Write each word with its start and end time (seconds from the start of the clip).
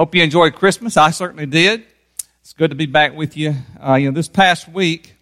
Hope 0.00 0.14
you 0.14 0.22
enjoyed 0.22 0.54
Christmas. 0.54 0.96
I 0.96 1.10
certainly 1.10 1.44
did. 1.44 1.84
It's 2.40 2.54
good 2.54 2.70
to 2.70 2.74
be 2.74 2.86
back 2.86 3.14
with 3.14 3.36
you. 3.36 3.54
Uh, 3.78 3.96
you 3.96 4.10
know, 4.10 4.14
this 4.14 4.28
past 4.28 4.66
week, 4.66 5.12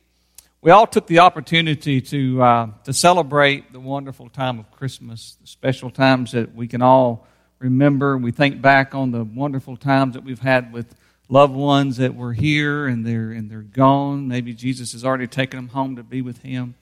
we 0.63 0.71
all 0.71 0.87
took 0.87 1.09
the 1.09 1.19
opportunity 1.19 2.01
to 2.01 2.41
uh, 2.41 2.69
to 2.85 2.93
celebrate 2.93 3.73
the 3.73 3.81
wonderful 3.81 4.29
time 4.29 4.61
of 4.61 4.71
Christmas, 4.71 5.37
the 5.41 5.49
special 5.49 5.91
times 5.91 6.31
that 6.31 6.55
we 6.55 6.69
can 6.69 6.81
all 6.81 7.27
remember. 7.59 8.17
We 8.17 8.31
think 8.31 8.63
back 8.63 8.95
on 8.95 9.11
the 9.11 9.25
wonderful 9.25 9.77
times 9.77 10.15
that 10.15 10.23
we've 10.23 10.39
had 10.39 10.73
with 10.73 10.95
loved 11.29 11.57
ones 11.57 11.97
that 11.97 12.15
were 12.15 12.33
here 12.33 12.87
and 12.87 13.05
they're 13.05 13.33
and 13.33 13.51
they're 13.51 13.63
gone. 13.63 14.29
Maybe 14.29 14.55
Jesus 14.55 14.93
has 14.93 15.05
already 15.05 15.27
taken 15.27 15.59
them 15.59 15.69
home 15.71 15.97
to 15.97 16.05
be 16.05 16.23
with 16.23 16.43
Him. 16.43 16.77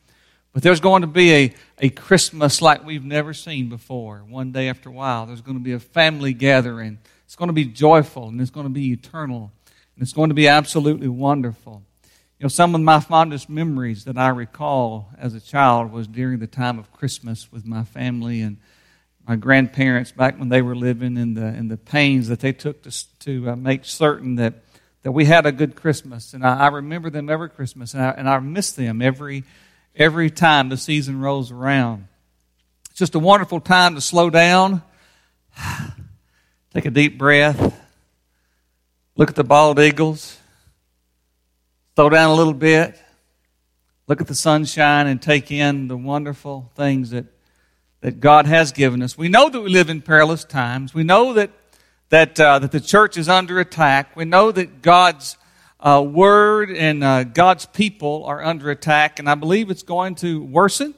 But 0.52 0.62
there's 0.62 0.80
going 0.80 1.00
to 1.00 1.08
be 1.08 1.32
a, 1.32 1.54
a 1.78 1.88
Christmas 1.88 2.60
like 2.60 2.84
we've 2.84 3.06
never 3.06 3.32
seen 3.32 3.70
before. 3.70 4.18
One 4.18 4.52
day 4.52 4.68
after 4.68 4.90
a 4.90 4.92
while, 4.92 5.24
there's 5.24 5.40
going 5.40 5.56
to 5.56 5.64
be 5.64 5.72
a 5.72 5.80
family 5.80 6.34
gathering 6.34 6.98
it's 7.36 7.40
going 7.40 7.48
to 7.48 7.52
be 7.52 7.66
joyful 7.66 8.28
and 8.28 8.40
it's 8.40 8.50
going 8.50 8.64
to 8.64 8.72
be 8.72 8.92
eternal 8.92 9.52
and 9.94 10.02
it's 10.02 10.14
going 10.14 10.30
to 10.30 10.34
be 10.34 10.48
absolutely 10.48 11.08
wonderful. 11.08 11.82
You 12.38 12.44
know, 12.44 12.48
some 12.48 12.74
of 12.74 12.80
my 12.80 12.98
fondest 12.98 13.50
memories 13.50 14.06
that 14.06 14.16
I 14.16 14.30
recall 14.30 15.10
as 15.18 15.34
a 15.34 15.40
child 15.40 15.92
was 15.92 16.06
during 16.06 16.38
the 16.38 16.46
time 16.46 16.78
of 16.78 16.90
Christmas 16.94 17.52
with 17.52 17.66
my 17.66 17.84
family 17.84 18.40
and 18.40 18.56
my 19.28 19.36
grandparents 19.36 20.12
back 20.12 20.38
when 20.38 20.48
they 20.48 20.62
were 20.62 20.74
living 20.74 21.18
in 21.18 21.34
the 21.34 21.48
in 21.48 21.68
the 21.68 21.76
pains 21.76 22.28
that 22.28 22.40
they 22.40 22.52
took 22.54 22.82
to 22.84 23.18
to 23.18 23.50
uh, 23.50 23.54
make 23.54 23.84
certain 23.84 24.36
that 24.36 24.54
that 25.02 25.12
we 25.12 25.26
had 25.26 25.44
a 25.44 25.52
good 25.52 25.76
Christmas. 25.76 26.32
And 26.32 26.42
I, 26.42 26.60
I 26.60 26.68
remember 26.68 27.10
them 27.10 27.28
every 27.28 27.50
Christmas, 27.50 27.92
and 27.92 28.02
I, 28.02 28.10
and 28.12 28.30
I 28.30 28.38
miss 28.38 28.72
them 28.72 29.02
every 29.02 29.44
every 29.94 30.30
time 30.30 30.70
the 30.70 30.78
season 30.78 31.20
rolls 31.20 31.52
around. 31.52 32.08
It's 32.88 32.98
just 32.98 33.14
a 33.14 33.18
wonderful 33.18 33.60
time 33.60 33.94
to 33.94 34.00
slow 34.00 34.30
down 34.30 34.80
Take 36.76 36.84
a 36.84 36.90
deep 36.90 37.16
breath. 37.16 37.74
Look 39.16 39.30
at 39.30 39.34
the 39.34 39.44
bald 39.44 39.80
eagles. 39.80 40.36
Slow 41.94 42.10
down 42.10 42.28
a 42.28 42.34
little 42.34 42.52
bit. 42.52 43.00
Look 44.08 44.20
at 44.20 44.26
the 44.26 44.34
sunshine 44.34 45.06
and 45.06 45.22
take 45.22 45.50
in 45.50 45.88
the 45.88 45.96
wonderful 45.96 46.70
things 46.74 47.12
that, 47.12 47.24
that 48.02 48.20
God 48.20 48.44
has 48.44 48.72
given 48.72 49.00
us. 49.00 49.16
We 49.16 49.30
know 49.30 49.48
that 49.48 49.58
we 49.58 49.70
live 49.70 49.88
in 49.88 50.02
perilous 50.02 50.44
times. 50.44 50.92
We 50.92 51.02
know 51.02 51.32
that, 51.32 51.50
that, 52.10 52.38
uh, 52.38 52.58
that 52.58 52.72
the 52.72 52.80
church 52.80 53.16
is 53.16 53.26
under 53.26 53.58
attack. 53.58 54.14
We 54.14 54.26
know 54.26 54.52
that 54.52 54.82
God's 54.82 55.38
uh, 55.80 56.04
word 56.06 56.70
and 56.70 57.02
uh, 57.02 57.24
God's 57.24 57.64
people 57.64 58.24
are 58.26 58.44
under 58.44 58.70
attack, 58.70 59.18
and 59.18 59.30
I 59.30 59.34
believe 59.34 59.70
it's 59.70 59.82
going 59.82 60.16
to 60.16 60.42
worsen. 60.42 60.94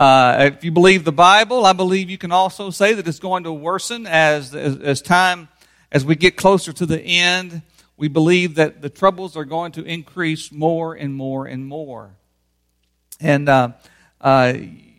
Uh, 0.00 0.50
if 0.54 0.64
you 0.64 0.70
believe 0.70 1.04
the 1.04 1.12
Bible, 1.12 1.66
I 1.66 1.74
believe 1.74 2.08
you 2.08 2.16
can 2.16 2.32
also 2.32 2.70
say 2.70 2.94
that 2.94 3.06
it's 3.06 3.18
going 3.18 3.44
to 3.44 3.52
worsen 3.52 4.06
as, 4.06 4.54
as, 4.54 4.78
as 4.78 5.02
time, 5.02 5.50
as 5.92 6.06
we 6.06 6.16
get 6.16 6.38
closer 6.38 6.72
to 6.72 6.86
the 6.86 6.98
end. 6.98 7.60
We 7.98 8.08
believe 8.08 8.54
that 8.54 8.80
the 8.80 8.88
troubles 8.88 9.36
are 9.36 9.44
going 9.44 9.72
to 9.72 9.84
increase 9.84 10.50
more 10.50 10.94
and 10.94 11.14
more 11.14 11.44
and 11.44 11.66
more. 11.66 12.12
And, 13.20 13.46
uh, 13.46 13.72
uh, 14.22 14.54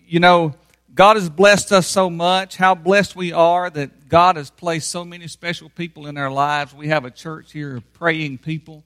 you 0.05 0.19
know, 0.19 0.53
God 0.93 1.15
has 1.15 1.29
blessed 1.29 1.71
us 1.71 1.87
so 1.87 2.07
much. 2.07 2.57
How 2.57 2.75
blessed 2.75 3.15
we 3.15 3.33
are 3.33 3.71
that 3.71 4.07
God 4.07 4.35
has 4.35 4.51
placed 4.51 4.91
so 4.91 5.03
many 5.03 5.27
special 5.27 5.69
people 5.69 6.05
in 6.05 6.15
our 6.15 6.29
lives. 6.29 6.75
We 6.75 6.89
have 6.89 7.05
a 7.05 7.11
church 7.11 7.53
here 7.53 7.77
of 7.77 7.93
praying 7.93 8.37
people, 8.37 8.83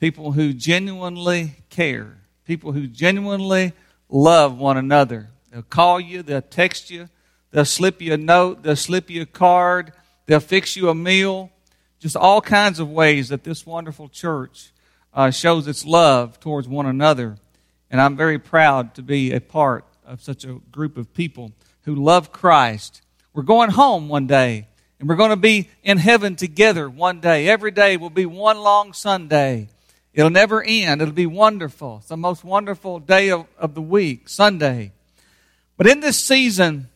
people 0.00 0.32
who 0.32 0.52
genuinely 0.52 1.54
care, 1.70 2.18
people 2.44 2.72
who 2.72 2.86
genuinely 2.86 3.72
love 4.10 4.58
one 4.58 4.76
another. 4.76 5.30
They'll 5.56 5.62
call 5.62 5.98
you, 5.98 6.22
they'll 6.22 6.42
text 6.42 6.90
you, 6.90 7.08
they'll 7.50 7.64
slip 7.64 8.02
you 8.02 8.12
a 8.12 8.18
note, 8.18 8.62
they'll 8.62 8.76
slip 8.76 9.08
you 9.08 9.22
a 9.22 9.24
card, 9.26 9.94
they'll 10.26 10.38
fix 10.38 10.76
you 10.76 10.90
a 10.90 10.94
meal. 10.94 11.50
Just 11.98 12.14
all 12.14 12.42
kinds 12.42 12.78
of 12.78 12.90
ways 12.90 13.30
that 13.30 13.42
this 13.42 13.64
wonderful 13.64 14.10
church 14.10 14.74
uh, 15.14 15.30
shows 15.30 15.66
its 15.66 15.86
love 15.86 16.38
towards 16.40 16.68
one 16.68 16.84
another. 16.84 17.38
And 17.90 18.02
I'm 18.02 18.18
very 18.18 18.38
proud 18.38 18.94
to 18.96 19.02
be 19.02 19.32
a 19.32 19.40
part 19.40 19.86
of 20.04 20.20
such 20.20 20.44
a 20.44 20.60
group 20.70 20.98
of 20.98 21.14
people 21.14 21.52
who 21.84 21.94
love 21.94 22.32
Christ. 22.32 23.00
We're 23.32 23.42
going 23.42 23.70
home 23.70 24.10
one 24.10 24.26
day, 24.26 24.68
and 25.00 25.08
we're 25.08 25.16
going 25.16 25.30
to 25.30 25.36
be 25.36 25.70
in 25.82 25.96
heaven 25.96 26.36
together 26.36 26.86
one 26.90 27.20
day. 27.20 27.48
Every 27.48 27.70
day 27.70 27.96
will 27.96 28.10
be 28.10 28.26
one 28.26 28.58
long 28.58 28.92
Sunday. 28.92 29.68
It'll 30.12 30.28
never 30.28 30.62
end. 30.62 31.00
It'll 31.00 31.14
be 31.14 31.24
wonderful. 31.24 31.96
It's 32.00 32.08
the 32.08 32.18
most 32.18 32.44
wonderful 32.44 32.98
day 32.98 33.30
of, 33.30 33.46
of 33.58 33.74
the 33.74 33.80
week, 33.80 34.28
Sunday. 34.28 34.92
But 35.76 35.86
in 35.86 36.00
this 36.00 36.18
season, 36.18 36.88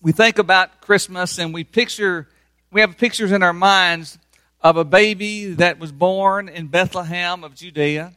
we 0.00 0.12
think 0.12 0.38
about 0.38 0.80
Christmas 0.80 1.38
and 1.38 1.52
we 1.52 1.64
picture, 1.64 2.28
we 2.70 2.80
have 2.82 2.96
pictures 2.96 3.32
in 3.32 3.42
our 3.42 3.52
minds 3.52 4.18
of 4.60 4.76
a 4.76 4.84
baby 4.84 5.54
that 5.54 5.80
was 5.80 5.90
born 5.90 6.48
in 6.48 6.68
Bethlehem 6.68 7.42
of 7.42 7.56
Judea. 7.56 8.12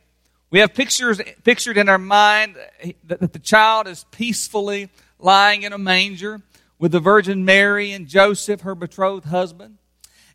We 0.52 0.60
have 0.60 0.76
pictures 0.76 1.20
pictured 1.44 1.78
in 1.78 1.90
our 1.90 1.98
mind 1.98 2.56
that 3.06 3.34
the 3.34 3.40
child 3.40 3.88
is 3.88 4.06
peacefully 4.12 4.90
lying 5.18 5.64
in 5.64 5.74
a 5.74 5.80
manger 5.80 6.42
with 6.78 6.92
the 6.92 7.00
Virgin 7.00 7.44
Mary 7.44 7.94
and 7.94 8.08
Joseph, 8.08 8.62
her 8.62 8.76
betrothed 8.76 9.26
husband. 9.26 9.78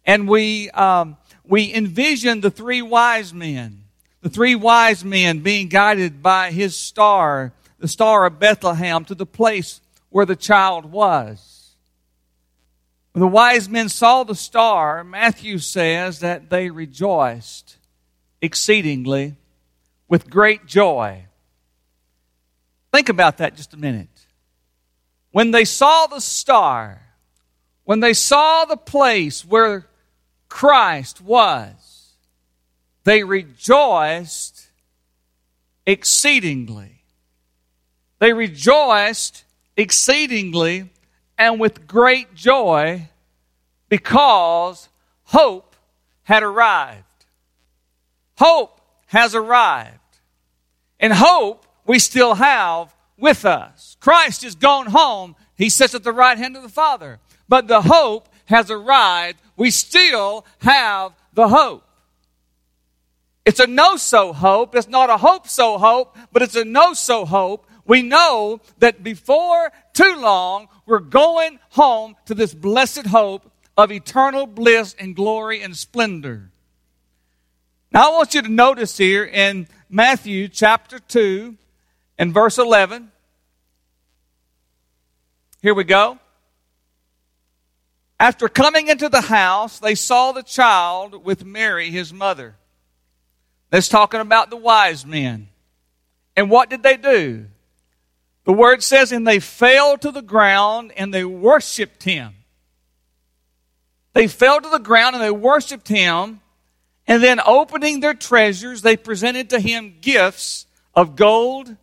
And 0.05 0.27
we, 0.27 0.71
um, 0.71 1.17
we 1.45 1.73
envision 1.73 2.41
the 2.41 2.51
three 2.51 2.83
wise 2.83 3.33
men, 3.33 3.85
the 4.21 4.31
three 4.31 4.57
wise 4.57 5.05
men 5.05 5.41
being 5.41 5.69
guided 5.69 6.25
by 6.25 6.51
his 6.51 6.77
star 6.77 7.53
the 7.79 7.89
Star 7.89 8.27
of 8.27 8.39
Bethlehem 8.39 9.05
to 9.07 9.15
the 9.15 9.27
place 9.27 9.81
where 10.11 10.27
the 10.27 10.37
child 10.37 10.87
was. 10.87 11.59
When 13.13 13.21
the 13.21 13.29
wise 13.29 13.69
men 13.69 13.89
saw 13.89 14.23
the 14.23 14.35
star, 14.35 15.03
Matthew 15.03 15.59
says 15.59 16.21
that 16.21 16.51
they 16.51 16.71
rejoiced 16.71 17.77
exceedingly 18.41 19.35
with 20.09 20.31
great 20.31 20.67
joy. 20.67 21.25
Think 22.93 23.09
about 23.09 23.39
that 23.39 23.57
just 23.57 23.75
a 23.75 23.77
minute. 23.77 24.09
When 25.33 25.51
they 25.51 25.65
saw 25.65 26.07
the 26.07 26.21
star, 26.21 27.03
when 27.85 28.01
they 28.01 28.15
saw 28.15 28.65
the 28.65 28.77
place 28.77 29.45
where 29.45 29.89
Christ 30.49 31.21
was, 31.21 32.15
they 33.05 33.25
rejoiced 33.25 34.69
exceedingly. 35.87 36.98
They 38.19 38.33
rejoiced 38.33 39.45
exceedingly 39.77 40.91
and 41.37 41.61
with 41.61 41.87
great 41.87 42.35
joy 42.35 43.09
because 43.89 44.89
hope 45.25 45.77
had 46.25 46.43
arrived. 46.43 47.05
Hope 48.39 48.81
has 49.07 49.35
arrived. 49.35 49.95
And 51.01 51.13
hope 51.13 51.65
we 51.87 51.99
still 51.99 52.35
have 52.35 52.95
with 53.17 53.45
us. 53.45 53.97
Christ 54.01 54.45
is 54.45 54.55
gone 54.55 54.87
home. 54.87 55.37
He 55.57 55.71
sits 55.71 55.95
at 55.95 56.03
the 56.03 56.13
right 56.13 56.37
hand 56.37 56.57
of 56.57 56.63
the 56.63 56.69
Father. 56.69 57.21
But 57.49 57.69
the 57.69 57.83
hope 57.83 58.29
has 58.47 58.71
arrived. 58.71 59.41
We 59.57 59.71
still 59.71 60.45
have 60.59 61.13
the 61.35 61.49
hope. 61.49 61.85
It's 63.45 63.61
a 63.61 63.67
know 63.67 63.97
so 63.97 64.33
hope. 64.33 64.75
It's 64.75 64.89
not 64.89 65.09
a 65.09 65.17
hope 65.17 65.49
so 65.49 65.79
hope, 65.79 66.17
but 66.33 66.43
it's 66.43 66.57
a 66.57 66.65
know 66.65 66.93
so 66.93 67.25
hope 67.25 67.67
we 67.89 68.03
know 68.03 68.61
that 68.79 69.03
before 69.03 69.73
too 69.95 70.17
long, 70.21 70.69
we're 70.87 71.01
going 71.01 71.59
home 71.71 72.15
to 72.27 72.35
this 72.35 72.55
blessed 72.55 73.07
hope 73.07 73.51
of 73.77 73.91
eternal 73.91 74.47
bliss 74.47 74.95
and 74.99 75.17
glory 75.17 75.63
and 75.63 75.75
splendor. 75.75 76.51
Now, 77.91 78.11
I 78.11 78.13
want 78.15 78.35
you 78.35 78.43
to 78.43 78.49
notice 78.49 78.99
here 78.99 79.25
in 79.25 79.67
Matthew 79.89 80.49
chapter 80.49 80.99
2 80.99 81.57
and 82.19 82.35
verse 82.35 82.59
11. 82.59 83.11
Here 85.63 85.75
we 85.75 85.85
go. 85.85 86.19
After 88.21 88.49
coming 88.49 88.89
into 88.89 89.09
the 89.09 89.23
house, 89.23 89.79
they 89.79 89.95
saw 89.95 90.33
the 90.33 90.43
child 90.43 91.25
with 91.25 91.45
Mary, 91.45 91.91
his 91.91 92.13
mother. 92.13 92.57
That's 93.71 93.89
talking 93.89 94.21
about 94.21 94.51
the 94.51 94.57
wise 94.57 95.07
men. 95.07 95.49
And 96.37 96.51
what 96.51 96.69
did 96.69 96.83
they 96.83 96.99
do? 96.99 97.47
The 98.49 98.55
word 98.55 98.83
says, 98.83 99.13
and 99.13 99.27
they 99.27 99.41
fell 99.41 99.99
to 99.99 100.11
the 100.11 100.23
ground 100.23 100.93
and 100.97 101.13
they 101.13 101.23
worshiped 101.23 102.05
him. 102.05 102.33
They 104.15 104.27
fell 104.27 104.59
to 104.59 104.71
the 104.71 104.79
ground 104.79 105.15
and 105.15 105.23
they 105.23 105.31
worshiped 105.31 105.87
him. 105.87 106.41
And 107.07 107.23
then, 107.23 107.41
opening 107.45 108.01
their 108.01 108.15
treasures, 108.15 108.81
they 108.81 108.97
presented 108.97 109.51
to 109.51 109.61
him 109.61 109.97
gifts 110.01 110.65
of 110.95 111.15
gold, 111.15 111.77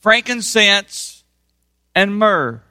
frankincense, 0.00 1.24
and 1.94 2.18
myrrh. 2.18 2.62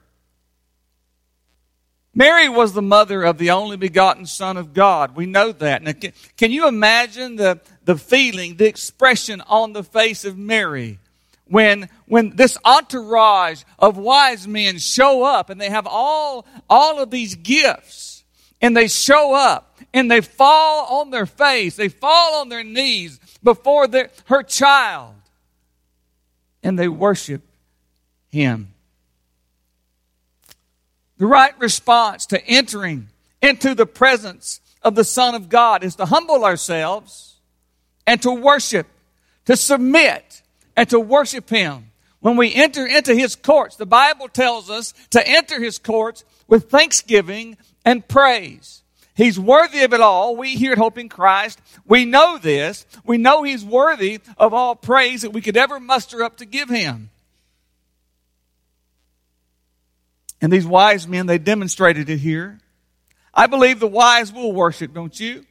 Mary 2.12 2.48
was 2.48 2.72
the 2.72 2.82
mother 2.82 3.22
of 3.22 3.38
the 3.38 3.52
only 3.52 3.76
begotten 3.76 4.26
Son 4.26 4.56
of 4.56 4.74
God. 4.74 5.14
We 5.14 5.26
know 5.26 5.52
that. 5.52 5.84
Now, 5.84 5.92
can, 6.36 6.50
you 6.50 6.66
imagine 6.66 7.36
the, 7.36 7.60
the 7.84 7.96
feeling, 7.96 8.56
the 8.56 8.66
expression 8.66 9.40
on 9.42 9.74
the 9.74 9.84
face 9.84 10.24
of 10.24 10.36
Mary 10.36 10.98
when 11.48 11.88
when 12.06 12.36
this 12.36 12.56
entourage 12.64 13.62
of 13.78 13.96
wise 13.96 14.46
men 14.46 14.78
show 14.78 15.22
up 15.24 15.50
and 15.50 15.60
they 15.60 15.70
have 15.70 15.86
all 15.86 16.46
all 16.68 17.00
of 17.00 17.10
these 17.10 17.34
gifts 17.34 18.24
and 18.60 18.76
they 18.76 18.88
show 18.88 19.34
up 19.34 19.78
and 19.94 20.10
they 20.10 20.20
fall 20.20 21.00
on 21.00 21.10
their 21.10 21.26
face, 21.26 21.76
they 21.76 21.88
fall 21.88 22.40
on 22.40 22.48
their 22.48 22.64
knees 22.64 23.18
before 23.42 23.86
their, 23.86 24.10
her 24.26 24.42
child, 24.42 25.14
and 26.62 26.78
they 26.78 26.88
worship 26.88 27.42
him. 28.28 28.74
The 31.18 31.26
right 31.26 31.58
response 31.58 32.26
to 32.26 32.44
entering 32.46 33.08
into 33.42 33.74
the 33.74 33.86
presence 33.86 34.60
of 34.82 34.94
the 34.94 35.04
Son 35.04 35.34
of 35.34 35.48
God 35.48 35.82
is 35.82 35.96
to 35.96 36.06
humble 36.06 36.44
ourselves 36.44 37.36
and 38.06 38.20
to 38.22 38.30
worship, 38.30 38.86
to 39.46 39.56
submit 39.56 40.42
and 40.78 40.88
to 40.90 41.00
worship 41.00 41.50
Him. 41.50 41.90
When 42.20 42.36
we 42.36 42.54
enter 42.54 42.86
into 42.86 43.12
His 43.12 43.34
courts, 43.34 43.74
the 43.74 43.84
Bible 43.84 44.28
tells 44.28 44.70
us 44.70 44.94
to 45.10 45.28
enter 45.28 45.60
His 45.60 45.76
courts 45.76 46.24
with 46.46 46.70
thanksgiving 46.70 47.56
and 47.84 48.06
praise. 48.06 48.84
He's 49.16 49.40
worthy 49.40 49.82
of 49.82 49.92
it 49.92 50.00
all. 50.00 50.36
We 50.36 50.54
here 50.54 50.70
at 50.70 50.78
Hope 50.78 50.96
in 50.96 51.08
Christ, 51.08 51.60
we 51.84 52.04
know 52.04 52.38
this. 52.38 52.86
We 53.04 53.18
know 53.18 53.42
He's 53.42 53.64
worthy 53.64 54.20
of 54.36 54.54
all 54.54 54.76
praise 54.76 55.22
that 55.22 55.32
we 55.32 55.40
could 55.40 55.56
ever 55.56 55.80
muster 55.80 56.22
up 56.22 56.36
to 56.36 56.46
give 56.46 56.68
Him. 56.68 57.10
And 60.40 60.52
these 60.52 60.66
wise 60.66 61.08
men, 61.08 61.26
they 61.26 61.38
demonstrated 61.38 62.08
it 62.08 62.18
here. 62.18 62.60
I 63.34 63.48
believe 63.48 63.80
the 63.80 63.88
wise 63.88 64.32
will 64.32 64.52
worship, 64.52 64.94
don't 64.94 65.18
you? 65.18 65.44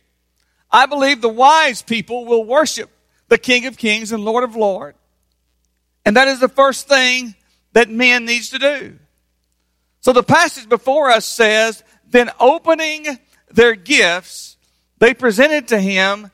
I 0.71 0.85
believe 0.85 1.19
the 1.19 1.27
wise 1.27 1.81
people 1.81 2.25
will 2.25 2.45
worship 2.45 2.89
the 3.27 3.37
King 3.37 3.65
of 3.65 3.77
Kings 3.77 4.13
and 4.13 4.23
Lord 4.23 4.45
of 4.45 4.55
Lords. 4.55 4.97
And 6.07 6.15
that 6.15 6.29
is 6.29 6.39
the 6.39 6.47
first 6.47 6.87
thing 6.87 7.35
that 7.73 7.89
men 7.89 8.23
needs 8.23 8.51
to 8.51 8.59
do. 8.59 8.97
So 9.99 10.13
the 10.13 10.23
passage 10.23 10.69
before 10.69 11.11
us 11.11 11.25
says, 11.25 11.83
then 12.09 12.31
opening 12.39 13.05
their 13.51 13.75
gifts, 13.75 14.55
they 14.99 15.13
presented 15.13 15.67
to 15.67 15.81
him 15.81 16.31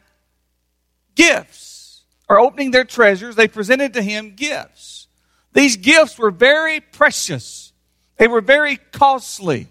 gifts. 1.16 2.04
Or 2.30 2.40
opening 2.40 2.70
their 2.70 2.84
treasures, 2.84 3.36
they 3.36 3.48
presented 3.48 3.96
to 3.96 4.04
him 4.04 4.36
gifts. 4.36 5.08
These 5.54 5.78
gifts 5.78 6.20
were 6.20 6.30
very 6.30 6.80
precious. 6.80 7.74
They 8.18 8.28
were 8.28 8.42
very 8.42 8.75
costly. 8.92 9.70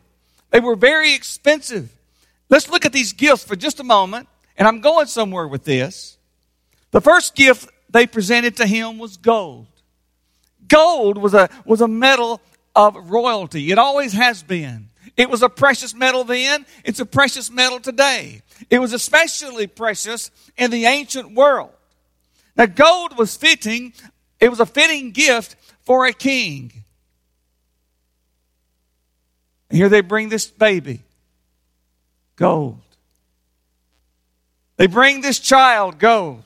They 0.50 0.58
were 0.58 0.74
very 0.74 1.14
expensive. 1.14 1.92
Let's 2.48 2.68
look 2.68 2.84
at 2.84 2.92
these 2.92 3.12
gifts 3.12 3.44
for 3.44 3.54
just 3.54 3.78
a 3.78 3.84
moment, 3.84 4.28
and 4.58 4.66
I'm 4.66 4.80
going 4.80 5.06
somewhere 5.06 5.46
with 5.46 5.62
this. 5.62 6.18
The 6.90 7.00
first 7.00 7.36
gift 7.36 7.70
they 7.88 8.08
presented 8.08 8.56
to 8.56 8.66
him 8.66 8.98
was 8.98 9.16
gold. 9.16 9.68
Gold 10.72 11.18
was 11.18 11.34
a, 11.34 11.50
was 11.66 11.82
a 11.82 11.88
metal 11.88 12.40
of 12.74 13.10
royalty. 13.10 13.70
It 13.70 13.78
always 13.78 14.14
has 14.14 14.42
been. 14.42 14.88
It 15.18 15.28
was 15.28 15.42
a 15.42 15.50
precious 15.50 15.94
metal 15.94 16.24
then. 16.24 16.64
It's 16.82 16.98
a 16.98 17.04
precious 17.04 17.50
metal 17.50 17.78
today. 17.78 18.40
It 18.70 18.78
was 18.78 18.94
especially 18.94 19.66
precious 19.66 20.30
in 20.56 20.70
the 20.70 20.86
ancient 20.86 21.34
world. 21.34 21.72
Now, 22.56 22.66
gold 22.66 23.18
was 23.18 23.36
fitting. 23.36 23.92
It 24.40 24.48
was 24.48 24.60
a 24.60 24.66
fitting 24.66 25.10
gift 25.10 25.56
for 25.82 26.06
a 26.06 26.12
king. 26.14 26.72
And 29.68 29.76
here 29.76 29.90
they 29.90 30.00
bring 30.00 30.30
this 30.30 30.46
baby, 30.46 31.02
gold. 32.36 32.80
They 34.78 34.86
bring 34.86 35.20
this 35.20 35.38
child, 35.38 35.98
gold. 35.98 36.44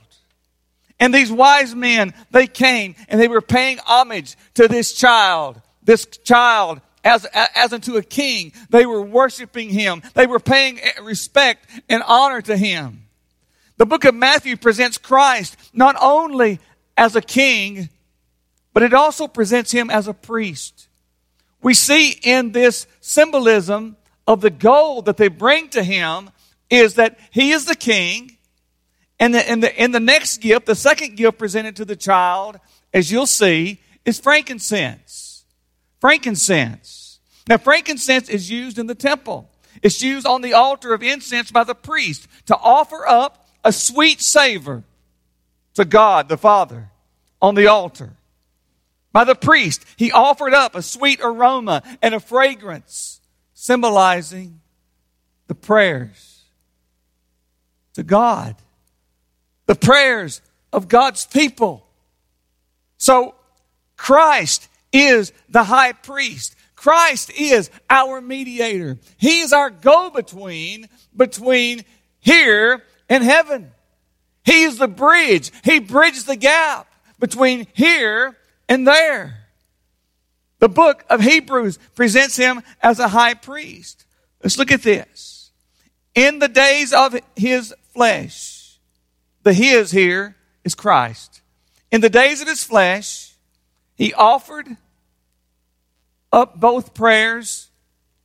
And 0.98 1.12
these 1.12 1.30
wise 1.30 1.74
men, 1.74 2.14
they 2.30 2.46
came 2.46 2.94
and 3.08 3.20
they 3.20 3.28
were 3.28 3.42
paying 3.42 3.78
homage 3.84 4.36
to 4.54 4.66
this 4.68 4.92
child, 4.92 5.60
this 5.82 6.06
child 6.06 6.80
as, 7.04 7.26
as 7.34 7.72
unto 7.72 7.96
a 7.96 8.02
king. 8.02 8.52
They 8.70 8.86
were 8.86 9.02
worshiping 9.02 9.70
him. 9.70 10.02
They 10.14 10.26
were 10.26 10.40
paying 10.40 10.80
respect 11.02 11.68
and 11.88 12.02
honor 12.06 12.40
to 12.42 12.56
him. 12.56 13.02
The 13.76 13.86
book 13.86 14.04
of 14.04 14.14
Matthew 14.14 14.56
presents 14.56 14.96
Christ 14.96 15.56
not 15.74 15.96
only 16.00 16.60
as 16.96 17.14
a 17.14 17.20
king, 17.20 17.90
but 18.72 18.82
it 18.82 18.94
also 18.94 19.28
presents 19.28 19.70
him 19.70 19.90
as 19.90 20.08
a 20.08 20.14
priest 20.14 20.86
we 21.66 21.74
see 21.74 22.10
in 22.22 22.52
this 22.52 22.86
symbolism 23.00 23.96
of 24.24 24.40
the 24.40 24.50
gold 24.50 25.06
that 25.06 25.16
they 25.16 25.26
bring 25.26 25.68
to 25.70 25.82
him 25.82 26.30
is 26.70 26.94
that 26.94 27.18
he 27.32 27.50
is 27.50 27.64
the 27.64 27.74
king. 27.74 28.35
And 29.18 29.34
the, 29.34 29.50
in, 29.50 29.60
the, 29.60 29.82
in 29.82 29.92
the 29.92 30.00
next 30.00 30.38
gift, 30.38 30.66
the 30.66 30.74
second 30.74 31.16
gift 31.16 31.38
presented 31.38 31.76
to 31.76 31.84
the 31.84 31.96
child, 31.96 32.58
as 32.92 33.10
you'll 33.10 33.26
see, 33.26 33.80
is 34.04 34.20
frankincense. 34.20 35.44
Frankincense. 36.00 37.18
Now, 37.48 37.58
frankincense 37.58 38.28
is 38.28 38.50
used 38.50 38.78
in 38.78 38.86
the 38.86 38.94
temple. 38.94 39.50
It's 39.82 40.02
used 40.02 40.26
on 40.26 40.42
the 40.42 40.54
altar 40.54 40.92
of 40.92 41.02
incense 41.02 41.50
by 41.50 41.64
the 41.64 41.74
priest 41.74 42.28
to 42.46 42.56
offer 42.56 43.06
up 43.06 43.48
a 43.64 43.72
sweet 43.72 44.20
savor 44.20 44.84
to 45.74 45.84
God 45.84 46.28
the 46.28 46.36
Father 46.36 46.90
on 47.40 47.54
the 47.54 47.66
altar 47.66 48.12
by 49.12 49.24
the 49.24 49.34
priest. 49.34 49.84
He 49.96 50.12
offered 50.12 50.54
up 50.54 50.74
a 50.74 50.82
sweet 50.82 51.20
aroma 51.22 51.82
and 52.02 52.14
a 52.14 52.20
fragrance, 52.20 53.20
symbolizing 53.54 54.60
the 55.46 55.54
prayers 55.54 56.42
to 57.94 58.02
God, 58.02 58.56
the 59.66 59.74
prayers 59.74 60.40
of 60.72 60.88
God's 60.88 61.26
people. 61.26 61.86
So, 62.98 63.34
Christ 63.96 64.68
is 64.92 65.32
the 65.48 65.64
high 65.64 65.92
priest. 65.92 66.54
Christ 66.74 67.30
is 67.30 67.70
our 67.88 68.20
mediator. 68.20 68.98
He 69.16 69.40
is 69.40 69.52
our 69.52 69.70
go 69.70 70.10
between 70.10 70.88
between 71.16 71.84
here 72.20 72.82
and 73.08 73.24
heaven. 73.24 73.72
He 74.44 74.62
is 74.62 74.78
the 74.78 74.88
bridge. 74.88 75.50
He 75.64 75.80
bridges 75.80 76.24
the 76.24 76.36
gap 76.36 76.86
between 77.18 77.66
here 77.72 78.36
and 78.68 78.86
there. 78.86 79.46
The 80.58 80.68
book 80.68 81.04
of 81.10 81.20
Hebrews 81.20 81.78
presents 81.94 82.36
him 82.36 82.62
as 82.80 82.98
a 82.98 83.08
high 83.08 83.34
priest. 83.34 84.04
Let's 84.42 84.58
look 84.58 84.72
at 84.72 84.82
this. 84.82 85.50
In 86.14 86.38
the 86.38 86.48
days 86.48 86.92
of 86.92 87.18
his 87.34 87.74
flesh, 87.92 88.55
the 89.46 89.52
his 89.52 89.92
here 89.92 90.34
is 90.64 90.74
Christ. 90.74 91.40
In 91.92 92.00
the 92.00 92.10
days 92.10 92.40
of 92.40 92.48
his 92.48 92.64
flesh, 92.64 93.32
he 93.94 94.12
offered 94.12 94.76
up 96.32 96.58
both 96.58 96.94
prayers 96.94 97.68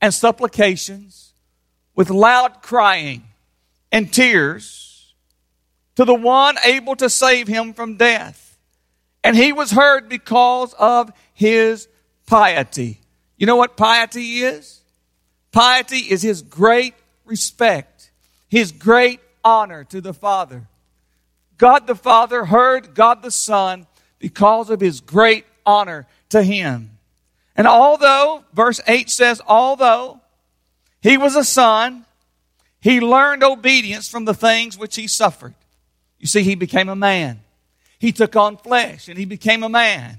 and 0.02 0.12
supplications 0.12 1.34
with 1.94 2.10
loud 2.10 2.64
crying 2.64 3.24
and 3.92 4.12
tears 4.12 5.14
to 5.94 6.06
the 6.06 6.16
one 6.16 6.56
able 6.66 6.96
to 6.96 7.08
save 7.08 7.48
him 7.48 7.76
from 7.76 7.98
death 7.98 8.58
and 9.24 9.36
he 9.36 9.54
was 9.54 9.70
heard 9.70 10.10
because 10.10 10.74
of 10.74 11.12
his 11.36 11.88
piety. 12.26 13.00
You 13.38 13.46
know 13.46 13.58
what 13.58 13.78
piety 13.78 14.40
is? 14.40 14.82
Piety 15.52 15.98
is 15.98 16.24
his 16.24 16.42
great 16.42 16.96
respect, 17.26 18.10
his 18.50 18.72
great 18.72 19.20
honor 19.44 19.84
to 19.84 20.02
the 20.02 20.16
Father. 20.16 20.68
God 21.62 21.86
the 21.86 21.94
Father 21.94 22.46
heard 22.46 22.96
God 22.96 23.22
the 23.22 23.30
Son 23.30 23.86
because 24.18 24.72
of 24.72 24.82
his 24.82 25.00
great 25.00 25.46
honor 25.64 26.08
to 26.30 26.42
him. 26.42 26.98
And 27.56 27.68
although, 27.68 28.44
verse 28.52 28.82
8 28.88 29.12
says, 29.12 29.40
although 29.46 30.20
he 31.04 31.18
was 31.18 31.36
a 31.36 31.44
son, 31.44 32.08
he 32.80 33.00
learned 33.00 33.44
obedience 33.44 34.10
from 34.10 34.26
the 34.26 34.34
things 34.34 34.76
which 34.76 34.96
he 34.96 35.08
suffered. 35.08 35.54
You 36.18 36.26
see, 36.26 36.42
he 36.42 36.56
became 36.56 36.90
a 36.90 36.96
man. 36.96 37.42
He 38.00 38.12
took 38.12 38.36
on 38.36 38.58
flesh 38.58 39.08
and 39.08 39.16
he 39.20 39.26
became 39.26 39.62
a 39.62 39.70
man. 39.70 40.18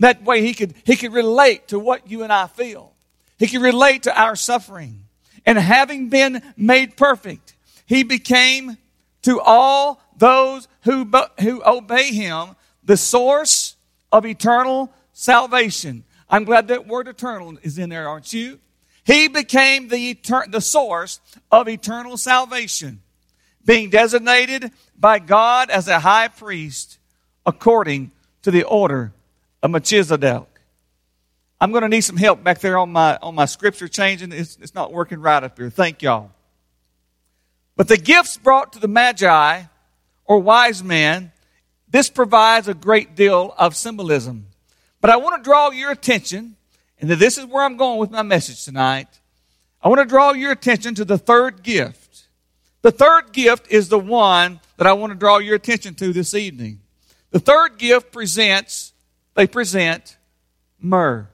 That 0.00 0.22
way 0.22 0.42
he 0.42 0.52
could, 0.52 0.74
he 0.84 0.96
could 0.96 1.14
relate 1.14 1.68
to 1.68 1.78
what 1.78 2.10
you 2.10 2.24
and 2.24 2.32
I 2.32 2.46
feel. 2.46 2.92
He 3.38 3.46
could 3.46 3.62
relate 3.62 4.02
to 4.02 4.20
our 4.20 4.36
suffering. 4.36 5.06
And 5.46 5.56
having 5.56 6.10
been 6.10 6.42
made 6.58 6.94
perfect, 6.94 7.54
he 7.86 8.02
became 8.02 8.76
to 9.22 9.40
all 9.40 10.02
those 10.16 10.68
who, 10.82 11.10
who 11.40 11.62
obey 11.64 12.12
him 12.12 12.56
the 12.82 12.96
source 12.96 13.76
of 14.12 14.26
eternal 14.26 14.92
salvation. 15.12 16.04
I'm 16.28 16.44
glad 16.44 16.68
that 16.68 16.86
word 16.86 17.08
eternal 17.08 17.56
is 17.62 17.78
in 17.78 17.90
there, 17.90 18.08
aren't 18.08 18.32
you? 18.32 18.60
He 19.04 19.28
became 19.28 19.88
the, 19.88 20.18
the 20.48 20.60
source 20.60 21.20
of 21.50 21.68
eternal 21.68 22.16
salvation, 22.16 23.02
being 23.64 23.90
designated 23.90 24.72
by 24.98 25.18
God 25.18 25.70
as 25.70 25.88
a 25.88 25.98
high 25.98 26.28
priest 26.28 26.98
according 27.44 28.10
to 28.42 28.50
the 28.50 28.64
order 28.64 29.12
of 29.62 29.70
Melchizedek. 29.70 30.46
I'm 31.60 31.70
going 31.70 31.82
to 31.82 31.88
need 31.88 32.02
some 32.02 32.16
help 32.16 32.42
back 32.42 32.60
there 32.60 32.78
on 32.78 32.92
my, 32.92 33.18
on 33.22 33.34
my 33.34 33.46
scripture 33.46 33.88
changing. 33.88 34.32
It's, 34.32 34.58
it's 34.60 34.74
not 34.74 34.92
working 34.92 35.20
right 35.20 35.42
up 35.42 35.58
here. 35.58 35.70
Thank 35.70 36.02
y'all. 36.02 36.30
But 37.76 37.88
the 37.88 37.96
gifts 37.96 38.36
brought 38.36 38.72
to 38.74 38.78
the 38.78 38.88
Magi 38.88 39.62
or 40.24 40.38
wise 40.38 40.82
man, 40.82 41.32
this 41.88 42.10
provides 42.10 42.68
a 42.68 42.74
great 42.74 43.14
deal 43.14 43.54
of 43.58 43.76
symbolism. 43.76 44.46
But 45.00 45.10
I 45.10 45.16
want 45.16 45.36
to 45.36 45.46
draw 45.46 45.70
your 45.70 45.90
attention, 45.90 46.56
and 46.98 47.10
this 47.10 47.38
is 47.38 47.44
where 47.44 47.64
I'm 47.64 47.76
going 47.76 47.98
with 47.98 48.10
my 48.10 48.22
message 48.22 48.64
tonight. 48.64 49.08
I 49.82 49.88
want 49.88 50.00
to 50.00 50.06
draw 50.06 50.32
your 50.32 50.50
attention 50.50 50.94
to 50.94 51.04
the 51.04 51.18
third 51.18 51.62
gift. 51.62 52.26
The 52.82 52.90
third 52.90 53.32
gift 53.32 53.70
is 53.70 53.88
the 53.88 53.98
one 53.98 54.60
that 54.76 54.86
I 54.86 54.94
want 54.94 55.12
to 55.12 55.18
draw 55.18 55.38
your 55.38 55.56
attention 55.56 55.94
to 55.96 56.12
this 56.12 56.34
evening. 56.34 56.80
The 57.30 57.38
third 57.38 57.78
gift 57.78 58.12
presents, 58.12 58.92
they 59.34 59.46
present 59.46 60.16
myrrh. 60.80 61.28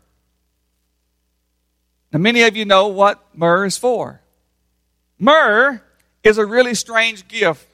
Now, 2.13 2.19
many 2.19 2.43
of 2.43 2.57
you 2.57 2.65
know 2.65 2.89
what 2.89 3.25
myrrh 3.35 3.67
is 3.67 3.77
for. 3.77 4.21
Myrrh 5.19 5.83
is 6.25 6.39
a 6.39 6.45
really 6.47 6.75
strange 6.75 7.29
gift, 7.29 7.70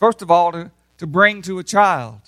first 0.00 0.22
of 0.22 0.30
all, 0.30 0.50
to, 0.50 0.70
to 0.98 1.06
bring 1.06 1.42
to 1.42 1.60
a 1.60 1.64
child, 1.64 2.20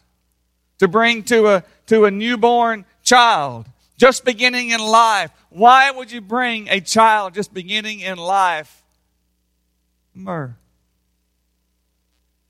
to 0.79 0.87
bring 0.87 1.25
to 1.25 1.49
a, 1.49 1.64
to 1.87 2.05
a 2.05 2.11
newborn 2.11 2.85
child, 3.02 3.67
just 3.97 4.25
beginning 4.25 4.71
in 4.71 4.81
life. 4.81 5.31
Why 5.50 5.91
would 5.91 6.12
you 6.12 6.21
bring 6.21 6.69
a 6.69 6.81
child 6.81 7.35
just 7.35 7.52
beginning 7.52 8.00
in 8.00 8.19
life 8.19 8.83
myrrh? 10.14 10.57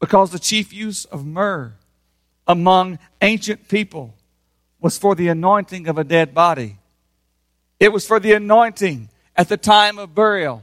Because 0.01 0.31
the 0.31 0.39
chief 0.39 0.73
use 0.73 1.05
of 1.07 1.25
myrrh 1.25 1.73
among 2.47 2.99
ancient 3.21 3.69
people 3.69 4.15
was 4.81 4.99
for 4.99 5.15
the 5.15 5.29
anointing 5.29 5.87
of 5.89 5.97
a 5.97 6.05
dead 6.05 6.35
body. 6.35 6.79
It 7.79 7.93
was 7.93 8.07
for 8.07 8.19
the 8.19 8.33
anointing 8.33 9.09
at 9.37 9.49
the 9.49 9.57
time 9.57 9.99
of 9.99 10.15
burial. 10.15 10.63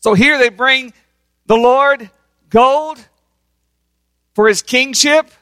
So 0.00 0.14
here 0.14 0.38
they 0.38 0.48
bring 0.48 0.92
the 1.46 1.56
Lord 1.56 2.10
gold 2.50 2.98
for 4.38 4.46
his 4.46 4.62
kingship. 4.62 5.32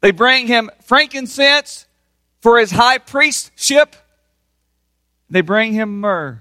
They 0.00 0.10
bring 0.10 0.48
him 0.48 0.72
frankincense 0.82 1.86
for 2.40 2.58
his 2.58 2.72
high 2.72 2.98
priestship. 2.98 3.92
They 5.30 5.40
bring 5.40 5.72
him 5.72 6.00
myrrh 6.00 6.40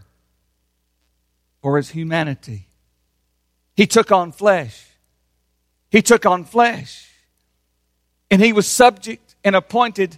for 1.61 1.77
his 1.77 1.91
humanity. 1.91 2.65
He 3.75 3.85
took 3.85 4.11
on 4.11 4.31
flesh. 4.31 4.87
He 5.91 6.01
took 6.01 6.25
on 6.25 6.45
flesh. 6.45 7.07
And 8.31 8.41
he 8.41 8.53
was 8.53 8.65
subject 8.65 9.35
and 9.43 9.55
appointed 9.55 10.17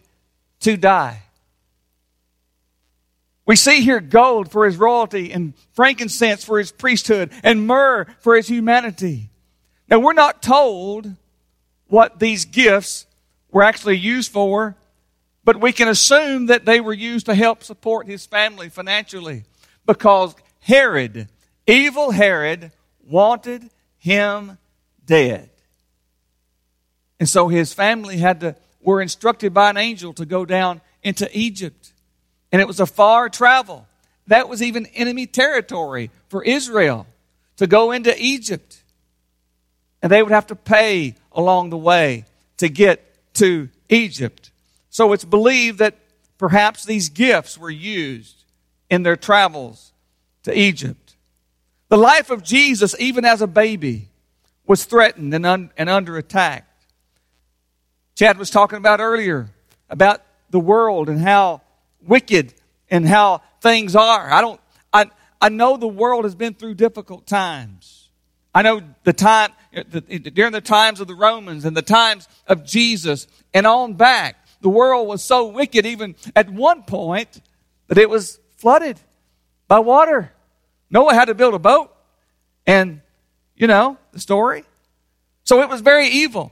to 0.62 0.78
die. 0.78 1.24
We 3.46 3.58
see 3.58 3.82
here 3.82 4.00
gold 4.00 4.50
for 4.50 4.66
his 4.66 4.78
royalty 4.78 5.34
and 5.34 5.56
frankincense 5.74 6.46
for 6.46 6.58
his 6.58 6.72
priesthood 6.72 7.32
and 7.44 7.68
myrrh 7.68 8.08
for 8.20 8.38
his 8.38 8.48
humanity. 8.48 9.30
Now, 9.90 10.00
we're 10.00 10.14
not 10.14 10.42
told 10.42 11.18
what 11.94 12.18
these 12.18 12.46
gifts 12.46 13.06
were 13.52 13.62
actually 13.62 13.96
used 13.96 14.32
for, 14.32 14.76
but 15.44 15.62
we 15.62 15.72
can 15.72 15.88
assume 15.88 16.48
that 16.48 16.66
they 16.66 16.82
were 16.82 16.92
used 16.92 17.28
to 17.28 17.36
help 17.36 17.64
support 17.64 18.08
his 18.08 18.26
family 18.26 18.68
financially 18.68 19.44
because 19.86 20.34
Herod, 20.62 21.28
evil 21.68 22.10
Herod, 22.10 22.72
wanted 23.08 23.70
him 24.00 24.58
dead. 25.06 25.52
And 27.20 27.30
so 27.30 27.48
his 27.48 27.74
family 27.74 28.18
had 28.18 28.40
to, 28.40 28.56
were 28.82 29.00
instructed 29.00 29.54
by 29.54 29.70
an 29.70 29.78
angel 29.78 30.14
to 30.14 30.26
go 30.26 30.46
down 30.46 30.82
into 31.04 31.30
Egypt 31.32 31.94
and 32.52 32.60
it 32.60 32.68
was 32.68 32.80
a 32.80 32.88
far 32.88 33.30
travel. 33.30 33.88
That 34.26 34.50
was 34.50 34.64
even 34.64 34.88
enemy 34.96 35.28
territory 35.28 36.10
for 36.28 36.44
Israel 36.44 37.06
to 37.58 37.68
go 37.68 37.92
into 37.92 38.16
Egypt. 38.18 38.82
And 40.02 40.12
they 40.12 40.24
would 40.24 40.32
have 40.32 40.48
to 40.48 40.56
pay 40.56 41.14
along 41.34 41.70
the 41.70 41.78
way 41.78 42.26
to 42.58 42.70
get 42.70 43.34
to 43.36 43.70
Egypt. 43.90 44.52
So 44.90 45.14
it's 45.14 45.26
believed 45.26 45.80
that 45.80 45.98
perhaps 46.38 46.86
these 46.86 47.10
gifts 47.10 47.58
were 47.58 47.70
used 47.70 48.44
in 48.90 49.04
their 49.04 49.16
travels 49.16 49.92
to 50.44 50.58
Egypt. 50.58 51.16
The 51.90 51.98
life 51.98 52.30
of 52.30 52.44
Jesus, 52.44 52.96
even 53.00 53.26
as 53.26 53.42
a 53.42 53.48
baby, 53.48 54.10
was 54.66 54.86
threatened 54.86 55.34
and, 55.34 55.46
un- 55.46 55.72
and 55.78 55.90
under 55.90 56.18
attack. 56.18 56.68
Chad 58.16 58.38
was 58.38 58.50
talking 58.50 58.78
about 58.78 59.00
earlier 59.00 59.50
about 59.90 60.22
the 60.50 60.60
world 60.60 61.10
and 61.10 61.20
how 61.20 61.62
wicked 62.06 62.54
and 62.90 63.08
how 63.08 63.42
things 63.62 63.96
are. 63.96 64.32
I 64.32 64.42
don't, 64.42 64.62
I, 64.92 65.06
I 65.42 65.50
know 65.50 65.78
the 65.78 65.88
world 65.88 66.26
has 66.26 66.36
been 66.36 66.54
through 66.54 66.76
difficult 66.76 67.26
times. 67.26 68.03
I 68.54 68.62
know 68.62 68.82
the 69.04 69.14
time, 69.14 69.52
during 70.34 70.52
the 70.52 70.62
times 70.62 71.00
of 71.00 71.08
the 71.08 71.16
Romans 71.16 71.66
and 71.66 71.76
the 71.76 71.82
times 71.82 72.28
of 72.48 72.66
Jesus 72.66 73.28
and 73.54 73.66
on 73.66 73.96
back, 73.96 74.38
the 74.62 74.70
world 74.70 75.08
was 75.08 75.24
so 75.24 75.48
wicked 75.48 75.86
even 75.86 76.16
at 76.36 76.50
one 76.50 76.84
point 76.84 77.42
that 77.88 77.98
it 77.98 78.10
was 78.10 78.40
flooded 78.58 79.00
by 79.68 79.80
water. 79.80 80.32
Noah 80.90 81.14
had 81.14 81.26
to 81.26 81.34
build 81.34 81.54
a 81.54 81.60
boat 81.60 81.94
and, 82.68 83.02
you 83.56 83.68
know, 83.68 83.98
the 84.12 84.20
story. 84.20 84.64
So 85.44 85.62
it 85.62 85.70
was 85.70 85.82
very 85.82 86.08
evil. 86.08 86.52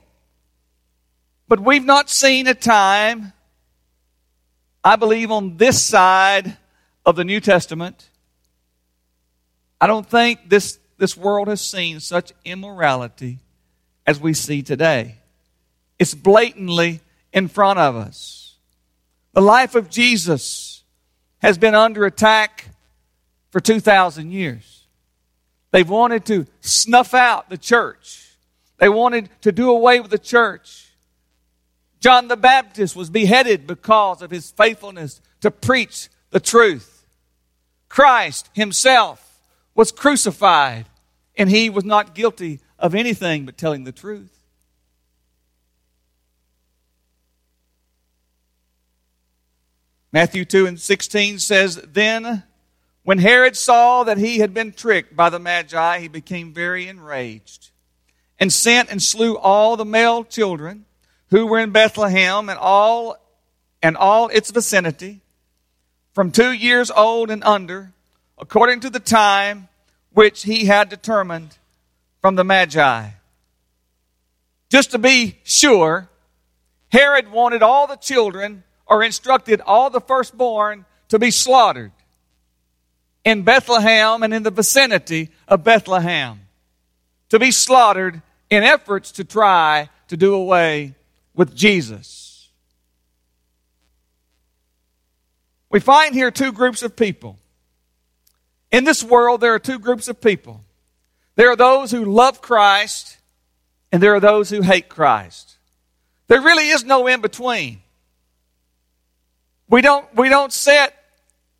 But 1.48 1.60
we've 1.60 1.86
not 1.86 2.10
seen 2.10 2.48
a 2.48 2.54
time 2.54 3.34
I 4.84 4.96
believe 4.96 5.32
on 5.32 5.58
this 5.58 5.84
side 5.84 6.58
of 7.06 7.16
the 7.16 7.24
New 7.24 7.40
Testament, 7.40 8.10
I 9.80 9.88
don't 9.88 10.10
think 10.10 10.50
this, 10.50 10.80
this 11.02 11.18
world 11.18 11.48
has 11.48 11.62
seen 11.62 12.00
such 12.00 12.32
immorality 12.46 13.40
as 14.06 14.20
we 14.20 14.36
see 14.36 14.62
today. 14.62 15.16
It's 15.98 16.14
blatantly 16.14 17.00
in 17.34 17.48
front 17.48 17.80
of 17.80 17.96
us. 17.96 18.54
The 19.34 19.42
life 19.42 19.74
of 19.74 19.90
Jesus 19.90 20.84
has 21.40 21.58
been 21.58 21.74
under 21.74 22.06
attack 22.06 22.66
for 23.50 23.60
2,000 23.60 24.32
years. 24.32 24.86
They've 25.72 25.90
wanted 25.90 26.24
to 26.26 26.46
snuff 26.60 27.16
out 27.16 27.50
the 27.50 27.58
church. 27.58 28.36
They 28.78 28.88
wanted 28.88 29.28
to 29.42 29.52
do 29.52 29.72
away 29.72 30.02
with 30.02 30.12
the 30.12 30.20
church. 30.20 30.92
John 32.00 32.28
the 32.28 32.38
Baptist 32.38 32.96
was 32.96 33.10
beheaded 33.10 33.66
because 33.66 34.22
of 34.22 34.30
his 34.30 34.52
faithfulness 34.52 35.20
to 35.40 35.50
preach 35.50 36.10
the 36.30 36.40
truth. 36.40 37.08
Christ 37.90 38.52
himself 38.54 39.40
was 39.74 39.92
crucified 39.92 40.86
and 41.36 41.50
he 41.50 41.70
was 41.70 41.86
not 41.86 42.16
guilty 42.16 42.60
of 42.78 42.96
anything 42.96 43.46
but 43.46 43.58
telling 43.58 43.84
the 43.84 43.92
truth. 43.92 44.38
Matthew 50.14 50.44
2 50.44 50.66
and 50.66 50.80
16 50.80 51.40
says, 51.40 51.78
Then 51.88 52.44
when 53.04 53.18
Herod 53.18 53.56
saw 53.56 54.04
that 54.04 54.18
he 54.18 54.40
had 54.40 54.54
been 54.54 54.74
tricked 54.74 55.16
by 55.16 55.30
the 55.30 55.40
Magi, 55.40 56.00
he 56.00 56.08
became 56.08 56.54
very 56.54 56.88
enraged 56.88 57.72
and 58.38 58.52
sent 58.52 58.90
and 58.90 59.02
slew 59.02 59.38
all 59.38 59.78
the 59.78 59.86
male 59.86 60.24
children 60.24 60.86
who 61.30 61.46
were 61.46 61.60
in 61.60 61.72
Bethlehem 61.72 62.50
and 62.50 62.60
all 62.60 63.16
and 63.84 63.98
all 63.98 64.28
its 64.28 64.52
vicinity, 64.52 65.22
from 66.14 66.32
two 66.32 66.52
years 66.52 66.92
old 66.92 67.32
and 67.32 67.44
under, 67.44 67.94
according 68.38 68.80
to 68.82 68.92
the 68.92 69.00
time 69.00 69.68
which 70.14 70.44
he 70.44 70.66
had 70.66 70.90
determined 70.90 71.58
from 72.22 72.36
the 72.36 72.44
Magi. 72.44 73.10
Just 74.70 74.92
to 74.92 75.00
be 75.00 75.38
sure, 75.44 76.10
Herod 76.90 77.32
wanted 77.32 77.64
all 77.64 77.88
the 77.88 77.96
children, 77.96 78.64
or 78.86 79.04
instructed 79.04 79.62
all 79.62 79.90
the 79.90 80.02
firstborn, 80.02 80.86
to 81.10 81.20
be 81.20 81.32
slaughtered 81.32 81.92
in 83.24 83.44
Bethlehem 83.44 84.24
and 84.24 84.34
in 84.34 84.44
the 84.44 84.52
vicinity 84.52 85.30
of 85.48 85.64
Bethlehem, 85.64 86.40
to 87.30 87.40
be 87.40 87.52
slaughtered 87.52 88.22
in 88.50 88.64
efforts 88.64 89.12
to 89.14 89.24
try 89.24 89.90
to 90.08 90.18
do 90.18 90.34
away 90.34 90.96
with 91.34 91.56
Jesus. 91.56 92.50
We 95.70 95.80
find 95.80 96.14
here 96.14 96.32
two 96.32 96.52
groups 96.52 96.84
of 96.84 96.96
people. 96.96 97.38
In 98.72 98.86
this 98.86 99.04
world, 99.04 99.42
there 99.42 99.54
are 99.54 99.60
two 99.60 99.80
groups 99.80 100.08
of 100.08 100.22
people. 100.22 100.64
There 101.36 101.50
are 101.50 101.56
those 101.56 101.92
who 101.92 102.06
love 102.06 102.42
Christ, 102.42 103.18
and 103.92 104.02
there 104.02 104.16
are 104.16 104.20
those 104.20 104.50
who 104.50 104.62
hate 104.62 104.90
Christ. 104.90 105.58
There 106.28 106.42
really 106.42 106.70
is 106.70 106.84
no 106.84 107.08
in 107.08 107.22
between. 107.22 107.82
We 109.70 109.82
don't, 109.82 110.06
we 110.16 110.30
don't 110.30 110.54
sit 110.54 110.94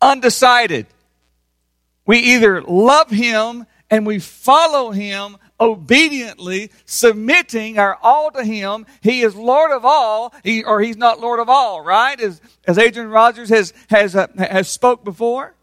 undecided. 0.00 0.86
We 2.06 2.18
either 2.18 2.62
love 2.62 3.10
Him 3.10 3.66
and 3.90 4.06
we 4.06 4.18
follow 4.18 4.90
Him 4.90 5.36
obediently 5.60 6.70
submitting 6.84 7.78
our 7.78 7.98
all 8.02 8.30
to 8.32 8.44
Him. 8.44 8.86
He 9.00 9.22
is 9.22 9.36
Lord 9.36 9.70
of 9.70 9.84
all, 9.84 10.34
he, 10.42 10.64
or 10.64 10.80
He's 10.80 10.96
not 10.96 11.20
Lord 11.20 11.40
of 11.40 11.48
all, 11.48 11.82
right? 11.82 12.20
As, 12.20 12.40
as 12.66 12.78
Adrian 12.78 13.10
Rogers 13.10 13.48
has, 13.50 13.72
has, 13.88 14.16
uh, 14.16 14.26
has 14.38 14.68
spoke 14.68 15.04
before. 15.04 15.54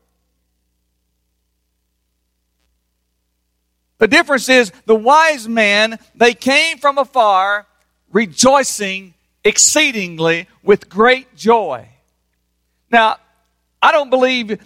The 3.99 4.07
difference 4.07 4.49
is 4.49 4.71
the 4.85 4.95
wise 4.95 5.47
men, 5.47 5.99
they 6.15 6.33
came 6.33 6.77
from 6.77 6.97
afar 6.97 7.67
rejoicing 8.11 9.13
exceedingly 9.43 10.47
with 10.63 10.89
great 10.89 11.35
joy. 11.35 11.87
Now, 12.91 13.17
I 13.81 13.91
don't 13.91 14.09
believe 14.09 14.59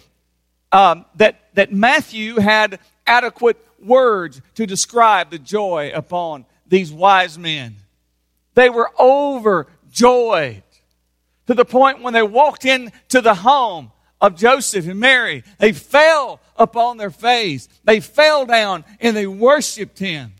um, 0.72 1.04
that, 1.16 1.40
that 1.54 1.72
Matthew 1.72 2.36
had 2.36 2.78
adequate 3.06 3.58
words 3.84 4.40
to 4.54 4.66
describe 4.66 5.30
the 5.30 5.38
joy 5.38 5.92
upon 5.94 6.46
these 6.66 6.92
wise 6.92 7.38
men. 7.38 7.76
They 8.54 8.70
were 8.70 8.90
overjoyed 8.98 10.62
to 11.46 11.54
the 11.54 11.64
point 11.64 12.02
when 12.02 12.14
they 12.14 12.22
walked 12.22 12.64
into 12.64 13.20
the 13.20 13.34
home 13.34 13.90
of 14.20 14.36
Joseph 14.36 14.88
and 14.88 14.98
Mary, 14.98 15.44
they 15.58 15.72
fell 15.72 16.40
upon 16.56 16.96
their 16.96 17.10
face. 17.10 17.68
They 17.84 18.00
fell 18.00 18.46
down 18.46 18.84
and 19.00 19.16
they 19.16 19.26
worshiped 19.26 19.98
him. 19.98 20.32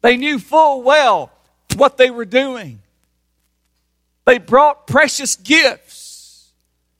They 0.00 0.16
knew 0.16 0.38
full 0.38 0.82
well 0.82 1.30
what 1.76 1.96
they 1.96 2.10
were 2.10 2.24
doing. 2.24 2.80
They 4.24 4.38
brought 4.38 4.86
precious 4.86 5.36
gifts. 5.36 6.50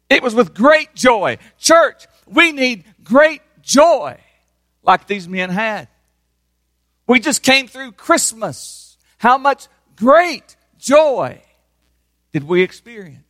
It 0.08 0.22
was 0.22 0.34
with 0.34 0.54
great 0.54 0.94
joy. 0.94 1.38
Church, 1.58 2.06
we 2.26 2.52
need 2.52 2.84
great 3.02 3.42
joy 3.62 4.18
like 4.82 5.06
these 5.06 5.28
men 5.28 5.50
had. 5.50 5.88
We 7.06 7.20
just 7.20 7.42
came 7.42 7.68
through 7.68 7.92
Christmas. 7.92 8.96
How 9.18 9.38
much 9.38 9.68
great 9.96 10.56
joy 10.78 11.40
did 12.32 12.44
we 12.44 12.62
experience? 12.62 13.22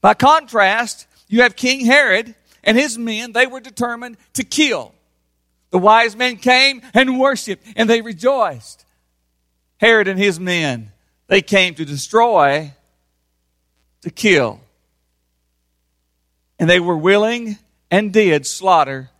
By 0.00 0.14
contrast, 0.14 1.06
you 1.28 1.42
have 1.42 1.56
King 1.56 1.84
Herod 1.84 2.34
and 2.64 2.76
his 2.76 2.98
men, 2.98 3.32
they 3.32 3.46
were 3.46 3.60
determined 3.60 4.16
to 4.34 4.44
kill. 4.44 4.92
The 5.70 5.78
wise 5.78 6.16
men 6.16 6.36
came 6.36 6.82
and 6.94 7.18
worshiped 7.18 7.66
and 7.76 7.88
they 7.88 8.02
rejoiced. 8.02 8.84
Herod 9.78 10.08
and 10.08 10.18
his 10.18 10.40
men, 10.40 10.92
they 11.26 11.42
came 11.42 11.74
to 11.74 11.84
destroy, 11.84 12.72
to 14.02 14.10
kill. 14.10 14.60
And 16.58 16.70
they 16.70 16.80
were 16.80 16.96
willing 16.96 17.58
and 17.90 18.12
did 18.12 18.46
slaughter 18.46 19.10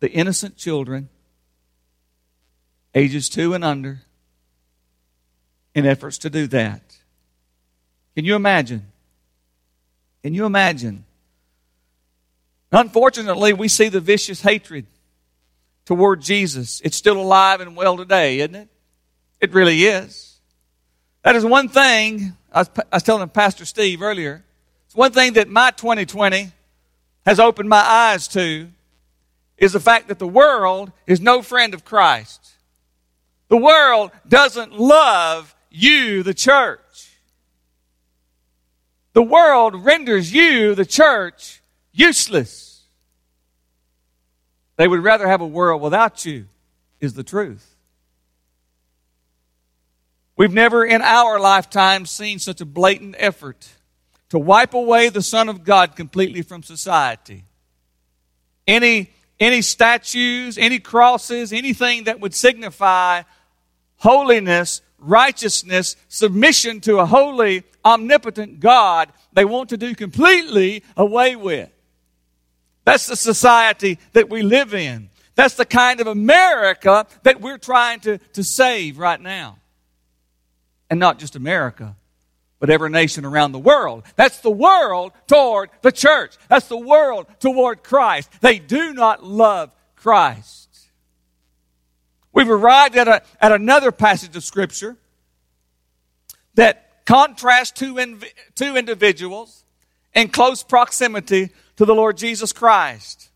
the 0.00 0.10
innocent 0.10 0.56
children, 0.56 1.08
ages 2.94 3.28
two 3.28 3.54
and 3.54 3.64
under, 3.64 4.00
in 5.74 5.86
efforts 5.86 6.18
to 6.18 6.30
do 6.30 6.46
that. 6.48 6.82
Can 8.14 8.24
you 8.24 8.34
imagine? 8.34 8.91
Can 10.22 10.34
you 10.34 10.46
imagine? 10.46 11.04
Unfortunately, 12.70 13.52
we 13.52 13.68
see 13.68 13.88
the 13.88 14.00
vicious 14.00 14.40
hatred 14.40 14.86
toward 15.84 16.22
Jesus. 16.22 16.80
It's 16.84 16.96
still 16.96 17.20
alive 17.20 17.60
and 17.60 17.76
well 17.76 17.96
today, 17.96 18.38
isn't 18.38 18.54
it? 18.54 18.68
It 19.40 19.52
really 19.52 19.84
is. 19.84 20.38
That 21.22 21.36
is 21.36 21.44
one 21.44 21.68
thing, 21.68 22.36
I 22.52 22.60
was, 22.60 22.70
I 22.76 22.96
was 22.96 23.02
telling 23.02 23.28
Pastor 23.28 23.64
Steve 23.64 24.02
earlier, 24.02 24.44
it's 24.86 24.94
one 24.94 25.12
thing 25.12 25.34
that 25.34 25.48
my 25.48 25.70
2020 25.70 26.50
has 27.26 27.40
opened 27.40 27.68
my 27.68 27.80
eyes 27.80 28.28
to 28.28 28.68
is 29.56 29.72
the 29.72 29.80
fact 29.80 30.08
that 30.08 30.18
the 30.18 30.26
world 30.26 30.92
is 31.06 31.20
no 31.20 31.42
friend 31.42 31.74
of 31.74 31.84
Christ. 31.84 32.54
The 33.48 33.56
world 33.56 34.10
doesn't 34.26 34.78
love 34.78 35.54
you, 35.70 36.22
the 36.22 36.34
church. 36.34 36.80
The 39.12 39.22
world 39.22 39.84
renders 39.84 40.32
you, 40.32 40.74
the 40.74 40.86
church, 40.86 41.60
useless. 41.92 42.82
They 44.76 44.88
would 44.88 45.02
rather 45.02 45.28
have 45.28 45.40
a 45.40 45.46
world 45.46 45.82
without 45.82 46.24
you, 46.24 46.46
is 47.00 47.14
the 47.14 47.22
truth. 47.22 47.76
We've 50.36 50.52
never 50.52 50.84
in 50.84 51.02
our 51.02 51.38
lifetime 51.38 52.06
seen 52.06 52.38
such 52.38 52.60
a 52.60 52.64
blatant 52.64 53.16
effort 53.18 53.68
to 54.30 54.38
wipe 54.38 54.72
away 54.72 55.10
the 55.10 55.20
Son 55.20 55.50
of 55.50 55.62
God 55.62 55.94
completely 55.94 56.40
from 56.40 56.62
society. 56.62 57.44
Any, 58.66 59.10
any 59.38 59.60
statues, 59.60 60.56
any 60.56 60.78
crosses, 60.78 61.52
anything 61.52 62.04
that 62.04 62.20
would 62.20 62.34
signify 62.34 63.22
holiness, 63.96 64.80
righteousness, 64.98 65.96
submission 66.08 66.80
to 66.80 66.98
a 66.98 67.06
holy, 67.06 67.64
omnipotent 67.84 68.60
God, 68.60 69.12
they 69.32 69.44
want 69.44 69.70
to 69.70 69.76
do 69.76 69.94
completely 69.94 70.82
away 70.96 71.36
with. 71.36 71.70
That's 72.84 73.06
the 73.06 73.16
society 73.16 73.98
that 74.12 74.28
we 74.28 74.42
live 74.42 74.74
in. 74.74 75.10
That's 75.34 75.54
the 75.54 75.64
kind 75.64 76.00
of 76.00 76.06
America 76.06 77.06
that 77.22 77.40
we're 77.40 77.58
trying 77.58 78.00
to, 78.00 78.18
to 78.18 78.44
save 78.44 78.98
right 78.98 79.20
now. 79.20 79.58
And 80.90 81.00
not 81.00 81.18
just 81.18 81.36
America, 81.36 81.96
but 82.58 82.70
every 82.70 82.90
nation 82.90 83.24
around 83.24 83.52
the 83.52 83.58
world. 83.58 84.04
That's 84.16 84.38
the 84.38 84.50
world 84.50 85.12
toward 85.26 85.70
the 85.80 85.90
church. 85.90 86.36
That's 86.48 86.68
the 86.68 86.76
world 86.76 87.26
toward 87.40 87.82
Christ. 87.82 88.30
They 88.40 88.58
do 88.58 88.92
not 88.92 89.24
love 89.24 89.74
Christ. 89.96 90.68
We've 92.32 92.48
arrived 92.48 92.96
at, 92.96 93.08
a, 93.08 93.22
at 93.40 93.52
another 93.52 93.90
passage 93.90 94.36
of 94.36 94.44
Scripture 94.44 94.96
that 96.54 96.91
contrasts 97.04 97.78
two, 97.78 97.94
inv- 97.94 98.24
two 98.54 98.76
individuals 98.76 99.64
in 100.14 100.28
close 100.28 100.62
proximity 100.62 101.50
to 101.76 101.84
the 101.84 101.94
Lord 101.94 102.16
Jesus 102.16 102.52
Christ. 102.52 103.30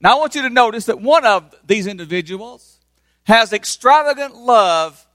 Now, 0.00 0.16
I 0.16 0.18
want 0.18 0.34
you 0.34 0.42
to 0.42 0.50
notice 0.50 0.86
that 0.86 1.00
one 1.00 1.24
of 1.24 1.54
these 1.66 1.86
individuals 1.86 2.80
has 3.24 3.52
extravagant 3.52 4.36
love 4.36 5.06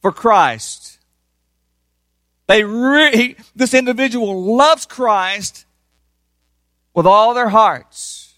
for 0.00 0.12
Christ. 0.12 0.98
They 2.46 2.64
re- 2.64 3.36
this 3.54 3.74
individual 3.74 4.56
loves 4.56 4.86
Christ 4.86 5.66
with 6.94 7.06
all 7.06 7.34
their 7.34 7.48
hearts. 7.48 8.34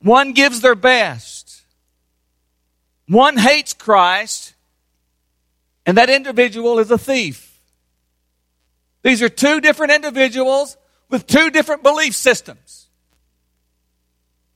One 0.00 0.32
gives 0.32 0.60
their 0.60 0.74
best. 0.74 1.62
One 3.06 3.36
hates 3.36 3.72
Christ 3.72 4.54
and 5.90 5.98
that 5.98 6.08
individual 6.08 6.78
is 6.78 6.88
a 6.92 6.96
thief. 6.96 7.60
These 9.02 9.22
are 9.22 9.28
two 9.28 9.60
different 9.60 9.90
individuals 9.90 10.76
with 11.08 11.26
two 11.26 11.50
different 11.50 11.82
belief 11.82 12.14
systems. 12.14 12.86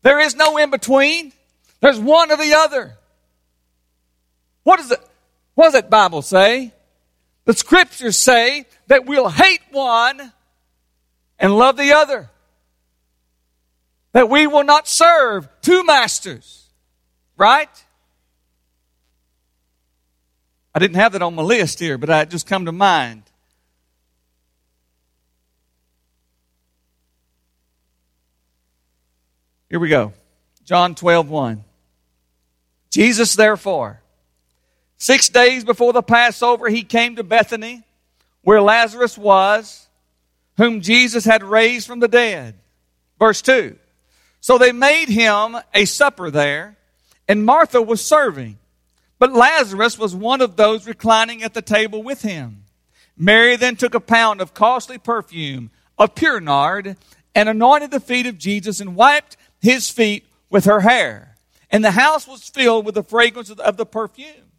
There 0.03 0.21
is 0.21 0.37
no 0.37 0.59
in 0.59 0.71
between. 0.71 1.33
There's 1.81 1.99
one 1.99 2.31
or 2.31 2.37
the 2.37 2.55
other. 2.55 2.97
What 4.63 4.77
does 4.77 4.93
it, 4.93 5.01
what 5.57 5.65
does 5.65 5.73
that 5.73 5.91
Bible 5.91 6.23
say? 6.23 6.73
The 7.47 7.55
scriptures 7.55 8.17
say 8.17 8.67
that 8.87 9.05
we'll 9.05 9.29
hate 9.29 9.63
one 9.73 10.33
and 11.41 11.59
love 11.59 11.77
the 11.77 11.95
other. 11.95 12.31
That 14.13 14.31
we 14.31 14.47
will 14.47 14.63
not 14.63 14.87
serve 14.87 15.49
two 15.63 15.83
masters. 15.83 16.69
Right? 17.37 17.84
I 20.75 20.81
didn't 20.81 20.97
have 20.97 21.13
that 21.13 21.23
on 21.23 21.35
my 21.35 21.43
list 21.43 21.79
here, 21.79 21.99
but 21.99 22.09
it 22.11 22.31
just 22.31 22.47
come 22.47 22.65
to 22.65 22.73
mind. 22.73 23.23
Here 29.71 29.79
we 29.79 29.89
go. 29.89 30.13
John 30.65 30.95
12, 30.95 31.29
1. 31.29 31.65
Jesus, 32.91 33.35
therefore, 33.35 34.01
six 34.99 35.29
days 35.29 35.65
before 35.65 35.93
the 35.93 36.03
Passover, 36.03 36.69
he 36.69 36.83
came 36.83 37.17
to 37.17 37.25
Bethany, 37.25 37.83
where 38.43 38.61
Lazarus 38.61 39.19
was, 39.19 39.89
whom 40.57 40.81
Jesus 40.81 41.25
had 41.25 41.43
raised 41.43 41.87
from 41.87 42.01
the 42.01 42.09
dead. 42.09 42.55
Verse 43.19 43.43
2. 43.43 43.77
So 44.41 44.59
they 44.59 44.73
made 44.73 45.09
him 45.09 45.57
a 45.73 45.85
supper 45.85 46.31
there, 46.31 46.77
and 47.27 47.45
Martha 47.45 47.81
was 47.81 48.05
serving. 48.05 48.59
But 49.19 49.33
Lazarus 49.33 49.99
was 49.99 50.15
one 50.15 50.41
of 50.41 50.57
those 50.57 50.87
reclining 50.87 51.43
at 51.43 51.55
the 51.55 51.63
table 51.63 52.03
with 52.03 52.23
him. 52.23 52.65
Mary 53.17 53.57
then 53.57 53.77
took 53.77 53.95
a 53.95 54.01
pound 54.01 54.41
of 54.41 54.55
costly 54.55 54.99
perfume 54.99 55.71
of 55.97 56.15
pure 56.15 56.41
nard 56.41 56.97
and 57.35 57.49
anointed 57.49 57.91
the 57.91 58.01
feet 58.01 58.27
of 58.27 58.39
Jesus 58.39 58.81
and 58.81 58.97
wiped 58.97 59.37
his 59.61 59.91
feet 59.91 60.27
with 60.51 60.65
her 60.65 60.81
hair. 60.81 61.37
And 61.71 61.85
the 61.85 61.93
house 61.93 62.27
was 62.27 62.49
filled 62.49 62.85
with 62.85 62.95
the 62.95 63.03
fragrance 63.03 63.51
of 63.51 63.77
the 63.77 63.87
perfume. 63.87 64.53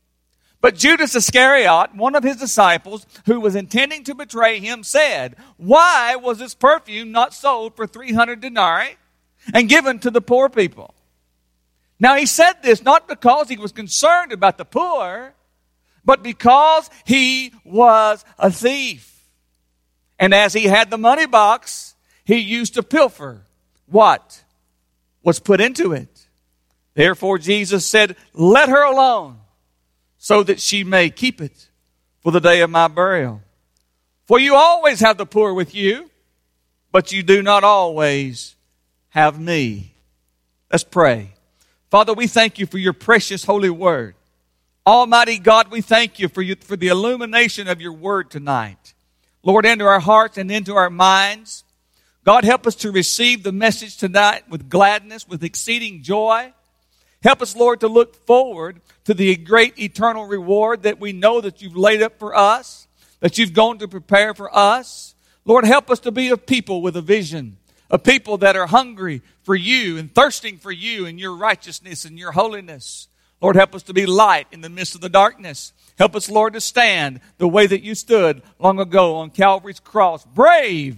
But 0.62 0.76
Judas 0.76 1.16
Iscariot, 1.16 1.94
one 1.94 2.16
of 2.16 2.24
his 2.24 2.38
disciples, 2.38 3.06
who 3.28 3.40
was 3.40 3.56
intending 3.56 4.04
to 4.06 4.16
betray 4.16 4.60
him, 4.60 4.84
said, 4.84 5.36
Why 5.58 6.16
was 6.16 6.40
this 6.40 6.56
perfume 6.56 7.12
not 7.12 7.36
sold 7.36 7.76
for 7.76 7.86
300 7.86 8.42
denarii 8.42 8.98
and 9.54 9.70
given 9.70 10.00
to 10.00 10.10
the 10.10 10.22
poor 10.22 10.50
people? 10.50 10.95
Now 12.00 12.16
he 12.16 12.26
said 12.26 12.54
this 12.62 12.84
not 12.84 13.08
because 13.08 13.50
he 13.50 13.58
was 13.58 13.72
concerned 13.72 14.32
about 14.32 14.58
the 14.58 14.66
poor, 14.66 15.34
but 16.04 16.24
because 16.24 16.90
he 17.06 17.54
was 17.64 18.24
a 18.38 18.52
thief. 18.52 19.12
And 20.20 20.34
as 20.34 20.54
he 20.54 20.66
had 20.66 20.90
the 20.90 20.98
money 20.98 21.26
box, 21.26 21.96
he 22.24 22.38
used 22.38 22.76
to 22.76 22.84
pilfer 22.84 23.46
what 23.88 24.44
was 25.24 25.40
put 25.40 25.62
into 25.62 25.94
it. 25.94 26.28
Therefore 26.94 27.38
Jesus 27.38 27.86
said, 27.86 28.16
let 28.34 28.70
her 28.70 28.84
alone 28.84 29.40
so 30.18 30.44
that 30.44 30.60
she 30.60 30.84
may 30.84 31.10
keep 31.10 31.42
it 31.42 31.70
for 32.22 32.32
the 32.32 32.40
day 32.40 32.62
of 32.62 32.70
my 32.70 32.88
burial. 32.88 33.42
For 34.26 34.40
you 34.40 34.56
always 34.56 35.02
have 35.02 35.18
the 35.18 35.26
poor 35.26 35.54
with 35.54 35.76
you, 35.76 36.10
but 36.92 37.12
you 37.12 37.22
do 37.22 37.44
not 37.44 37.64
always 37.64 38.56
have 39.10 39.40
me. 39.40 39.94
Let's 40.72 40.84
pray. 40.84 41.35
Father, 41.96 42.14
we 42.14 42.28
thank 42.28 42.60
you 42.60 42.66
for 42.66 42.78
your 42.78 42.92
precious 42.92 43.46
holy 43.46 43.70
word. 43.70 44.16
Almighty 44.86 45.40
God, 45.40 45.72
we 45.72 45.80
thank 45.80 46.20
you 46.20 46.28
for, 46.28 46.42
you 46.42 46.58
for 46.60 46.76
the 46.76 46.90
illumination 46.90 47.70
of 47.70 47.80
your 47.80 47.94
word 47.94 48.30
tonight. 48.30 48.94
Lord, 49.44 49.66
into 49.66 49.86
our 49.86 50.02
hearts 50.02 50.38
and 50.38 50.52
into 50.52 50.76
our 50.76 50.90
minds. 50.90 51.64
God, 52.26 52.44
help 52.44 52.68
us 52.68 52.76
to 52.76 52.92
receive 52.92 53.44
the 53.44 53.54
message 53.54 53.96
tonight 53.96 54.44
with 54.50 54.70
gladness, 54.70 55.26
with 55.26 55.42
exceeding 55.42 56.04
joy. 56.04 56.52
Help 57.24 57.42
us, 57.42 57.56
Lord, 57.56 57.80
to 57.80 57.88
look 57.88 58.28
forward 58.28 58.82
to 59.06 59.14
the 59.14 59.34
great 59.38 59.80
eternal 59.80 60.26
reward 60.26 60.84
that 60.84 61.00
we 61.00 61.14
know 61.14 61.40
that 61.40 61.62
you've 61.62 61.78
laid 61.78 62.02
up 62.02 62.20
for 62.20 62.36
us, 62.36 62.90
that 63.22 63.38
you've 63.38 63.54
gone 63.54 63.78
to 63.78 63.88
prepare 63.88 64.34
for 64.34 64.54
us. 64.54 65.16
Lord, 65.46 65.64
help 65.64 65.90
us 65.90 66.02
to 66.02 66.12
be 66.12 66.28
a 66.28 66.36
people 66.36 66.82
with 66.82 66.98
a 66.98 67.02
vision, 67.02 67.56
a 67.90 68.00
people 68.00 68.38
that 68.40 68.56
are 68.56 68.68
hungry 68.68 69.22
for 69.44 69.56
you 69.56 69.98
and 69.98 70.14
thirsting 70.14 70.58
for 70.58 70.72
you 70.72 71.06
and 71.06 71.20
your 71.20 71.36
righteousness 71.36 72.06
and 72.06 72.18
your 72.18 72.32
holiness. 72.32 73.08
Lord, 73.42 73.56
help 73.56 73.76
us 73.76 73.84
to 73.84 73.94
be 73.94 74.06
light 74.06 74.48
in 74.52 74.62
the 74.62 74.70
midst 74.70 74.96
of 74.96 75.02
the 75.02 75.10
darkness. 75.10 75.74
Help 75.98 76.16
us, 76.16 76.30
Lord, 76.30 76.54
to 76.54 76.62
stand 76.62 77.20
the 77.38 77.48
way 77.48 77.68
that 77.68 77.84
you 77.84 77.96
stood 77.96 78.42
long 78.60 78.80
ago 78.80 79.18
on 79.18 79.30
Calvary's 79.30 79.80
cross, 79.80 80.26
brave 80.26 80.98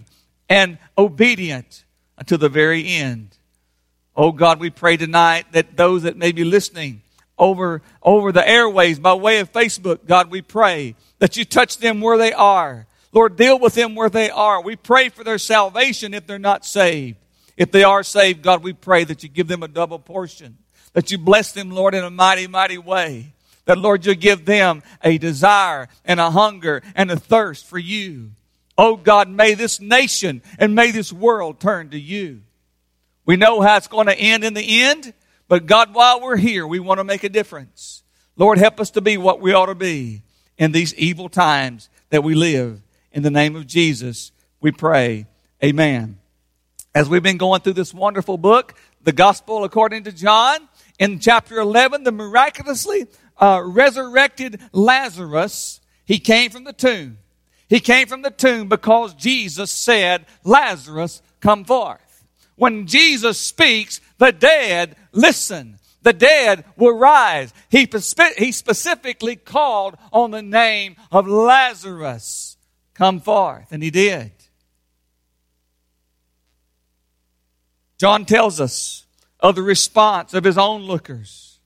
and 0.49 0.77
obedient 0.97 1.83
until 2.17 2.37
the 2.37 2.49
very 2.49 2.87
end. 2.87 3.37
Oh 4.15 4.31
God, 4.31 4.59
we 4.59 4.69
pray 4.69 4.97
tonight 4.97 5.45
that 5.51 5.77
those 5.77 6.03
that 6.03 6.17
may 6.17 6.31
be 6.31 6.43
listening 6.43 7.01
over, 7.37 7.81
over 8.01 8.31
the 8.31 8.47
airways 8.47 8.97
by 8.97 9.13
way 9.13 9.39
of 9.39 9.51
Facebook, 9.51 10.07
God, 10.07 10.31
we 10.31 10.41
pray 10.41 10.95
that 11.19 11.37
you 11.37 11.45
touch 11.45 11.77
them 11.77 12.01
where 12.01 12.17
they 12.17 12.33
are. 12.33 12.87
Lord, 13.11 13.35
deal 13.35 13.57
with 13.59 13.73
them 13.73 13.95
where 13.95 14.09
they 14.09 14.29
are. 14.29 14.61
We 14.61 14.75
pray 14.75 15.09
for 15.09 15.23
their 15.23 15.37
salvation 15.37 16.13
if 16.13 16.27
they're 16.27 16.39
not 16.39 16.65
saved. 16.65 17.17
If 17.55 17.71
they 17.71 17.83
are 17.83 18.03
saved, 18.03 18.43
God, 18.43 18.63
we 18.63 18.73
pray 18.73 19.03
that 19.03 19.23
you 19.23 19.29
give 19.29 19.47
them 19.47 19.63
a 19.63 19.67
double 19.67 19.99
portion. 19.99 20.57
That 20.93 21.11
you 21.11 21.17
bless 21.17 21.51
them, 21.51 21.71
Lord, 21.71 21.95
in 21.95 22.03
a 22.03 22.09
mighty, 22.09 22.47
mighty 22.47 22.77
way. 22.77 23.33
That, 23.65 23.77
Lord, 23.77 24.05
you 24.05 24.15
give 24.15 24.45
them 24.45 24.83
a 25.03 25.17
desire 25.17 25.89
and 26.05 26.19
a 26.19 26.31
hunger 26.31 26.81
and 26.95 27.11
a 27.11 27.17
thirst 27.17 27.65
for 27.65 27.77
you. 27.77 28.31
Oh 28.77 28.95
God, 28.95 29.27
may 29.27 29.55
this 29.55 29.79
nation 29.79 30.41
and 30.59 30.75
may 30.75 30.91
this 30.91 31.11
world 31.11 31.59
turn 31.59 31.89
to 31.89 31.99
you. 31.99 32.41
We 33.25 33.35
know 33.35 33.59
how 33.61 33.77
it's 33.77 33.87
going 33.87 34.07
to 34.07 34.17
end 34.17 34.43
in 34.43 34.53
the 34.53 34.83
end, 34.83 35.13
but 35.47 35.65
God, 35.65 35.93
while 35.93 36.21
we're 36.21 36.37
here, 36.37 36.65
we 36.65 36.79
want 36.79 36.99
to 36.99 37.03
make 37.03 37.23
a 37.23 37.29
difference. 37.29 38.03
Lord, 38.37 38.57
help 38.57 38.79
us 38.79 38.91
to 38.91 39.01
be 39.01 39.17
what 39.17 39.41
we 39.41 39.53
ought 39.53 39.65
to 39.65 39.75
be 39.75 40.21
in 40.57 40.71
these 40.71 40.93
evil 40.95 41.27
times 41.27 41.89
that 42.09 42.23
we 42.23 42.35
live. 42.35 42.79
In 43.17 43.23
the 43.23 43.31
name 43.31 43.55
of 43.55 43.65
Jesus, 43.65 44.31
we 44.61 44.71
pray. 44.71 45.25
Amen. 45.63 46.19
As 46.93 47.09
we've 47.09 47.23
been 47.23 47.37
going 47.37 47.61
through 47.61 47.73
this 47.73 47.91
wonderful 47.91 48.37
book, 48.37 48.75
the 49.01 49.11
Gospel 49.11 49.63
according 49.63 50.03
to 50.03 50.11
John, 50.11 50.69
in 50.99 51.17
chapter 51.17 51.57
11, 51.57 52.03
the 52.03 52.11
miraculously 52.11 53.07
uh, 53.39 53.63
resurrected 53.65 54.61
Lazarus, 54.71 55.81
he 56.05 56.19
came 56.19 56.51
from 56.51 56.63
the 56.63 56.73
tomb. 56.73 57.17
He 57.67 57.79
came 57.79 58.07
from 58.07 58.21
the 58.21 58.29
tomb 58.29 58.69
because 58.69 59.15
Jesus 59.15 59.71
said, 59.71 60.27
Lazarus, 60.43 61.23
come 61.41 61.65
forth. 61.65 62.23
When 62.55 62.85
Jesus 62.85 63.39
speaks, 63.39 63.99
the 64.19 64.31
dead 64.31 64.95
listen. 65.11 65.79
The 66.03 66.13
dead 66.13 66.65
will 66.75 66.95
rise. 66.95 67.51
He, 67.69 67.89
he 68.37 68.51
specifically 68.51 69.37
called 69.37 69.97
on 70.13 70.29
the 70.29 70.43
name 70.43 70.97
of 71.11 71.27
Lazarus. 71.27 72.56
Come 72.97 73.19
forth. 73.19 73.71
And 73.71 73.83
he 73.83 73.91
did. 73.91 74.31
John 77.97 78.25
tells 78.25 78.59
us 78.59 79.05
of 79.39 79.55
the 79.55 79.61
response 79.61 80.33
of 80.33 80.43
his 80.43 80.57
onlookers 80.57 81.59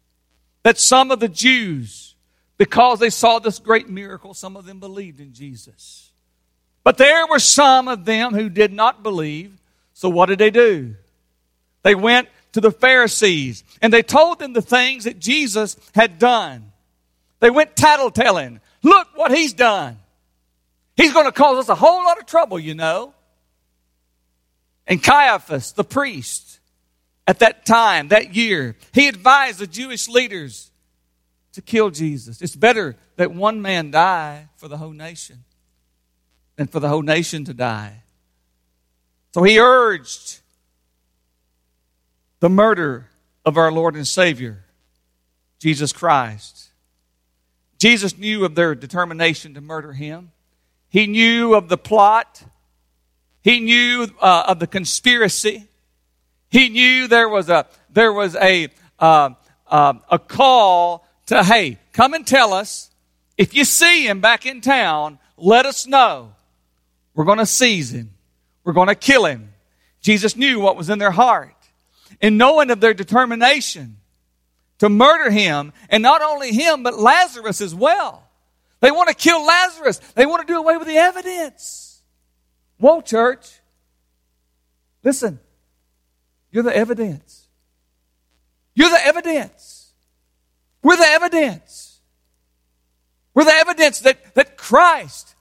that 0.64 0.78
some 0.78 1.10
of 1.12 1.20
the 1.20 1.28
Jews, 1.28 2.16
because 2.58 3.00
they 3.00 3.10
saw 3.10 3.40
this 3.40 3.60
great 3.60 3.90
miracle, 3.90 4.34
some 4.34 4.56
of 4.56 4.66
them 4.66 4.80
believed 4.80 5.20
in 5.20 5.34
Jesus. 5.34 6.12
But 6.84 6.98
there 6.98 7.28
were 7.28 7.40
some 7.40 7.88
of 7.88 8.06
them 8.06 8.34
who 8.34 8.50
did 8.50 8.74
not 8.74 9.04
believe 9.04 9.58
so 9.94 10.10
what 10.10 10.28
did 10.28 10.40
they 10.40 10.50
do? 10.50 10.96
They 11.84 11.96
went 11.96 12.28
to 12.54 12.62
the 12.62 12.72
Pharisees 12.72 13.64
and 13.82 13.94
they 13.94 14.02
told 14.02 14.40
them 14.40 14.54
the 14.54 14.62
things 14.62 15.04
that 15.04 15.20
Jesus 15.20 15.78
had 15.94 16.18
done. 16.20 16.72
They 17.40 17.50
went 17.50 17.76
tattletelling. 17.76 18.60
Look 18.84 19.10
what 19.16 19.32
he's 19.32 19.54
done. 19.54 20.00
He's 21.02 21.14
going 21.14 21.26
to 21.26 21.32
cause 21.32 21.58
us 21.58 21.70
a 21.70 21.74
whole 21.74 22.04
lot 22.04 22.20
of 22.20 22.28
trouble, 22.28 22.60
you 22.60 22.76
know. 22.76 23.16
And 24.86 25.02
Caiaphas, 25.02 25.72
the 25.72 25.84
priest, 25.84 26.60
at 27.26 27.40
that 27.40 27.66
time, 27.66 28.10
that 28.10 28.36
year, 28.36 28.76
he 28.94 29.08
advised 29.08 29.58
the 29.58 29.66
Jewish 29.66 30.08
leaders 30.08 30.70
to 31.54 31.62
kill 31.64 31.90
Jesus. 31.90 32.40
It's 32.40 32.56
better 32.56 32.98
that 33.16 33.34
one 33.34 33.64
man 33.64 33.90
die 33.90 34.50
for 34.58 34.68
the 34.68 34.78
whole 34.78 34.92
nation 34.92 35.44
than 36.56 36.68
for 36.68 36.80
the 36.80 36.88
whole 36.88 37.02
nation 37.02 37.46
to 37.46 37.54
die. 37.56 38.04
So 39.34 39.42
he 39.42 39.60
urged 39.60 40.42
the 42.42 42.50
murder 42.50 43.08
of 43.44 43.58
our 43.58 43.72
Lord 43.72 43.96
and 43.96 44.08
Savior, 44.08 44.66
Jesus 45.58 45.92
Christ. 45.92 46.70
Jesus 47.80 48.20
knew 48.20 48.46
of 48.46 48.54
their 48.54 48.76
determination 48.76 49.56
to 49.56 49.62
murder 49.62 49.94
him. 49.94 50.32
He 50.92 51.08
knew 51.08 51.56
of 51.56 51.70
the 51.70 51.78
plot. 51.78 52.44
He 53.42 53.62
knew 53.62 54.08
uh, 54.20 54.44
of 54.50 54.60
the 54.60 54.68
conspiracy. 54.68 55.66
He 56.50 56.68
knew 56.68 57.08
there 57.08 57.30
was 57.30 57.50
a 57.50 57.66
there 57.90 58.12
was 58.12 58.36
a 58.36 58.68
uh, 59.00 59.30
uh, 59.68 59.94
a 60.10 60.20
call 60.20 61.08
to 61.28 61.44
hey, 61.44 61.78
come 61.94 62.14
and 62.14 62.28
tell 62.28 62.54
us 62.54 62.92
if 63.38 63.56
you 63.56 63.64
see 63.64 64.06
him 64.06 64.20
back 64.20 64.46
in 64.46 64.60
town. 64.60 65.18
Let 65.38 65.66
us 65.66 65.88
know. 65.88 66.36
We're 67.16 67.26
going 67.26 67.40
to 67.40 67.46
seize 67.46 67.92
him. 67.94 68.12
We're 68.64 68.74
going 68.74 68.90
to 68.90 68.96
kill 68.96 69.26
him. 69.26 69.54
Jesus 70.02 70.36
knew 70.36 70.60
what 70.60 70.76
was 70.76 70.90
in 70.90 71.00
their 71.00 71.12
heart. 71.12 71.56
And 72.22 72.38
knowing 72.38 72.70
of 72.70 72.82
their 72.82 72.94
determination 72.94 73.98
to 74.80 74.90
murder 74.90 75.32
him, 75.32 75.74
and 75.90 76.04
not 76.04 76.22
only 76.22 76.52
him, 76.52 76.84
but 76.84 77.00
Lazarus 77.00 77.62
as 77.62 77.74
well. 77.74 78.28
They 78.82 78.92
want 78.92 79.10
to 79.10 79.16
kill 79.16 79.46
Lazarus. 79.46 80.00
They 80.16 80.26
want 80.26 80.46
to 80.46 80.54
do 80.54 80.60
away 80.60 80.76
with 80.78 80.88
the 80.88 80.98
evidence. 80.98 82.02
Whoa, 82.78 83.02
church. 83.02 83.60
Listen, 85.04 85.40
you're 86.52 86.64
the 86.64 86.76
evidence. 86.76 87.48
You're 88.74 88.90
the 88.90 89.06
evidence. 89.06 89.94
We're 90.82 90.98
the 90.98 91.06
evidence. 91.06 92.00
We're 93.34 93.46
the 93.46 93.52
evidence 93.52 94.00
that, 94.02 94.34
that 94.36 94.58
Christ 94.58 95.36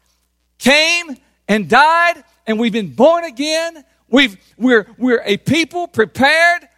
came 0.58 1.16
and 1.48 1.68
died 1.68 2.22
and 2.46 2.58
we've 2.58 2.72
been 2.72 2.92
born 2.92 3.24
again. 3.24 3.84
We've, 4.08 4.36
we're, 4.58 4.86
we're 4.98 5.22
a 5.24 5.38
people 5.38 5.88
prepared 5.88 6.68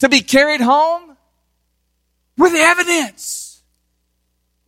to 0.00 0.08
be 0.10 0.20
carried 0.20 0.60
home. 0.60 1.16
We're 2.36 2.50
the 2.50 2.58
evidence. 2.58 3.62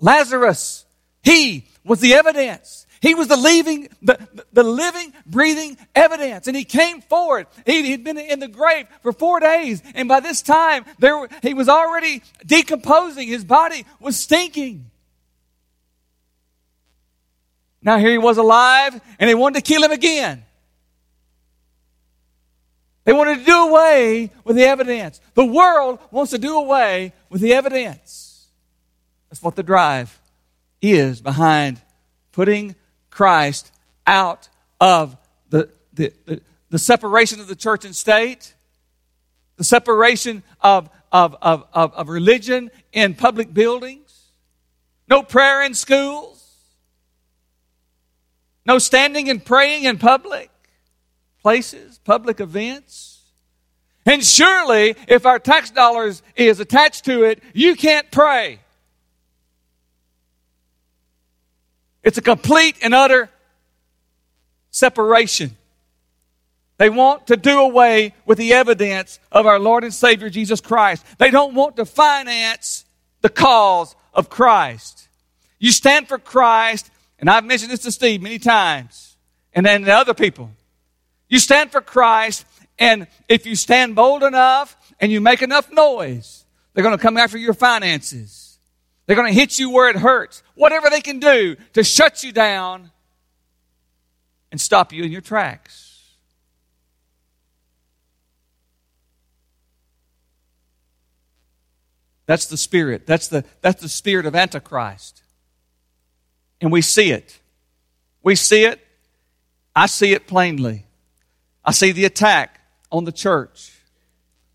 Lazarus, 0.00 0.85
he 1.26 1.66
was 1.84 1.98
the 1.98 2.14
evidence. 2.14 2.86
He 3.02 3.16
was 3.16 3.26
the 3.26 3.36
living, 3.36 3.88
the, 4.00 4.16
the 4.52 4.62
living, 4.62 5.12
breathing 5.26 5.76
evidence. 5.92 6.46
And 6.46 6.56
he 6.56 6.62
came 6.62 7.00
forward. 7.00 7.48
He, 7.66 7.90
had 7.90 8.04
been 8.04 8.16
in 8.16 8.38
the 8.38 8.46
grave 8.46 8.86
for 9.02 9.12
four 9.12 9.40
days. 9.40 9.82
And 9.96 10.08
by 10.08 10.20
this 10.20 10.40
time, 10.40 10.84
there, 11.00 11.26
he 11.42 11.52
was 11.52 11.68
already 11.68 12.22
decomposing. 12.46 13.26
His 13.26 13.44
body 13.44 13.84
was 13.98 14.16
stinking. 14.16 14.88
Now 17.82 17.98
here 17.98 18.12
he 18.12 18.18
was 18.18 18.38
alive, 18.38 19.00
and 19.18 19.28
they 19.28 19.34
wanted 19.34 19.64
to 19.64 19.68
kill 19.68 19.82
him 19.82 19.90
again. 19.90 20.44
They 23.04 23.12
wanted 23.12 23.40
to 23.40 23.44
do 23.44 23.68
away 23.68 24.30
with 24.44 24.54
the 24.54 24.64
evidence. 24.64 25.20
The 25.34 25.44
world 25.44 25.98
wants 26.12 26.30
to 26.30 26.38
do 26.38 26.56
away 26.56 27.12
with 27.30 27.40
the 27.40 27.52
evidence. 27.52 28.46
That's 29.28 29.42
what 29.42 29.56
the 29.56 29.64
drive 29.64 30.20
is 30.80 31.20
behind 31.20 31.80
putting 32.32 32.74
Christ 33.10 33.72
out 34.06 34.48
of 34.80 35.16
the, 35.48 35.70
the, 35.92 36.12
the, 36.26 36.40
the 36.70 36.78
separation 36.78 37.40
of 37.40 37.48
the 37.48 37.56
church 37.56 37.84
and 37.84 37.94
state, 37.94 38.54
the 39.56 39.64
separation 39.64 40.42
of, 40.60 40.90
of, 41.10 41.36
of, 41.40 41.64
of, 41.72 41.94
of 41.94 42.08
religion 42.08 42.70
in 42.92 43.14
public 43.14 43.54
buildings, 43.54 44.30
no 45.08 45.22
prayer 45.22 45.62
in 45.62 45.74
schools, 45.74 46.44
no 48.66 48.78
standing 48.78 49.30
and 49.30 49.44
praying 49.44 49.84
in 49.84 49.96
public 49.96 50.50
places, 51.40 52.00
public 52.04 52.40
events. 52.40 53.22
And 54.04 54.22
surely, 54.22 54.94
if 55.08 55.26
our 55.26 55.38
tax 55.38 55.70
dollars 55.70 56.22
is 56.34 56.60
attached 56.60 57.04
to 57.06 57.22
it, 57.22 57.42
you 57.54 57.76
can't 57.76 58.10
pray. 58.10 58.60
It's 62.06 62.18
a 62.18 62.22
complete 62.22 62.76
and 62.82 62.94
utter 62.94 63.28
separation. 64.70 65.56
They 66.78 66.88
want 66.88 67.26
to 67.26 67.36
do 67.36 67.58
away 67.58 68.14
with 68.24 68.38
the 68.38 68.52
evidence 68.52 69.18
of 69.32 69.44
our 69.44 69.58
Lord 69.58 69.82
and 69.82 69.92
Savior 69.92 70.30
Jesus 70.30 70.60
Christ. 70.60 71.04
They 71.18 71.32
don't 71.32 71.54
want 71.54 71.74
to 71.76 71.84
finance 71.84 72.84
the 73.22 73.28
cause 73.28 73.96
of 74.14 74.30
Christ. 74.30 75.08
You 75.58 75.72
stand 75.72 76.06
for 76.06 76.18
Christ, 76.18 76.92
and 77.18 77.28
I've 77.28 77.44
mentioned 77.44 77.72
this 77.72 77.80
to 77.80 77.90
Steve 77.90 78.22
many 78.22 78.38
times, 78.38 79.16
and 79.52 79.66
then 79.66 79.82
to 79.82 79.92
other 79.92 80.14
people. 80.14 80.52
You 81.28 81.40
stand 81.40 81.72
for 81.72 81.80
Christ, 81.80 82.46
and 82.78 83.08
if 83.28 83.46
you 83.46 83.56
stand 83.56 83.96
bold 83.96 84.22
enough 84.22 84.76
and 85.00 85.10
you 85.10 85.20
make 85.20 85.42
enough 85.42 85.72
noise, 85.72 86.44
they're 86.72 86.84
going 86.84 86.96
to 86.96 87.02
come 87.02 87.16
after 87.16 87.36
your 87.36 87.54
finances. 87.54 88.45
They're 89.06 89.16
going 89.16 89.32
to 89.32 89.38
hit 89.38 89.58
you 89.58 89.70
where 89.70 89.88
it 89.88 89.96
hurts. 89.96 90.42
Whatever 90.54 90.90
they 90.90 91.00
can 91.00 91.20
do 91.20 91.56
to 91.74 91.84
shut 91.84 92.24
you 92.24 92.32
down 92.32 92.90
and 94.50 94.60
stop 94.60 94.92
you 94.92 95.04
in 95.04 95.12
your 95.12 95.20
tracks. 95.20 95.86
That's 102.26 102.46
the 102.46 102.56
spirit. 102.56 103.06
That's 103.06 103.28
the, 103.28 103.44
that's 103.60 103.80
the 103.80 103.88
spirit 103.88 104.26
of 104.26 104.34
Antichrist. 104.34 105.22
And 106.60 106.72
we 106.72 106.82
see 106.82 107.12
it. 107.12 107.38
We 108.22 108.34
see 108.34 108.64
it. 108.64 108.84
I 109.74 109.86
see 109.86 110.12
it 110.12 110.26
plainly. 110.26 110.84
I 111.64 111.70
see 111.70 111.92
the 111.92 112.04
attack 112.04 112.60
on 112.90 113.04
the 113.04 113.12
church. 113.12 113.75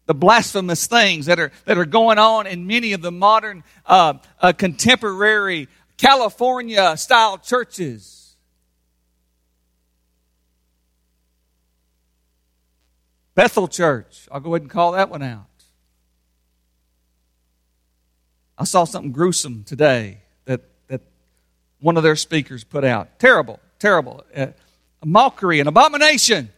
The 0.08 0.14
blasphemous 0.14 0.88
things 0.88 1.28
that 1.28 1.40
are, 1.40 1.52
that 1.66 1.78
are 1.78 1.86
going 1.86 2.18
on 2.18 2.48
in 2.48 2.68
many 2.68 2.94
of 2.94 3.02
the 3.02 3.12
modern, 3.12 3.64
uh, 3.86 4.16
uh, 4.42 4.52
contemporary 4.52 5.68
California 5.98 6.98
style 6.98 7.38
churches. 7.38 8.36
Bethel 13.36 13.68
Church. 13.68 14.28
I'll 14.32 14.40
go 14.40 14.54
ahead 14.54 14.64
and 14.64 14.72
call 14.72 14.92
that 14.94 15.10
one 15.10 15.22
out. 15.22 15.46
I 18.58 18.64
saw 18.66 18.84
something 18.84 19.12
gruesome 19.12 19.64
today 19.64 20.20
that, 20.46 20.62
that 20.88 21.02
one 21.80 21.98
of 21.98 22.04
their 22.04 22.16
speakers 22.16 22.64
put 22.64 22.84
out. 22.84 23.20
Terrible, 23.20 23.60
terrible. 23.80 24.24
Uh, 24.36 24.48
a 25.02 25.06
mockery, 25.06 25.60
an 25.60 25.68
abomination. 25.68 26.50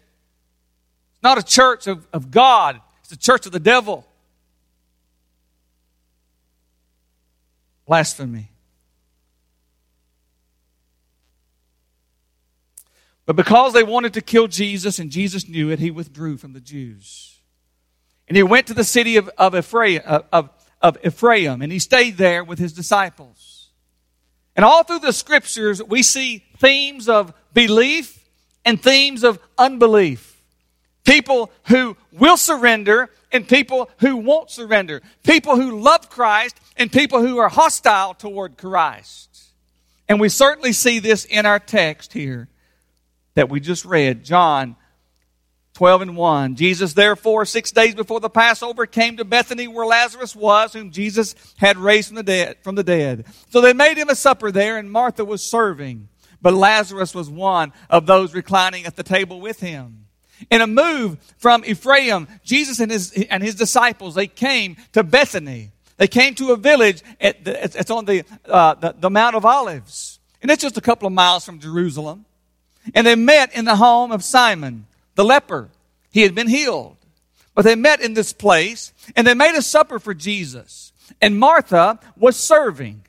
It's 1.13 1.23
not 1.23 1.37
a 1.37 1.43
church 1.43 1.87
of, 1.87 2.05
of 2.11 2.31
God, 2.31 2.81
it's 3.03 3.09
the 3.09 3.17
church 3.17 3.45
of 3.45 3.51
the 3.51 3.59
devil. 3.59 4.07
Blasphemy. 7.85 8.49
But 13.25 13.35
because 13.35 13.73
they 13.73 13.83
wanted 13.83 14.13
to 14.13 14.21
kill 14.21 14.47
Jesus 14.47 14.99
and 14.99 15.11
Jesus 15.11 15.49
knew 15.49 15.69
it, 15.69 15.79
he 15.79 15.91
withdrew 15.91 16.37
from 16.37 16.53
the 16.53 16.61
Jews. 16.61 17.39
And 18.29 18.37
he 18.37 18.43
went 18.43 18.67
to 18.67 18.73
the 18.73 18.85
city 18.85 19.17
of, 19.17 19.29
of 19.37 19.53
Ephraim, 19.53 20.01
uh, 20.05 20.21
of, 20.31 20.49
of 20.81 20.97
Ephraim, 21.05 21.61
and 21.61 21.71
he 21.71 21.79
stayed 21.79 22.15
there 22.15 22.43
with 22.43 22.57
his 22.57 22.71
disciples. 22.71 23.69
And 24.55 24.63
all 24.63 24.83
through 24.83 24.99
the 24.99 25.11
scriptures, 25.11 25.83
we 25.83 26.03
see 26.03 26.45
themes 26.57 27.09
of 27.09 27.33
belief 27.53 28.25
and 28.63 28.81
themes 28.81 29.25
of 29.25 29.39
unbelief. 29.57 30.32
People 31.03 31.51
who 31.67 31.97
will 32.11 32.37
surrender 32.37 33.09
and 33.31 33.47
people 33.47 33.89
who 33.99 34.17
won't 34.17 34.49
surrender. 34.49 35.01
People 35.23 35.55
who 35.55 35.79
love 35.79 36.09
Christ 36.09 36.57
and 36.77 36.91
people 36.91 37.21
who 37.21 37.37
are 37.39 37.49
hostile 37.49 38.13
toward 38.13 38.57
Christ. 38.57 39.29
And 40.07 40.19
we 40.19 40.29
certainly 40.29 40.73
see 40.73 40.99
this 40.99 41.25
in 41.25 41.45
our 41.45 41.59
text 41.59 42.13
here 42.13 42.47
that 43.35 43.49
we 43.49 43.59
just 43.59 43.83
read, 43.83 44.23
John 44.23 44.75
12 45.73 46.01
and 46.03 46.17
1. 46.17 46.55
Jesus, 46.55 46.93
therefore, 46.93 47.45
six 47.45 47.71
days 47.71 47.95
before 47.95 48.19
the 48.19 48.29
Passover, 48.29 48.85
came 48.85 49.17
to 49.17 49.25
Bethany 49.25 49.67
where 49.67 49.85
Lazarus 49.85 50.35
was, 50.35 50.73
whom 50.73 50.91
Jesus 50.91 51.35
had 51.57 51.77
raised 51.77 52.09
from 52.09 52.15
the 52.15 52.23
dead. 52.23 52.57
From 52.61 52.75
the 52.75 52.83
dead. 52.83 53.25
So 53.49 53.59
they 53.59 53.73
made 53.73 53.97
him 53.97 54.09
a 54.09 54.15
supper 54.15 54.51
there, 54.51 54.77
and 54.77 54.91
Martha 54.91 55.25
was 55.25 55.41
serving. 55.41 56.09
But 56.41 56.53
Lazarus 56.53 57.15
was 57.15 57.29
one 57.29 57.73
of 57.89 58.05
those 58.05 58.35
reclining 58.35 58.85
at 58.85 58.95
the 58.95 59.03
table 59.03 59.41
with 59.41 59.61
him. 59.61 60.02
In 60.49 60.61
a 60.61 60.67
move 60.67 61.17
from 61.37 61.63
Ephraim, 61.65 62.27
Jesus 62.43 62.79
and 62.79 62.91
his, 62.91 63.11
and 63.29 63.43
his 63.43 63.55
disciples, 63.55 64.15
they 64.15 64.27
came 64.27 64.77
to 64.93 65.03
Bethany. 65.03 65.71
They 65.97 66.07
came 66.07 66.35
to 66.35 66.51
a 66.51 66.57
village, 66.57 67.01
at 67.21 67.45
the, 67.45 67.63
it's 67.63 67.91
on 67.91 68.05
the, 68.05 68.23
uh, 68.45 68.75
the, 68.75 68.95
the 68.97 69.09
Mount 69.09 69.35
of 69.35 69.45
Olives. 69.45 70.19
And 70.41 70.51
it's 70.51 70.61
just 70.61 70.77
a 70.77 70.81
couple 70.81 71.07
of 71.07 71.13
miles 71.13 71.45
from 71.45 71.59
Jerusalem. 71.59 72.25
And 72.93 73.07
they 73.07 73.15
met 73.15 73.55
in 73.55 73.65
the 73.65 73.75
home 73.75 74.11
of 74.11 74.23
Simon 74.23 74.85
the 75.15 75.23
leper. 75.23 75.69
He 76.11 76.21
had 76.21 76.35
been 76.35 76.49
healed. 76.49 76.97
But 77.55 77.65
they 77.65 77.75
met 77.75 78.01
in 78.01 78.13
this 78.13 78.33
place 78.33 78.93
and 79.15 79.25
they 79.25 79.33
made 79.33 79.55
a 79.55 79.61
supper 79.61 79.99
for 79.99 80.13
Jesus. 80.13 80.91
And 81.21 81.37
Martha 81.37 81.99
was 82.17 82.35
serving. 82.35 83.03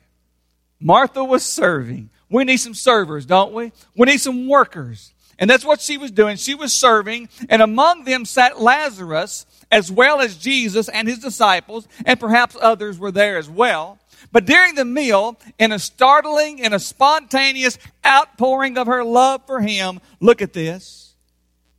Martha 0.79 1.23
was 1.23 1.43
serving. 1.43 2.09
We 2.29 2.43
need 2.43 2.57
some 2.57 2.73
servers, 2.73 3.25
don't 3.25 3.53
we? 3.53 3.71
We 3.95 4.05
need 4.05 4.19
some 4.19 4.47
workers. 4.47 5.13
And 5.37 5.49
that's 5.49 5.65
what 5.65 5.81
she 5.81 5.97
was 5.97 6.11
doing. 6.11 6.37
She 6.37 6.55
was 6.55 6.71
serving, 6.71 7.29
and 7.49 7.61
among 7.61 8.05
them 8.05 8.25
sat 8.25 8.61
Lazarus, 8.61 9.45
as 9.71 9.91
well 9.91 10.21
as 10.21 10.37
Jesus 10.37 10.87
and 10.87 11.07
his 11.07 11.19
disciples, 11.19 11.87
and 12.05 12.19
perhaps 12.19 12.55
others 12.59 12.97
were 12.97 13.11
there 13.11 13.37
as 13.37 13.49
well. 13.49 13.99
But 14.31 14.45
during 14.45 14.75
the 14.75 14.85
meal, 14.85 15.37
in 15.59 15.71
a 15.71 15.79
startling 15.79 16.61
and 16.61 16.73
a 16.73 16.79
spontaneous 16.79 17.77
outpouring 18.05 18.77
of 18.77 18.87
her 18.87 19.03
love 19.03 19.41
for 19.45 19.59
him, 19.59 19.99
look 20.19 20.41
at 20.41 20.53
this. 20.53 21.15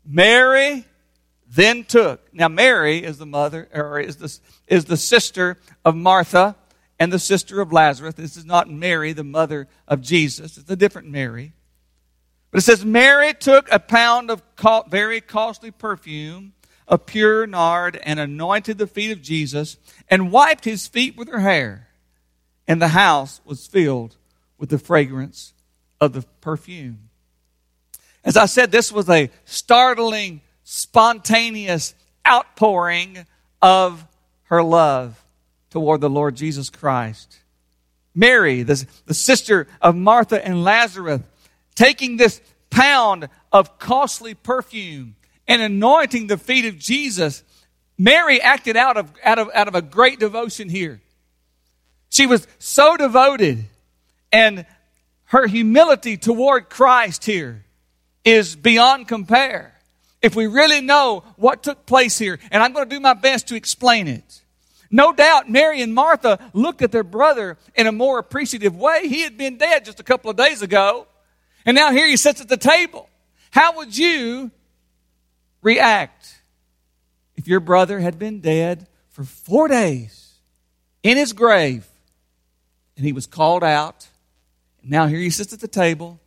Mary 0.04 0.84
then 1.48 1.84
took. 1.84 2.32
Now, 2.32 2.48
Mary 2.48 3.02
is 3.02 3.18
the 3.18 3.26
mother, 3.26 3.68
or 3.72 4.00
is 4.00 4.16
the, 4.16 4.38
is 4.66 4.84
the 4.84 4.96
sister 4.96 5.58
of 5.84 5.96
Martha 5.96 6.56
and 6.98 7.12
the 7.12 7.18
sister 7.18 7.60
of 7.60 7.72
Lazarus. 7.72 8.14
This 8.14 8.36
is 8.36 8.44
not 8.44 8.70
Mary, 8.70 9.12
the 9.12 9.24
mother 9.24 9.68
of 9.88 10.00
Jesus. 10.00 10.58
It's 10.58 10.70
a 10.70 10.76
different 10.76 11.08
Mary. 11.08 11.52
But 12.50 12.58
it 12.58 12.62
says, 12.62 12.84
Mary 12.84 13.34
took 13.34 13.70
a 13.70 13.78
pound 13.78 14.30
of 14.30 14.42
very 14.88 15.20
costly 15.20 15.70
perfume 15.70 16.52
a 16.88 16.98
pure 16.98 17.46
nard 17.46 17.98
and 18.02 18.20
anointed 18.20 18.78
the 18.78 18.86
feet 18.86 19.10
of 19.10 19.22
Jesus 19.22 19.76
and 20.08 20.30
wiped 20.30 20.64
his 20.64 20.86
feet 20.86 21.16
with 21.16 21.28
her 21.28 21.40
hair. 21.40 21.88
And 22.68 22.80
the 22.80 22.88
house 22.88 23.40
was 23.44 23.66
filled 23.66 24.16
with 24.58 24.70
the 24.70 24.78
fragrance 24.78 25.52
of 26.00 26.12
the 26.12 26.22
perfume. 26.40 27.10
As 28.24 28.36
I 28.36 28.46
said, 28.46 28.72
this 28.72 28.90
was 28.90 29.08
a 29.08 29.30
startling, 29.44 30.40
spontaneous 30.64 31.94
outpouring 32.26 33.24
of 33.62 34.04
her 34.44 34.62
love 34.62 35.24
toward 35.70 36.00
the 36.00 36.10
Lord 36.10 36.36
Jesus 36.36 36.70
Christ. 36.70 37.38
Mary, 38.14 38.62
the, 38.62 38.84
the 39.04 39.14
sister 39.14 39.68
of 39.80 39.94
Martha 39.94 40.44
and 40.44 40.64
Lazarus, 40.64 41.20
taking 41.76 42.16
this 42.16 42.40
pound 42.70 43.28
of 43.52 43.78
costly 43.78 44.34
perfume 44.34 45.14
and 45.46 45.62
anointing 45.62 46.26
the 46.26 46.36
feet 46.36 46.64
of 46.64 46.76
Jesus, 46.78 47.44
Mary 47.96 48.40
acted 48.40 48.76
out 48.76 48.96
of, 48.96 49.12
out 49.22 49.38
of, 49.38 49.48
out 49.54 49.68
of 49.68 49.76
a 49.76 49.82
great 49.82 50.18
devotion 50.18 50.68
here. 50.68 51.00
She 52.08 52.26
was 52.26 52.48
so 52.58 52.96
devoted 52.96 53.64
and 54.32 54.66
her 55.26 55.46
humility 55.46 56.16
toward 56.16 56.68
Christ 56.68 57.24
here 57.24 57.64
is 58.24 58.56
beyond 58.56 59.08
compare. 59.08 59.72
If 60.22 60.34
we 60.34 60.46
really 60.46 60.80
know 60.80 61.24
what 61.36 61.62
took 61.62 61.86
place 61.86 62.18
here, 62.18 62.38
and 62.50 62.62
I'm 62.62 62.72
going 62.72 62.88
to 62.88 62.94
do 62.94 63.00
my 63.00 63.14
best 63.14 63.48
to 63.48 63.54
explain 63.54 64.08
it. 64.08 64.42
No 64.90 65.12
doubt 65.12 65.50
Mary 65.50 65.82
and 65.82 65.94
Martha 65.94 66.38
looked 66.52 66.82
at 66.82 66.92
their 66.92 67.04
brother 67.04 67.58
in 67.74 67.86
a 67.86 67.92
more 67.92 68.18
appreciative 68.18 68.76
way. 68.76 69.08
He 69.08 69.22
had 69.22 69.36
been 69.36 69.56
dead 69.58 69.84
just 69.84 70.00
a 70.00 70.04
couple 70.04 70.30
of 70.30 70.36
days 70.36 70.62
ago, 70.62 71.06
and 71.66 71.74
now 71.74 71.90
here 71.90 72.06
he 72.06 72.16
sits 72.16 72.40
at 72.40 72.48
the 72.48 72.56
table. 72.56 73.10
How 73.50 73.76
would 73.76 73.96
you 73.96 74.52
react 75.60 76.40
if 77.36 77.48
your 77.48 77.60
brother 77.60 77.98
had 77.98 78.18
been 78.18 78.40
dead 78.40 78.86
for 79.10 79.24
four 79.24 79.66
days 79.68 80.34
in 81.02 81.16
his 81.16 81.32
grave 81.32 81.86
and 82.96 83.04
he 83.04 83.12
was 83.12 83.26
called 83.26 83.64
out? 83.64 84.06
And 84.80 84.90
now 84.90 85.08
here 85.08 85.18
he 85.18 85.30
sits 85.30 85.52
at 85.52 85.60
the 85.60 85.68
table 85.68 86.20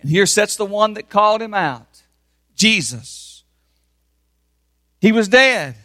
and 0.00 0.10
here 0.10 0.26
sits 0.26 0.56
the 0.56 0.64
one 0.64 0.94
that 0.94 1.10
called 1.10 1.42
him 1.42 1.54
out 1.54 2.02
Jesus. 2.54 3.44
He 5.00 5.12
was 5.12 5.28
dead. 5.28 5.76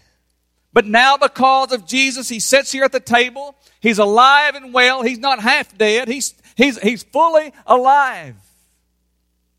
But 0.72 0.88
now, 0.88 1.18
because 1.18 1.72
of 1.72 1.86
Jesus, 1.86 2.30
he 2.30 2.40
sits 2.40 2.72
here 2.72 2.84
at 2.84 2.92
the 2.92 3.00
table. 3.00 3.56
He's 3.80 4.00
alive 4.00 4.56
and 4.56 4.74
well. 4.74 5.04
He's 5.04 5.20
not 5.20 5.40
half 5.40 5.78
dead. 5.78 6.08
He's, 6.08 6.34
he's, 6.56 6.80
he's 6.80 7.04
fully 7.04 7.54
alive. 7.68 8.36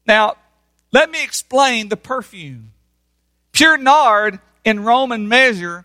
Now, 0.06 0.36
let 0.92 1.10
me 1.10 1.22
explain 1.24 1.88
the 1.88 1.96
perfume. 1.96 2.72
Pure 3.52 3.78
nard 3.78 4.38
in 4.64 4.84
Roman 4.84 5.28
measure, 5.28 5.84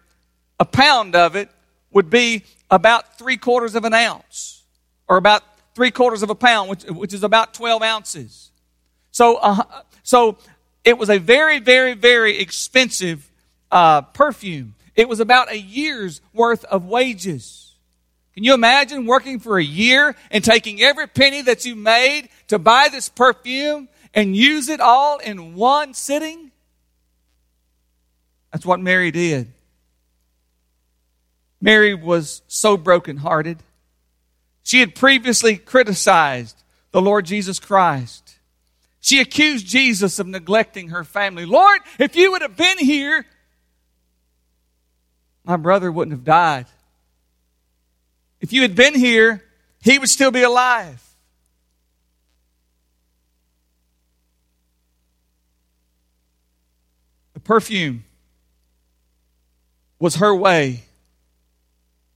a 0.60 0.66
pound 0.66 1.16
of 1.16 1.36
it 1.36 1.50
would 1.92 2.10
be 2.10 2.44
about 2.70 3.18
three 3.18 3.38
quarters 3.38 3.76
of 3.76 3.86
an 3.86 3.94
ounce, 3.94 4.64
or 5.08 5.18
about 5.18 5.44
three 5.76 5.92
quarters 5.92 6.22
of 6.22 6.30
a 6.30 6.36
pound, 6.36 6.70
which, 6.70 6.84
which 6.86 7.14
is 7.14 7.24
about 7.24 7.54
12 7.54 7.82
ounces. 7.82 8.52
So, 9.12 9.38
uh, 9.38 9.64
so 10.04 10.38
it 10.84 10.98
was 10.98 11.10
a 11.10 11.18
very, 11.18 11.60
very, 11.60 11.94
very 11.94 12.38
expensive 12.38 13.30
uh, 13.72 14.02
perfume. 14.02 14.76
It 14.96 15.08
was 15.08 15.20
about 15.20 15.52
a 15.52 15.58
year's 15.58 16.22
worth 16.34 16.66
of 16.66 16.86
wages. 16.86 17.74
Can 18.34 18.44
you 18.44 18.54
imagine 18.54 19.06
working 19.06 19.40
for 19.40 19.58
a 19.58 19.64
year 19.64 20.16
and 20.32 20.44
taking 20.44 20.82
every 20.82 21.08
penny 21.08 21.42
that 21.42 21.66
you 21.66 21.76
made 21.76 22.30
to 22.48 22.60
buy 22.60 22.88
this 22.92 23.10
perfume 23.10 23.90
and 24.14 24.36
use 24.36 24.70
it 24.70 24.80
all 24.80 25.18
in 25.20 25.56
one 25.56 25.94
sitting? 25.94 26.52
That's 28.52 28.66
what 28.66 28.80
Mary 28.80 29.12
did. 29.12 29.52
Mary 31.62 31.94
was 31.94 32.42
so 32.48 32.78
brokenhearted. 32.78 33.60
She 34.64 34.80
had 34.80 34.96
previously 34.96 35.58
criticized 35.58 36.62
the 36.92 37.02
Lord 37.02 37.26
Jesus 37.26 37.60
Christ. 37.60 38.38
She 39.02 39.20
accused 39.20 39.66
Jesus 39.66 40.20
of 40.20 40.28
neglecting 40.28 40.90
her 40.90 41.04
family. 41.04 41.46
Lord, 41.46 41.80
if 41.98 42.16
you 42.16 42.32
would 42.32 42.42
have 42.42 42.58
been 42.58 42.78
here, 42.78 43.26
my 45.44 45.58
brother 45.58 45.92
wouldn't 45.92 46.14
have 46.14 46.26
died. 46.26 46.68
If 48.42 48.54
you 48.54 48.62
had 48.62 48.76
been 48.76 48.96
here, 48.96 49.44
he 49.82 49.98
would 49.98 50.10
still 50.10 50.32
be 50.32 50.44
alive. 50.44 51.04
Perfume 57.50 58.04
was 59.98 60.18
her 60.18 60.36
way 60.36 60.84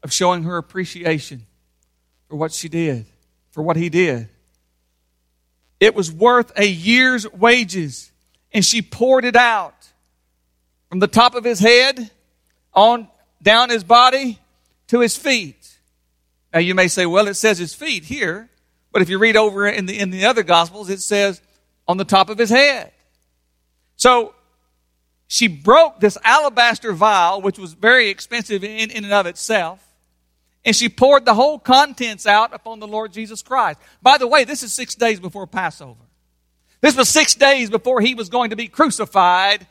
of 0.03 0.13
showing 0.13 0.43
her 0.43 0.57
appreciation 0.57 1.47
for 2.29 2.35
what 2.35 2.51
she 2.51 2.69
did, 2.69 3.07
for 3.49 3.63
what 3.63 3.75
he 3.75 3.89
did. 3.89 4.29
It 5.79 5.95
was 5.95 6.11
worth 6.11 6.51
a 6.55 6.67
year's 6.67 7.27
wages, 7.33 8.11
and 8.51 8.63
she 8.63 8.83
poured 8.83 9.25
it 9.25 9.35
out 9.35 9.73
from 10.87 10.99
the 10.99 11.07
top 11.07 11.33
of 11.33 11.43
his 11.43 11.59
head 11.59 12.11
on 12.71 13.07
down 13.41 13.71
his 13.71 13.83
body 13.83 14.37
to 14.89 14.99
his 14.99 15.17
feet. 15.17 15.79
Now 16.53 16.59
you 16.59 16.75
may 16.75 16.87
say, 16.87 17.07
well, 17.07 17.27
it 17.27 17.33
says 17.33 17.57
his 17.57 17.73
feet 17.73 18.03
here, 18.03 18.51
but 18.91 19.01
if 19.01 19.09
you 19.09 19.17
read 19.17 19.35
over 19.35 19.65
in 19.65 19.87
the 19.87 19.99
in 19.99 20.11
the 20.11 20.27
other 20.27 20.43
gospels, 20.43 20.91
it 20.91 21.01
says 21.01 21.41
on 21.87 21.97
the 21.97 22.05
top 22.05 22.29
of 22.29 22.37
his 22.37 22.51
head. 22.51 22.91
So 23.95 24.35
she 25.33 25.47
broke 25.47 25.99
this 25.99 26.15
alabaster 26.23 26.93
vial, 26.93 27.41
which 27.41 27.57
was 27.57 27.73
very 27.73 28.09
expensive 28.09 28.63
in, 28.63 28.91
in 28.91 29.03
and 29.03 29.11
of 29.11 29.25
itself, 29.25 29.83
and 30.63 30.75
she 30.75 30.87
poured 30.87 31.25
the 31.25 31.33
whole 31.33 31.57
contents 31.57 32.27
out 32.27 32.53
upon 32.53 32.79
the 32.79 32.85
Lord 32.85 33.11
Jesus 33.11 33.41
Christ. 33.41 33.79
By 33.99 34.19
the 34.19 34.27
way, 34.27 34.43
this 34.43 34.61
is 34.61 34.71
six 34.71 34.93
days 34.93 35.19
before 35.19 35.47
Passover. 35.47 36.03
This 36.81 36.95
was 36.95 37.09
six 37.09 37.33
days 37.33 37.71
before 37.71 37.99
he 37.99 38.13
was 38.13 38.29
going 38.29 38.51
to 38.51 38.55
be 38.55 38.67
crucified 38.67 39.65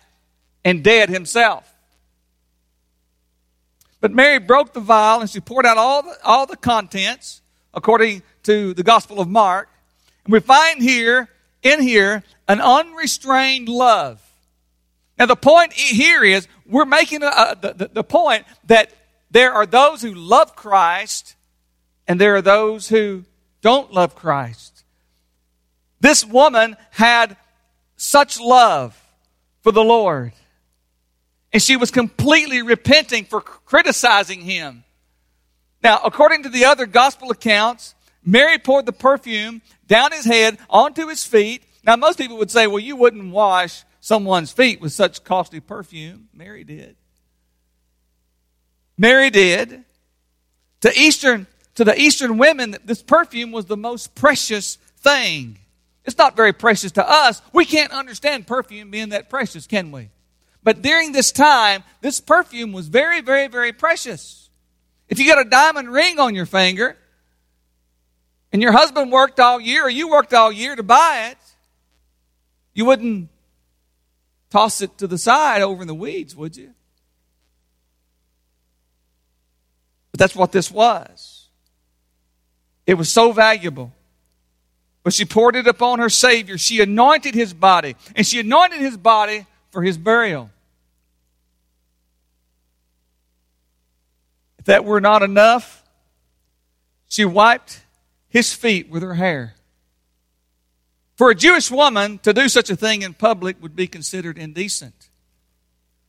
and 0.64 0.82
dead 0.82 1.10
himself. 1.10 1.72
But 4.00 4.10
Mary 4.10 4.40
broke 4.40 4.72
the 4.72 4.80
vial 4.80 5.20
and 5.20 5.30
she 5.30 5.38
poured 5.38 5.64
out 5.64 5.78
all 5.78 6.02
the, 6.02 6.16
all 6.24 6.44
the 6.44 6.56
contents 6.56 7.40
according 7.72 8.24
to 8.42 8.74
the 8.74 8.82
Gospel 8.82 9.20
of 9.20 9.28
Mark. 9.28 9.68
And 10.24 10.32
we 10.32 10.40
find 10.40 10.82
here, 10.82 11.28
in 11.62 11.80
here, 11.80 12.24
an 12.48 12.60
unrestrained 12.60 13.68
love. 13.68 14.20
Now, 15.22 15.26
the 15.26 15.36
point 15.36 15.72
here 15.72 16.24
is 16.24 16.48
we're 16.66 16.84
making 16.84 17.22
a, 17.22 17.56
the, 17.60 17.88
the 17.92 18.02
point 18.02 18.44
that 18.64 18.90
there 19.30 19.52
are 19.52 19.66
those 19.66 20.02
who 20.02 20.14
love 20.14 20.56
Christ 20.56 21.36
and 22.08 22.20
there 22.20 22.34
are 22.34 22.42
those 22.42 22.88
who 22.88 23.24
don't 23.60 23.92
love 23.92 24.16
Christ. 24.16 24.82
This 26.00 26.24
woman 26.24 26.76
had 26.90 27.36
such 27.96 28.40
love 28.40 29.00
for 29.60 29.70
the 29.70 29.84
Lord. 29.84 30.32
And 31.52 31.62
she 31.62 31.76
was 31.76 31.92
completely 31.92 32.60
repenting 32.60 33.24
for 33.24 33.40
criticizing 33.40 34.40
him. 34.40 34.82
Now, 35.84 36.00
according 36.04 36.42
to 36.42 36.48
the 36.48 36.64
other 36.64 36.86
gospel 36.86 37.30
accounts, 37.30 37.94
Mary 38.24 38.58
poured 38.58 38.86
the 38.86 38.92
perfume 38.92 39.62
down 39.86 40.10
his 40.10 40.24
head 40.24 40.58
onto 40.68 41.06
his 41.06 41.24
feet. 41.24 41.62
Now, 41.84 41.94
most 41.94 42.18
people 42.18 42.38
would 42.38 42.50
say, 42.50 42.66
well, 42.66 42.80
you 42.80 42.96
wouldn't 42.96 43.32
wash 43.32 43.84
someone's 44.02 44.50
feet 44.50 44.80
with 44.80 44.92
such 44.92 45.22
costly 45.24 45.60
perfume. 45.60 46.28
Mary 46.34 46.64
did. 46.64 46.96
Mary 48.98 49.30
did. 49.30 49.84
To 50.82 50.92
Eastern, 51.00 51.46
to 51.76 51.84
the 51.84 51.98
Eastern 51.98 52.36
women, 52.36 52.76
this 52.84 53.00
perfume 53.00 53.52
was 53.52 53.66
the 53.66 53.76
most 53.76 54.16
precious 54.16 54.74
thing. 54.98 55.56
It's 56.04 56.18
not 56.18 56.36
very 56.36 56.52
precious 56.52 56.90
to 56.92 57.08
us. 57.08 57.40
We 57.52 57.64
can't 57.64 57.92
understand 57.92 58.48
perfume 58.48 58.90
being 58.90 59.10
that 59.10 59.30
precious, 59.30 59.68
can 59.68 59.92
we? 59.92 60.10
But 60.64 60.82
during 60.82 61.12
this 61.12 61.30
time, 61.30 61.84
this 62.00 62.20
perfume 62.20 62.72
was 62.72 62.88
very, 62.88 63.20
very, 63.20 63.46
very 63.46 63.72
precious. 63.72 64.50
If 65.08 65.20
you 65.20 65.28
got 65.28 65.46
a 65.46 65.48
diamond 65.48 65.92
ring 65.92 66.18
on 66.18 66.34
your 66.34 66.46
finger, 66.46 66.96
and 68.52 68.60
your 68.60 68.72
husband 68.72 69.12
worked 69.12 69.38
all 69.38 69.60
year, 69.60 69.86
or 69.86 69.90
you 69.90 70.10
worked 70.10 70.34
all 70.34 70.50
year 70.50 70.74
to 70.74 70.82
buy 70.82 71.28
it, 71.30 71.38
you 72.74 72.84
wouldn't 72.84 73.28
toss 74.52 74.82
it 74.82 74.98
to 74.98 75.06
the 75.06 75.16
side 75.16 75.62
over 75.62 75.80
in 75.82 75.88
the 75.88 75.94
weeds, 75.94 76.36
would 76.36 76.56
you? 76.56 76.74
But 80.10 80.20
that's 80.20 80.36
what 80.36 80.52
this 80.52 80.70
was. 80.70 81.48
It 82.86 82.94
was 82.94 83.08
so 83.08 83.32
valuable. 83.32 83.92
But 85.02 85.14
she 85.14 85.24
poured 85.24 85.56
it 85.56 85.66
upon 85.66 86.00
her 86.00 86.10
Savior. 86.10 86.58
She 86.58 86.80
anointed 86.80 87.34
his 87.34 87.54
body, 87.54 87.96
and 88.14 88.26
she 88.26 88.40
anointed 88.40 88.80
his 88.80 88.96
body 88.96 89.46
for 89.70 89.82
his 89.82 89.96
burial. 89.96 90.50
If 94.58 94.66
that 94.66 94.84
were 94.84 95.00
not 95.00 95.22
enough, 95.22 95.82
she 97.08 97.24
wiped 97.24 97.80
his 98.28 98.52
feet 98.52 98.90
with 98.90 99.02
her 99.02 99.14
hair. 99.14 99.54
For 101.16 101.30
a 101.30 101.34
Jewish 101.34 101.70
woman 101.70 102.18
to 102.20 102.32
do 102.32 102.48
such 102.48 102.70
a 102.70 102.76
thing 102.76 103.02
in 103.02 103.14
public 103.14 103.60
would 103.62 103.76
be 103.76 103.86
considered 103.86 104.38
indecent. 104.38 105.10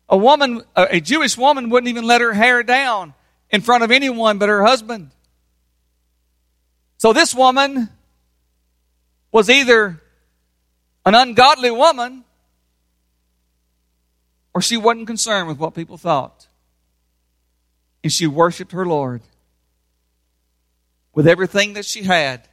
A 0.09 0.17
woman, 0.17 0.63
a 0.75 0.99
Jewish 0.99 1.37
woman 1.37 1.69
wouldn't 1.69 1.89
even 1.89 2.05
let 2.05 2.21
her 2.21 2.33
hair 2.33 2.63
down 2.63 3.13
in 3.49 3.61
front 3.61 3.83
of 3.83 3.91
anyone 3.91 4.37
but 4.37 4.49
her 4.49 4.63
husband. 4.63 5.11
So 6.97 7.13
this 7.13 7.35
woman 7.35 7.89
was 9.31 9.49
either 9.49 10.01
an 11.05 11.15
ungodly 11.15 11.71
woman 11.71 12.23
or 14.53 14.61
she 14.61 14.77
wasn't 14.77 15.07
concerned 15.07 15.47
with 15.47 15.57
what 15.57 15.73
people 15.73 15.97
thought. 15.97 16.47
And 18.03 18.11
she 18.11 18.27
worshiped 18.27 18.71
her 18.71 18.85
Lord 18.85 19.21
with 21.13 21.27
everything 21.27 21.73
that 21.73 21.85
she 21.85 22.03
had. 22.03 22.47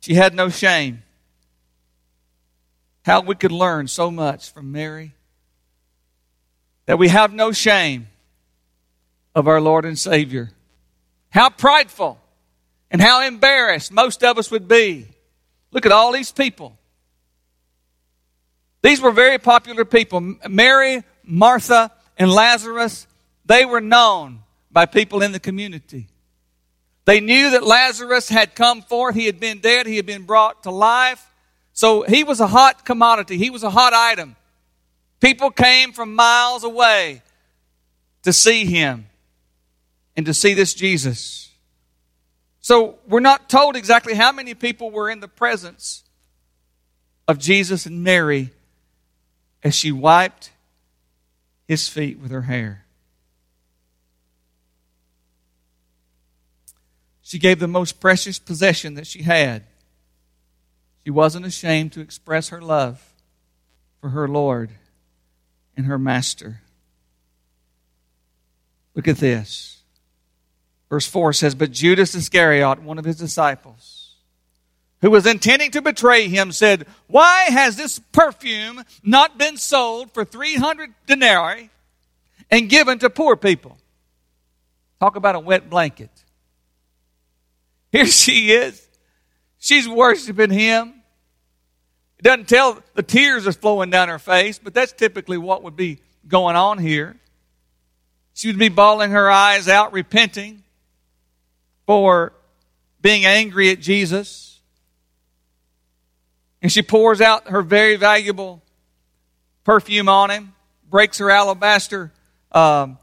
She 0.00 0.14
had 0.14 0.34
no 0.34 0.48
shame. 0.48 1.02
How 3.04 3.20
we 3.20 3.34
could 3.34 3.52
learn 3.52 3.86
so 3.86 4.10
much 4.10 4.52
from 4.52 4.72
Mary 4.72 5.12
that 6.86 6.98
we 6.98 7.08
have 7.08 7.32
no 7.32 7.52
shame 7.52 8.08
of 9.34 9.46
our 9.46 9.60
Lord 9.60 9.84
and 9.84 9.98
Savior. 9.98 10.50
How 11.30 11.48
prideful 11.48 12.18
and 12.90 13.00
how 13.00 13.22
embarrassed 13.22 13.92
most 13.92 14.24
of 14.24 14.38
us 14.38 14.50
would 14.50 14.66
be. 14.66 15.06
Look 15.70 15.86
at 15.86 15.92
all 15.92 16.12
these 16.12 16.32
people. 16.32 16.76
These 18.82 19.00
were 19.00 19.12
very 19.12 19.38
popular 19.38 19.84
people. 19.84 20.20
Mary, 20.48 21.04
Martha, 21.22 21.92
and 22.18 22.30
Lazarus, 22.30 23.06
they 23.44 23.64
were 23.64 23.80
known 23.80 24.40
by 24.70 24.86
people 24.86 25.22
in 25.22 25.32
the 25.32 25.40
community. 25.40 26.08
They 27.04 27.20
knew 27.20 27.50
that 27.50 27.64
Lazarus 27.64 28.28
had 28.28 28.54
come 28.54 28.82
forth. 28.82 29.14
He 29.14 29.26
had 29.26 29.40
been 29.40 29.58
dead. 29.60 29.86
He 29.86 29.96
had 29.96 30.06
been 30.06 30.24
brought 30.24 30.62
to 30.64 30.70
life. 30.70 31.26
So 31.72 32.02
he 32.02 32.24
was 32.24 32.40
a 32.40 32.46
hot 32.46 32.84
commodity. 32.84 33.38
He 33.38 33.50
was 33.50 33.62
a 33.62 33.70
hot 33.70 33.92
item. 33.92 34.36
People 35.20 35.50
came 35.50 35.92
from 35.92 36.14
miles 36.14 36.64
away 36.64 37.22
to 38.22 38.32
see 38.32 38.64
him 38.64 39.06
and 40.16 40.26
to 40.26 40.34
see 40.34 40.54
this 40.54 40.74
Jesus. 40.74 41.50
So 42.60 42.98
we're 43.08 43.20
not 43.20 43.48
told 43.48 43.76
exactly 43.76 44.14
how 44.14 44.32
many 44.32 44.54
people 44.54 44.90
were 44.90 45.08
in 45.08 45.20
the 45.20 45.28
presence 45.28 46.04
of 47.26 47.38
Jesus 47.38 47.86
and 47.86 48.04
Mary 48.04 48.50
as 49.62 49.74
she 49.74 49.92
wiped 49.92 50.50
his 51.66 51.88
feet 51.88 52.18
with 52.18 52.30
her 52.30 52.42
hair. 52.42 52.84
She 57.30 57.38
gave 57.38 57.60
the 57.60 57.68
most 57.68 58.00
precious 58.00 58.40
possession 58.40 58.94
that 58.94 59.06
she 59.06 59.22
had. 59.22 59.62
She 61.04 61.10
wasn't 61.10 61.46
ashamed 61.46 61.92
to 61.92 62.00
express 62.00 62.48
her 62.48 62.60
love 62.60 63.14
for 64.00 64.08
her 64.08 64.26
Lord 64.26 64.72
and 65.76 65.86
her 65.86 65.96
master. 65.96 66.62
Look 68.96 69.06
at 69.06 69.18
this. 69.18 69.82
Verse 70.88 71.06
4 71.06 71.32
says, 71.32 71.54
But 71.54 71.70
Judas 71.70 72.16
Iscariot, 72.16 72.82
one 72.82 72.98
of 72.98 73.04
his 73.04 73.18
disciples, 73.18 74.16
who 75.00 75.12
was 75.12 75.24
intending 75.24 75.70
to 75.70 75.82
betray 75.82 76.26
him, 76.26 76.50
said, 76.50 76.84
Why 77.06 77.44
has 77.44 77.76
this 77.76 78.00
perfume 78.10 78.82
not 79.04 79.38
been 79.38 79.56
sold 79.56 80.12
for 80.12 80.24
300 80.24 80.92
denarii 81.06 81.70
and 82.50 82.68
given 82.68 82.98
to 82.98 83.08
poor 83.08 83.36
people? 83.36 83.78
Talk 84.98 85.14
about 85.14 85.36
a 85.36 85.40
wet 85.40 85.70
blanket. 85.70 86.10
Here 87.92 88.06
she 88.06 88.52
is. 88.52 88.86
She's 89.58 89.88
worshiping 89.88 90.50
him. 90.50 90.94
It 92.18 92.22
doesn't 92.22 92.48
tell 92.48 92.82
the 92.94 93.02
tears 93.02 93.46
are 93.46 93.52
flowing 93.52 93.90
down 93.90 94.08
her 94.08 94.18
face, 94.18 94.58
but 94.58 94.74
that's 94.74 94.92
typically 94.92 95.38
what 95.38 95.62
would 95.62 95.76
be 95.76 95.98
going 96.28 96.56
on 96.56 96.78
here. 96.78 97.16
She 98.34 98.48
would 98.48 98.58
be 98.58 98.68
bawling 98.68 99.10
her 99.10 99.30
eyes 99.30 99.68
out, 99.68 99.92
repenting 99.92 100.62
for 101.86 102.32
being 103.02 103.24
angry 103.24 103.70
at 103.70 103.80
Jesus. 103.80 104.60
And 106.62 106.70
she 106.70 106.82
pours 106.82 107.20
out 107.20 107.48
her 107.48 107.62
very 107.62 107.96
valuable 107.96 108.62
perfume 109.64 110.08
on 110.08 110.30
him, 110.30 110.54
breaks 110.88 111.18
her 111.18 111.30
alabaster 111.30 112.12
um, 112.52 112.98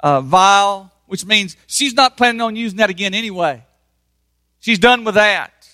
uh, 0.00 0.20
vial, 0.20 0.92
which 1.06 1.24
means 1.24 1.56
she's 1.66 1.94
not 1.94 2.16
planning 2.16 2.40
on 2.40 2.54
using 2.54 2.78
that 2.78 2.90
again 2.90 3.14
anyway. 3.14 3.64
She's 4.68 4.78
done 4.78 5.02
with 5.04 5.14
that. 5.14 5.66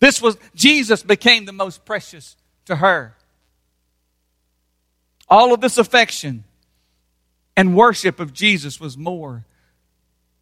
This 0.00 0.20
was, 0.20 0.36
Jesus 0.52 1.04
became 1.04 1.44
the 1.44 1.52
most 1.52 1.84
precious 1.84 2.34
to 2.64 2.74
her. 2.74 3.14
All 5.28 5.54
of 5.54 5.60
this 5.60 5.78
affection 5.78 6.42
and 7.56 7.76
worship 7.76 8.18
of 8.18 8.32
Jesus 8.32 8.80
was 8.80 8.98
more 8.98 9.44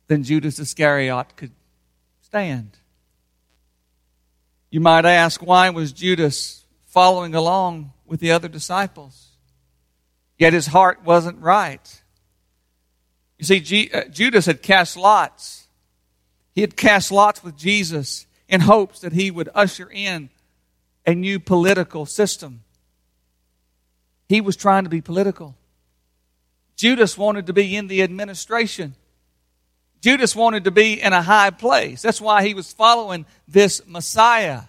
than 0.07 0.23
Judas 0.23 0.59
Iscariot 0.59 1.37
could 1.37 1.51
stand. 2.23 2.79
You 4.71 4.81
might 4.81 5.05
ask, 5.05 5.43
why 5.43 5.69
was 5.69 5.93
Judas 5.93 6.65
following 6.87 7.35
along 7.35 7.93
with 8.07 8.21
the 8.21 8.33
other 8.33 8.49
disciples? 8.49 9.29
Yet 10.39 10.55
his 10.55 10.69
heart 10.69 11.05
wasn't 11.05 11.39
right. 11.39 12.03
You 13.39 13.45
see, 13.45 13.61
G- 13.61 13.91
uh, 13.93 14.05
Judas 14.05 14.47
had 14.47 14.63
cast 14.63 14.97
lots. 14.97 15.60
He 16.55 16.61
had 16.61 16.77
cast 16.77 17.13
lots 17.13 17.43
with 17.43 17.57
Jesus 17.57 18.27
in 18.49 18.61
hopes 18.61 19.01
that 19.01 19.13
he 19.13 19.31
would 19.31 19.49
usher 19.55 19.89
in 19.91 20.31
a 21.07 21.15
new 21.15 21.39
political 21.39 22.07
system. 22.07 22.63
He 24.29 24.41
was 24.41 24.57
trying 24.57 24.85
to 24.85 24.91
be 24.91 25.01
political. 25.01 25.57
Judas 26.77 27.19
wanted 27.19 27.47
to 27.47 27.53
be 27.53 27.77
in 27.77 27.89
the 27.89 28.03
administration. 28.03 28.95
Judas 30.01 30.35
wanted 30.35 30.65
to 30.65 30.71
be 30.71 31.01
in 31.01 31.13
a 31.13 31.23
high 31.23 31.51
place. 31.51 32.03
That's 32.03 32.21
why 32.21 32.47
he 32.47 32.55
was 32.55 32.73
following 32.73 33.27
this 33.47 33.83
Messiah. 33.87 34.63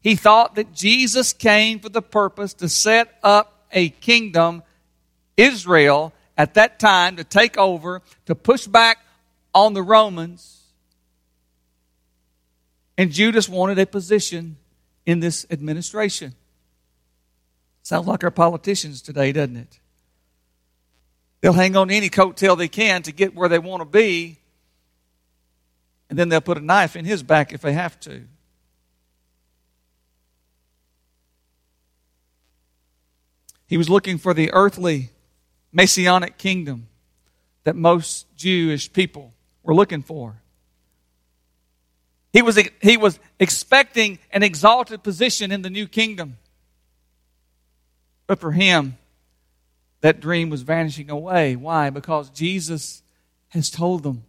He 0.00 0.16
thought 0.16 0.56
that 0.56 0.74
Jesus 0.74 1.32
came 1.32 1.80
for 1.80 1.88
the 1.88 2.02
purpose 2.02 2.52
to 2.54 2.68
set 2.68 3.18
up 3.22 3.66
a 3.72 3.88
kingdom, 3.88 4.62
Israel, 5.36 6.12
at 6.36 6.54
that 6.54 6.78
time, 6.78 7.16
to 7.16 7.24
take 7.24 7.56
over, 7.56 8.02
to 8.26 8.34
push 8.34 8.66
back 8.66 8.98
on 9.54 9.72
the 9.72 9.82
Romans. 9.82 10.63
And 12.96 13.10
Judas 13.10 13.48
wanted 13.48 13.78
a 13.78 13.86
position 13.86 14.56
in 15.04 15.20
this 15.20 15.46
administration. 15.50 16.34
Sounds 17.82 18.06
like 18.06 18.24
our 18.24 18.30
politicians 18.30 19.02
today, 19.02 19.32
doesn't 19.32 19.56
it? 19.56 19.80
They'll 21.40 21.52
hang 21.52 21.76
on 21.76 21.90
any 21.90 22.08
coattail 22.08 22.56
they 22.56 22.68
can 22.68 23.02
to 23.02 23.12
get 23.12 23.34
where 23.34 23.48
they 23.48 23.58
want 23.58 23.82
to 23.82 23.84
be, 23.84 24.38
and 26.08 26.18
then 26.18 26.28
they'll 26.28 26.40
put 26.40 26.56
a 26.56 26.64
knife 26.64 26.96
in 26.96 27.04
his 27.04 27.22
back 27.22 27.52
if 27.52 27.60
they 27.60 27.74
have 27.74 28.00
to. 28.00 28.22
He 33.66 33.76
was 33.76 33.90
looking 33.90 34.18
for 34.18 34.32
the 34.32 34.52
earthly 34.52 35.10
messianic 35.72 36.38
kingdom 36.38 36.88
that 37.64 37.76
most 37.76 38.34
Jewish 38.36 38.92
people 38.92 39.34
were 39.62 39.74
looking 39.74 40.02
for. 40.02 40.40
He 42.34 42.42
was, 42.42 42.58
he 42.82 42.96
was 42.96 43.20
expecting 43.38 44.18
an 44.32 44.42
exalted 44.42 45.04
position 45.04 45.52
in 45.52 45.62
the 45.62 45.70
new 45.70 45.86
kingdom. 45.86 46.36
But 48.26 48.40
for 48.40 48.50
him, 48.50 48.98
that 50.00 50.18
dream 50.20 50.50
was 50.50 50.62
vanishing 50.62 51.10
away. 51.10 51.54
Why? 51.54 51.90
Because 51.90 52.30
Jesus 52.30 53.04
has 53.50 53.70
told 53.70 54.02
them, 54.02 54.24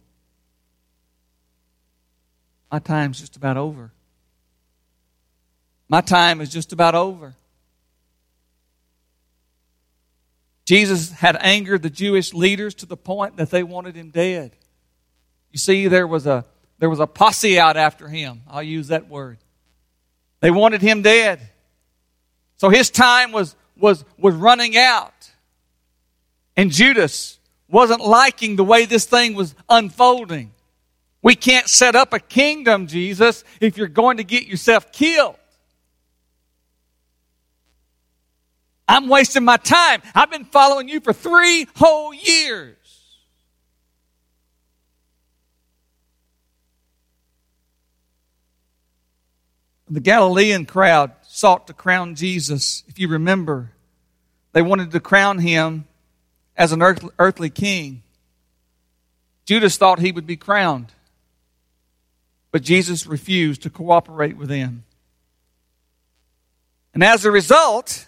My 2.70 2.78
time's 2.78 3.18
just 3.18 3.34
about 3.36 3.56
over. 3.56 3.90
My 5.88 6.00
time 6.00 6.40
is 6.40 6.50
just 6.50 6.72
about 6.72 6.94
over. 6.94 7.34
Jesus 10.64 11.10
had 11.10 11.36
angered 11.40 11.82
the 11.82 11.90
Jewish 11.90 12.32
leaders 12.32 12.74
to 12.76 12.86
the 12.86 12.96
point 12.96 13.36
that 13.38 13.50
they 13.50 13.64
wanted 13.64 13.96
him 13.96 14.10
dead. 14.10 14.52
You 15.50 15.58
see, 15.58 15.88
there 15.88 16.06
was 16.06 16.24
a 16.26 16.44
there 16.78 16.90
was 16.90 17.00
a 17.00 17.06
posse 17.06 17.58
out 17.58 17.76
after 17.76 18.08
him. 18.08 18.42
I'll 18.48 18.62
use 18.62 18.88
that 18.88 19.08
word. 19.08 19.38
They 20.40 20.50
wanted 20.50 20.82
him 20.82 21.02
dead. 21.02 21.40
So 22.58 22.68
his 22.68 22.90
time 22.90 23.32
was 23.32 23.56
was 23.76 24.04
was 24.18 24.34
running 24.34 24.76
out. 24.76 25.12
And 26.56 26.70
Judas 26.70 27.38
wasn't 27.68 28.00
liking 28.00 28.56
the 28.56 28.64
way 28.64 28.86
this 28.86 29.04
thing 29.04 29.34
was 29.34 29.54
unfolding. 29.68 30.52
We 31.22 31.34
can't 31.34 31.68
set 31.68 31.96
up 31.96 32.12
a 32.12 32.20
kingdom, 32.20 32.86
Jesus, 32.86 33.42
if 33.60 33.76
you're 33.76 33.88
going 33.88 34.18
to 34.18 34.24
get 34.24 34.46
yourself 34.46 34.92
killed. 34.92 35.36
I'm 38.88 39.08
wasting 39.08 39.44
my 39.44 39.56
time. 39.56 40.02
I've 40.14 40.30
been 40.30 40.44
following 40.44 40.88
you 40.88 41.00
for 41.00 41.12
three 41.12 41.66
whole 41.74 42.14
years. 42.14 42.76
The 49.88 50.00
Galilean 50.00 50.66
crowd 50.66 51.12
sought 51.22 51.66
to 51.68 51.72
crown 51.72 52.14
Jesus. 52.14 52.82
If 52.88 52.98
you 52.98 53.08
remember, 53.08 53.72
they 54.52 54.62
wanted 54.62 54.90
to 54.92 55.00
crown 55.00 55.38
him 55.38 55.86
as 56.56 56.72
an 56.72 56.82
earthly 57.18 57.50
king. 57.50 58.02
Judas 59.44 59.76
thought 59.76 60.00
he 60.00 60.10
would 60.10 60.26
be 60.26 60.36
crowned, 60.36 60.92
but 62.50 62.62
Jesus 62.62 63.06
refused 63.06 63.62
to 63.62 63.70
cooperate 63.70 64.36
with 64.36 64.48
them. 64.48 64.84
And 66.92 67.04
as 67.04 67.24
a 67.24 67.30
result 67.30 68.06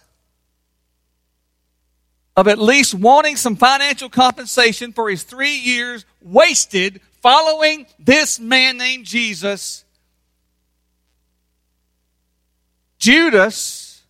of 2.37 2.49
at 2.49 2.59
least 2.59 2.95
wanting 2.95 3.37
some 3.37 3.55
financial 3.55 4.09
compensation 4.09 4.93
for 4.93 5.11
his 5.11 5.23
three 5.23 5.57
years 5.59 6.05
wasted 6.23 7.01
following 7.21 7.87
this 7.99 8.41
man 8.41 8.79
named 8.79 9.05
Jesus, 9.05 9.85
Judas 12.99 14.03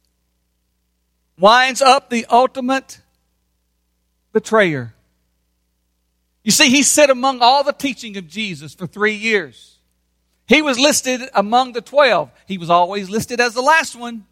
winds 1.38 1.82
up 1.82 2.10
the 2.10 2.26
ultimate 2.30 3.00
betrayer. 4.32 4.94
You 6.42 6.50
see, 6.50 6.70
he 6.70 6.82
sat 6.82 7.10
among 7.10 7.40
all 7.42 7.62
the 7.62 7.72
teaching 7.72 8.16
of 8.16 8.26
Jesus 8.26 8.74
for 8.74 8.86
three 8.86 9.14
years. 9.14 9.76
He 10.46 10.62
was 10.62 10.78
listed 10.78 11.20
among 11.34 11.72
the 11.72 11.82
twelve. 11.82 12.30
He 12.46 12.56
was 12.56 12.70
always 12.70 13.10
listed 13.10 13.38
as 13.38 13.52
the 13.52 13.60
last 13.60 13.94
one, 13.94 14.24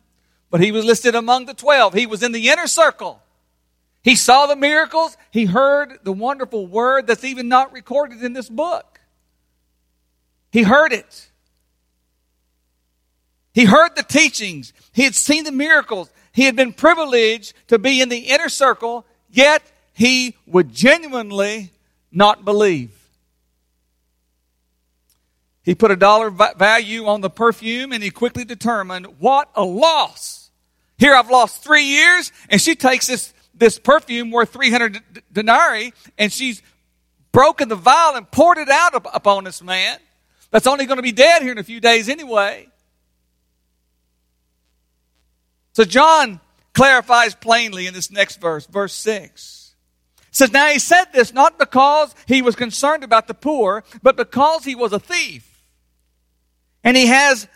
but 0.51 0.63
he 0.63 0.73
was 0.73 0.85
listed 0.85 1.15
among 1.15 1.45
the 1.45 1.53
twelve. 1.53 1.93
He 1.93 2.07
was 2.07 2.23
in 2.23 2.33
the 2.33 2.49
inner 2.49 2.67
circle. 2.67 3.23
He 4.03 4.15
saw 4.15 4.47
the 4.47 4.57
miracles. 4.57 5.17
He 5.31 5.45
heard 5.45 5.99
the 6.05 6.13
wonderful 6.13 6.67
word 6.67 7.07
that's 7.07 7.25
even 7.25 7.49
not 7.49 7.73
recorded 7.73 8.23
in 8.23 8.33
this 8.33 8.49
book. 8.49 9.01
He 10.51 10.63
heard 10.63 10.93
it. 10.93 11.29
He 13.57 13.65
heard 13.65 13.97
the 13.97 14.03
teachings. 14.03 14.75
He 14.93 15.05
had 15.05 15.15
seen 15.15 15.45
the 15.45 15.51
miracles. 15.51 16.11
He 16.31 16.45
had 16.45 16.57
been 16.57 16.75
privileged 16.75 17.55
to 17.69 17.79
be 17.79 18.03
in 18.03 18.11
the 18.11 18.19
inner 18.19 18.51
circle, 18.51 19.07
yet 19.31 19.63
he 19.95 20.37
would 20.47 20.75
genuinely 20.75 21.71
not 22.13 22.45
believe. 22.45 22.91
He 25.63 25.75
put 25.75 25.91
a 25.91 25.97
dollar 25.97 26.29
value 26.29 27.07
on 27.07 27.23
the 27.23 27.31
perfume 27.31 27.93
and 27.93 28.03
he 28.03 28.11
quickly 28.11 28.45
determined 28.45 29.07
what 29.21 29.49
a 29.55 29.65
loss. 29.65 30.51
Here 30.99 31.15
I've 31.15 31.31
lost 31.31 31.65
three 31.65 31.85
years 31.85 32.33
and 32.51 32.61
she 32.61 32.75
takes 32.75 33.07
this, 33.07 33.33
this 33.55 33.79
perfume 33.79 34.31
worth 34.33 34.53
300 34.53 35.03
denarii 35.33 35.95
and 36.19 36.31
she's 36.31 36.61
broken 37.33 37.71
the 37.71 37.75
vial 37.75 38.17
and 38.17 38.31
poured 38.31 38.59
it 38.59 38.69
out 38.69 38.93
upon 39.15 39.45
this 39.45 39.63
man 39.63 39.99
that's 40.51 40.67
only 40.67 40.85
going 40.85 40.99
to 40.99 41.03
be 41.03 41.13
dead 41.13 41.41
here 41.41 41.53
in 41.53 41.59
a 41.59 41.65
few 41.65 41.81
days 41.81 42.11
anyway. 42.11 42.69
So 45.77 45.85
John 45.85 46.41
clarifies 46.73 47.35
plainly 47.35 47.87
in 47.87 47.93
this 47.93 48.11
next 48.11 48.41
verse, 48.41 48.65
verse 48.65 48.95
6 48.95 49.75
says, 50.31 50.51
Now 50.51 50.69
he 50.69 50.79
said 50.79 51.05
this 51.13 51.35
not 51.35 51.59
because 51.59 52.15
he 52.27 52.41
was 52.41 52.57
concerned 52.57 53.05
about 53.05 53.27
the 53.27 53.35
poor, 53.35 53.85
but 54.03 54.17
because 54.17 54.65
he 54.65 54.75
was 54.75 54.95
a 54.95 54.99
thief. 54.99 55.63
And 56.83 56.97
he 56.97 57.09
has 57.09 57.47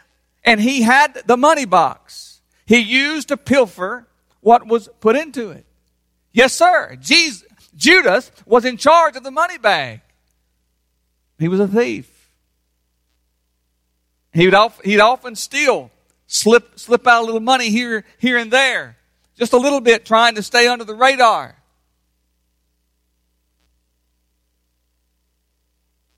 and 0.44 0.60
he 0.60 0.82
had 0.82 1.22
the 1.24 1.38
money 1.38 1.64
box. 1.64 2.42
He 2.66 2.80
used 2.80 3.28
to 3.28 3.38
pilfer 3.38 4.06
what 4.42 4.66
was 4.66 4.90
put 5.00 5.16
into 5.16 5.48
it. 5.48 5.64
Yes, 6.30 6.52
sir. 6.52 6.98
Jesus, 7.00 7.46
Judas 7.74 8.30
was 8.44 8.66
in 8.66 8.76
charge 8.76 9.16
of 9.16 9.22
the 9.22 9.30
money 9.30 9.56
bag. 9.56 10.02
He 11.38 11.48
was 11.48 11.58
a 11.58 11.66
thief. 11.66 12.28
He 14.34 14.46
would 14.46 14.72
he'd 14.84 15.00
often 15.00 15.36
steal, 15.36 15.90
slip, 16.30 16.78
slip 16.78 17.06
out 17.06 17.22
a 17.22 17.26
little 17.26 17.40
money 17.40 17.70
here, 17.70 18.04
here 18.18 18.38
and 18.38 18.50
there, 18.50 18.96
just 19.36 19.52
a 19.52 19.58
little 19.58 19.80
bit, 19.80 20.06
trying 20.06 20.36
to 20.36 20.42
stay 20.42 20.66
under 20.66 20.84
the 20.84 20.94
radar. 20.94 21.56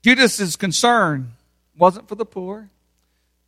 Judas's 0.03 0.55
concern 0.55 1.33
wasn't 1.77 2.07
for 2.07 2.15
the 2.15 2.25
poor. 2.25 2.69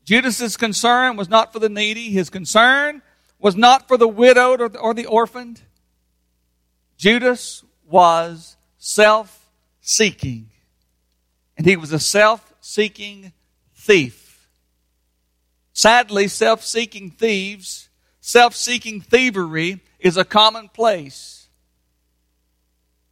Judas's 0.06 0.58
concern 0.58 1.18
was 1.18 1.30
not 1.30 1.54
for 1.54 1.60
the 1.60 1.70
needy. 1.70 2.10
His 2.10 2.30
concern 2.30 3.02
was 3.40 3.56
not 3.56 3.88
for 3.88 3.98
the 3.98 4.08
widowed 4.08 4.62
or 4.62 4.70
the, 4.70 4.80
or 4.80 4.94
the 4.94 5.06
orphaned. 5.06 5.62
Judas 6.98 7.64
was 7.88 8.56
self 8.78 9.50
seeking. 9.82 10.50
And 11.58 11.68
he 11.68 11.76
was 11.76 11.92
a 11.92 12.00
self 12.00 12.54
seeking 12.62 13.34
thief. 13.76 14.25
Sadly, 15.76 16.30
self 16.30 16.64
seeking 16.64 17.12
thieves, 17.12 17.90
self 18.22 18.56
seeking 18.56 19.02
thievery 19.02 19.82
is 20.00 20.16
a 20.16 20.24
commonplace. 20.24 21.48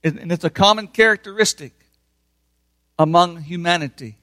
And 0.01 0.31
it's 0.31 0.45
a 0.45 0.49
common 0.49 0.87
characteristic 0.87 1.73
among 2.97 3.41
humanity. 3.41 4.17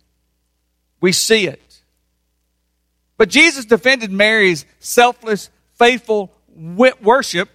We 1.00 1.12
see 1.12 1.46
it. 1.46 1.82
But 3.18 3.28
Jesus 3.28 3.66
defended 3.66 4.10
Mary's 4.10 4.64
selfless, 4.78 5.50
faithful 5.78 6.32
worship 6.56 7.50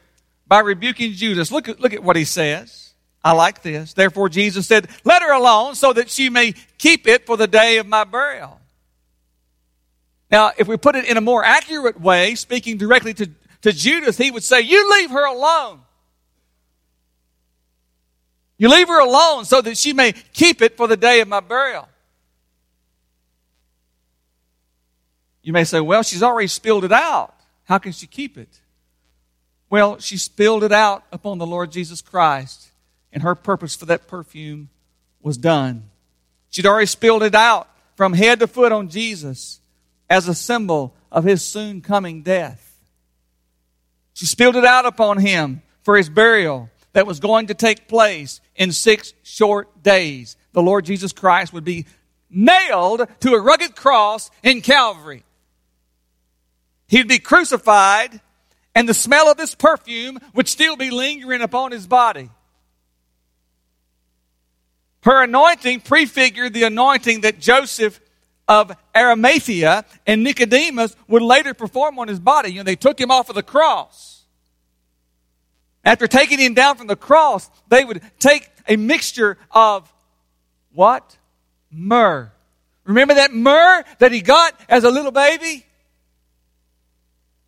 by 0.48 0.60
rebuking 0.60 1.14
Judas. 1.14 1.52
Look 1.52 1.68
at, 1.68 1.80
look 1.80 1.94
at 1.94 2.04
what 2.04 2.16
he 2.16 2.26
says. 2.26 2.94
I 3.24 3.32
like 3.32 3.64
this. 3.64 3.94
Therefore, 3.94 4.30
Jesus 4.30 4.68
said, 4.68 4.88
Let 5.04 5.24
her 5.24 5.34
alone 5.34 5.74
so 5.74 5.94
that 5.94 6.12
she 6.12 6.30
may 6.30 6.54
keep 6.78 7.08
it 7.08 7.26
for 7.26 7.38
the 7.38 7.48
day 7.48 7.78
of 7.78 7.88
my 7.88 8.04
burial. 8.04 8.60
Now, 10.32 10.52
if 10.58 10.68
we 10.68 10.78
put 10.78 10.96
it 10.96 11.06
in 11.06 11.18
a 11.18 11.22
more 11.22 11.44
accurate 11.44 12.00
way, 12.00 12.36
speaking 12.36 12.78
directly 12.78 13.14
to, 13.16 13.30
to 13.62 13.72
Judas, 13.72 14.18
he 14.18 14.32
would 14.32 14.44
say, 14.44 14.62
You 14.62 14.92
leave 15.00 15.12
her 15.12 15.26
alone. 15.26 15.82
You 18.58 18.70
leave 18.70 18.88
her 18.88 19.02
alone 19.02 19.46
so 19.46 19.62
that 19.62 19.78
she 19.78 19.94
may 19.94 20.14
keep 20.14 20.62
it 20.62 20.78
for 20.78 20.88
the 20.88 20.98
day 20.98 21.20
of 21.20 21.28
my 21.28 21.42
burial. 21.42 21.90
You 25.42 25.54
may 25.54 25.64
say, 25.64 25.80
well, 25.80 26.02
she's 26.02 26.24
already 26.24 26.48
spilled 26.48 26.86
it 26.86 26.92
out. 26.92 27.36
How 27.66 27.78
can 27.78 27.92
she 27.92 28.08
keep 28.08 28.38
it? 28.38 28.62
Well, 29.70 30.00
she 30.00 30.18
spilled 30.18 30.64
it 30.64 30.72
out 30.72 31.04
upon 31.12 31.38
the 31.38 31.46
Lord 31.46 31.72
Jesus 31.72 32.02
Christ, 32.02 32.70
and 33.12 33.24
her 33.24 33.36
purpose 33.36 33.76
for 33.76 33.86
that 33.86 34.08
perfume 34.08 34.70
was 35.22 35.38
done. 35.38 35.90
She'd 36.50 36.66
already 36.66 36.86
spilled 36.86 37.24
it 37.24 37.36
out 37.36 37.68
from 37.96 38.14
head 38.14 38.40
to 38.40 38.48
foot 38.48 38.72
on 38.72 38.90
Jesus 38.90 39.60
as 40.10 40.28
a 40.28 40.36
symbol 40.36 40.94
of 41.12 41.24
his 41.24 41.42
soon 41.42 41.82
coming 41.82 42.22
death. 42.22 42.80
She 44.14 44.26
spilled 44.26 44.56
it 44.56 44.66
out 44.66 44.86
upon 44.86 45.18
him 45.18 45.62
for 45.84 45.98
his 45.98 46.10
burial 46.10 46.70
that 46.94 47.08
was 47.08 47.20
going 47.20 47.48
to 47.48 47.54
take 47.54 47.88
place 47.88 48.40
in 48.56 48.72
six 48.72 49.14
short 49.24 49.84
days. 49.84 50.38
The 50.54 50.62
Lord 50.62 50.86
Jesus 50.86 51.12
Christ 51.12 51.52
would 51.52 51.66
be 51.66 51.86
nailed 52.30 53.08
to 53.20 53.34
a 53.34 53.42
rugged 53.42 53.76
cross 53.76 54.32
in 54.44 54.62
Calvary. 54.62 55.24
He'd 56.88 57.08
be 57.08 57.20
crucified, 57.20 58.22
and 58.74 58.88
the 58.88 58.94
smell 58.94 59.30
of 59.30 59.38
this 59.38 59.56
perfume 59.56 60.20
would 60.34 60.48
still 60.48 60.78
be 60.78 60.92
lingering 60.92 61.42
upon 61.42 61.72
his 61.72 61.88
body. 61.88 62.30
Her 65.04 65.24
anointing 65.24 65.82
prefigured 65.82 66.54
the 66.54 66.64
anointing 66.64 67.22
that 67.22 67.40
Joseph 67.40 68.00
of 68.48 68.72
Arimathea 68.96 69.86
and 70.06 70.24
Nicodemus 70.24 70.96
would 71.08 71.22
later 71.22 71.54
perform 71.54 72.00
on 72.00 72.08
his 72.08 72.20
body. 72.20 72.50
You 72.50 72.58
know, 72.60 72.64
they 72.64 72.76
took 72.76 73.00
him 73.00 73.12
off 73.12 73.30
of 73.30 73.36
the 73.36 73.44
cross. 73.44 74.24
After 75.84 76.08
taking 76.08 76.40
him 76.40 76.54
down 76.54 76.78
from 76.78 76.88
the 76.88 76.96
cross, 76.96 77.50
they 77.68 77.86
would 77.86 78.02
take 78.20 78.50
a 78.68 78.76
mixture 78.76 79.38
of 79.52 79.92
what? 80.74 81.18
Myrrh. 81.72 82.32
Remember 82.84 83.16
that 83.16 83.34
myrrh 83.34 83.84
that 84.00 84.12
he 84.12 84.22
got 84.22 84.60
as 84.70 84.84
a 84.84 84.90
little 84.90 85.12
baby? 85.12 85.66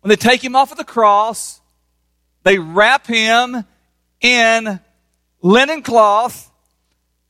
When 0.00 0.08
they 0.08 0.16
take 0.16 0.42
him 0.42 0.56
off 0.56 0.70
of 0.72 0.78
the 0.78 0.84
cross, 0.84 1.60
they 2.44 2.58
wrap 2.58 3.06
him 3.06 3.64
in 4.20 4.80
linen 5.42 5.82
cloth 5.82 6.50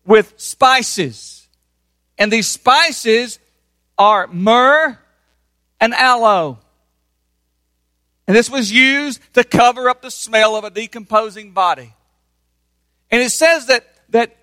with 0.04 0.34
spices. 0.36 1.46
And 2.16 2.32
these 2.32 2.46
spices 2.46 3.38
are 3.98 4.26
myrrh 4.28 4.98
and 5.80 5.92
aloe. 5.92 6.58
And 8.26 8.36
this 8.36 8.50
was 8.50 8.70
used 8.70 9.20
to 9.34 9.42
cover 9.42 9.88
up 9.88 10.02
the 10.02 10.10
smell 10.10 10.54
of 10.54 10.64
a 10.64 10.70
decomposing 10.70 11.52
body. 11.52 11.94
And 13.10 13.22
it 13.22 13.30
says 13.30 13.66
that, 13.66 13.86
that 14.10 14.36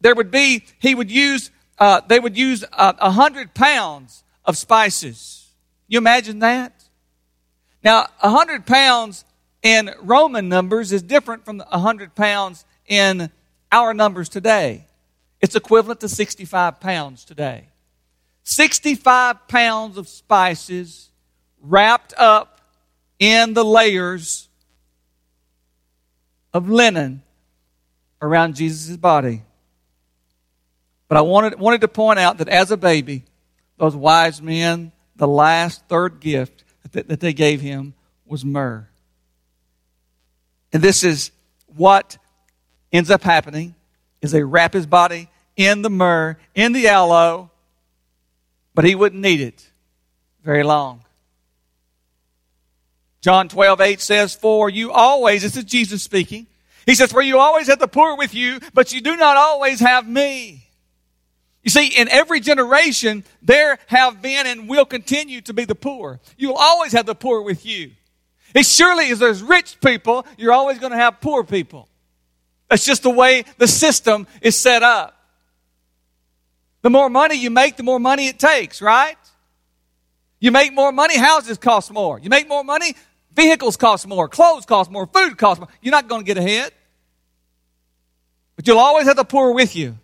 there 0.00 0.14
would 0.14 0.30
be, 0.30 0.64
he 0.78 0.94
would 0.94 1.10
use, 1.10 1.50
uh, 1.78 2.00
they 2.06 2.20
would 2.20 2.38
use 2.38 2.64
uh, 2.72 2.92
a 2.98 3.04
uh, 3.04 3.10
hundred 3.10 3.54
pounds 3.54 4.22
of 4.44 4.56
spices. 4.56 5.48
You 5.88 5.98
imagine 5.98 6.38
that? 6.38 6.84
Now, 7.82 8.06
a 8.22 8.30
hundred 8.30 8.66
pounds 8.66 9.24
in 9.62 9.90
Roman 10.00 10.48
numbers 10.48 10.92
is 10.92 11.02
different 11.02 11.44
from 11.44 11.62
a 11.70 11.78
hundred 11.78 12.14
pounds 12.14 12.64
in 12.86 13.30
our 13.72 13.92
numbers 13.94 14.28
today. 14.28 14.86
It's 15.40 15.56
equivalent 15.56 16.00
to 16.00 16.08
65 16.08 16.80
pounds 16.80 17.24
today. 17.24 17.69
65 18.50 19.46
pounds 19.46 19.96
of 19.96 20.08
spices 20.08 21.08
wrapped 21.62 22.12
up 22.18 22.60
in 23.20 23.54
the 23.54 23.64
layers 23.64 24.48
of 26.52 26.68
linen 26.68 27.22
around 28.20 28.56
Jesus' 28.56 28.96
body. 28.96 29.42
But 31.06 31.18
I 31.18 31.20
wanted, 31.20 31.60
wanted 31.60 31.82
to 31.82 31.88
point 31.88 32.18
out 32.18 32.38
that 32.38 32.48
as 32.48 32.72
a 32.72 32.76
baby, 32.76 33.22
those 33.78 33.94
wise 33.94 34.42
men, 34.42 34.90
the 35.14 35.28
last 35.28 35.86
third 35.86 36.18
gift 36.18 36.64
that, 36.90 37.06
that 37.06 37.20
they 37.20 37.32
gave 37.32 37.60
him 37.60 37.94
was 38.26 38.44
myrrh. 38.44 38.88
And 40.72 40.82
this 40.82 41.04
is 41.04 41.30
what 41.76 42.18
ends 42.92 43.12
up 43.12 43.22
happening 43.22 43.76
is 44.20 44.32
they 44.32 44.42
wrap 44.42 44.72
his 44.72 44.86
body 44.86 45.28
in 45.56 45.82
the 45.82 45.90
myrrh, 45.90 46.36
in 46.56 46.72
the 46.72 46.88
aloe, 46.88 47.50
but 48.74 48.84
he 48.84 48.94
wouldn't 48.94 49.20
need 49.20 49.40
it 49.40 49.70
very 50.42 50.62
long. 50.62 51.04
John 53.20 53.48
12, 53.48 53.80
8 53.80 54.00
says, 54.00 54.34
For 54.34 54.70
you 54.70 54.92
always, 54.92 55.42
this 55.42 55.56
is 55.56 55.64
Jesus 55.64 56.02
speaking, 56.02 56.46
he 56.86 56.94
says, 56.94 57.12
For 57.12 57.22
you 57.22 57.38
always 57.38 57.66
have 57.66 57.78
the 57.78 57.88
poor 57.88 58.16
with 58.16 58.34
you, 58.34 58.60
but 58.72 58.92
you 58.92 59.00
do 59.00 59.16
not 59.16 59.36
always 59.36 59.80
have 59.80 60.08
me. 60.08 60.66
You 61.62 61.70
see, 61.70 61.88
in 61.88 62.08
every 62.08 62.40
generation, 62.40 63.24
there 63.42 63.78
have 63.86 64.22
been 64.22 64.46
and 64.46 64.68
will 64.68 64.86
continue 64.86 65.42
to 65.42 65.52
be 65.52 65.66
the 65.66 65.74
poor. 65.74 66.20
You'll 66.38 66.54
always 66.54 66.92
have 66.92 67.04
the 67.04 67.14
poor 67.14 67.42
with 67.42 67.66
you. 67.66 67.90
As 68.54 68.74
surely 68.74 69.10
as 69.10 69.18
there's 69.18 69.42
rich 69.42 69.78
people, 69.80 70.26
you're 70.38 70.52
always 70.52 70.78
going 70.78 70.92
to 70.92 70.98
have 70.98 71.20
poor 71.20 71.44
people. 71.44 71.88
That's 72.68 72.84
just 72.84 73.02
the 73.02 73.10
way 73.10 73.44
the 73.58 73.68
system 73.68 74.26
is 74.40 74.56
set 74.56 74.82
up. 74.82 75.19
The 76.82 76.90
more 76.90 77.10
money 77.10 77.36
you 77.36 77.50
make, 77.50 77.76
the 77.76 77.82
more 77.82 78.00
money 78.00 78.28
it 78.28 78.38
takes, 78.38 78.80
right? 78.80 79.16
You 80.38 80.50
make 80.50 80.72
more 80.72 80.92
money, 80.92 81.18
houses 81.18 81.58
cost 81.58 81.92
more. 81.92 82.18
You 82.18 82.30
make 82.30 82.48
more 82.48 82.64
money, 82.64 82.94
vehicles 83.34 83.76
cost 83.76 84.06
more, 84.06 84.28
clothes 84.28 84.64
cost 84.64 84.90
more, 84.90 85.06
food 85.06 85.36
costs 85.36 85.60
more. 85.60 85.68
You're 85.82 85.92
not 85.92 86.08
going 86.08 86.22
to 86.22 86.26
get 86.26 86.38
ahead. 86.38 86.72
But 88.56 88.66
you'll 88.66 88.78
always 88.78 89.06
have 89.06 89.16
the 89.16 89.24
poor 89.24 89.52
with 89.52 89.76
you 89.76 89.98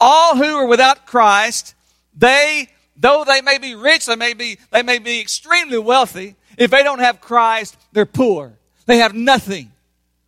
all 0.00 0.34
who 0.34 0.56
are 0.56 0.66
without 0.66 1.06
Christ, 1.06 1.74
they, 2.16 2.68
though 2.96 3.24
they 3.24 3.42
may 3.42 3.58
be 3.58 3.74
rich, 3.74 4.06
they 4.06 4.16
may 4.16 4.32
be, 4.32 4.58
they 4.70 4.82
may 4.82 4.98
be 4.98 5.20
extremely 5.20 5.78
wealthy, 5.78 6.36
if 6.56 6.70
they 6.70 6.82
don't 6.82 6.98
have 7.00 7.20
Christ, 7.20 7.76
they're 7.92 8.06
poor. 8.06 8.54
They 8.86 8.98
have 8.98 9.14
nothing. 9.14 9.70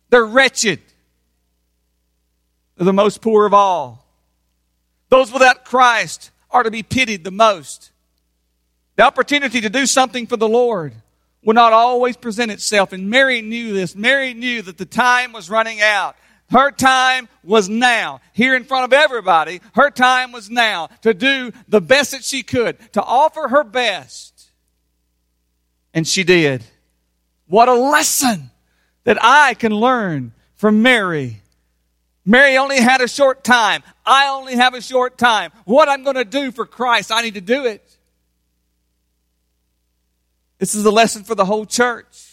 They're 0.09 0.25
wretched. 0.25 0.79
They're 2.77 2.85
the 2.85 2.93
most 2.93 3.21
poor 3.21 3.45
of 3.45 3.53
all. 3.53 4.02
Those 5.13 5.31
without 5.31 5.63
Christ 5.63 6.31
are 6.49 6.63
to 6.63 6.71
be 6.71 6.81
pitied 6.81 7.23
the 7.23 7.29
most. 7.29 7.91
The 8.95 9.03
opportunity 9.03 9.61
to 9.61 9.69
do 9.69 9.85
something 9.85 10.25
for 10.25 10.37
the 10.37 10.49
Lord 10.49 10.91
will 11.43 11.53
not 11.53 11.71
always 11.71 12.17
present 12.17 12.49
itself. 12.49 12.93
And 12.93 13.11
Mary 13.11 13.43
knew 13.43 13.73
this. 13.73 13.95
Mary 13.95 14.33
knew 14.33 14.63
that 14.63 14.79
the 14.79 14.87
time 14.87 15.31
was 15.31 15.51
running 15.51 15.79
out 15.81 16.15
Her 16.49 16.71
time 16.71 17.29
was 17.43 17.69
now. 17.69 18.21
Here 18.33 18.55
in 18.55 18.63
front 18.63 18.85
of 18.85 18.93
everybody, 18.93 19.61
her 19.73 19.89
time 19.89 20.31
was 20.31 20.49
now 20.49 20.89
to 21.01 21.13
do 21.13 21.51
the 21.67 21.81
best 21.81 22.11
that 22.11 22.23
she 22.23 22.43
could, 22.43 22.77
to 22.93 23.03
offer 23.03 23.47
her 23.47 23.63
best. 23.63 24.49
And 25.93 26.07
she 26.07 26.23
did. 26.23 26.63
What 27.47 27.69
a 27.69 27.73
lesson 27.73 28.49
that 29.03 29.17
I 29.21 29.53
can 29.53 29.73
learn 29.73 30.31
from 30.55 30.81
Mary. 30.81 31.41
Mary 32.25 32.57
only 32.57 32.79
had 32.79 33.01
a 33.01 33.07
short 33.07 33.43
time. 33.43 33.83
I 34.05 34.27
only 34.29 34.55
have 34.55 34.73
a 34.73 34.81
short 34.81 35.17
time. 35.17 35.51
What 35.65 35.89
I'm 35.89 36.03
going 36.03 36.15
to 36.15 36.25
do 36.25 36.51
for 36.51 36.65
Christ, 36.65 37.11
I 37.11 37.21
need 37.21 37.35
to 37.35 37.41
do 37.41 37.65
it. 37.65 37.97
This 40.57 40.75
is 40.75 40.85
a 40.85 40.91
lesson 40.91 41.23
for 41.23 41.35
the 41.35 41.45
whole 41.45 41.65
church. 41.65 42.29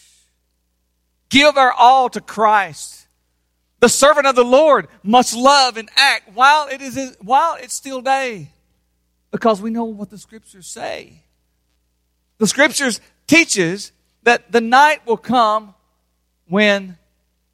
Give 1.29 1.57
our 1.57 1.73
all 1.73 2.09
to 2.11 2.21
Christ. 2.21 3.07
The 3.81 3.89
servant 3.89 4.27
of 4.27 4.35
the 4.35 4.45
Lord 4.45 4.89
must 5.03 5.35
love 5.35 5.77
and 5.77 5.89
act 5.97 6.31
while 6.35 6.69
it 6.69 6.83
is 6.83 7.17
while 7.21 7.55
it's 7.55 7.75
still 7.75 8.03
day. 8.03 8.51
Because 9.31 9.63
we 9.63 9.71
know 9.71 9.85
what 9.85 10.11
the 10.11 10.19
scriptures 10.19 10.67
say. 10.67 11.23
The 12.39 12.47
scriptures 12.47 13.01
teaches 13.27 13.93
that 14.23 14.53
the 14.53 14.61
night 14.61 15.07
will 15.07 15.17
come 15.17 15.75
when 16.49 16.99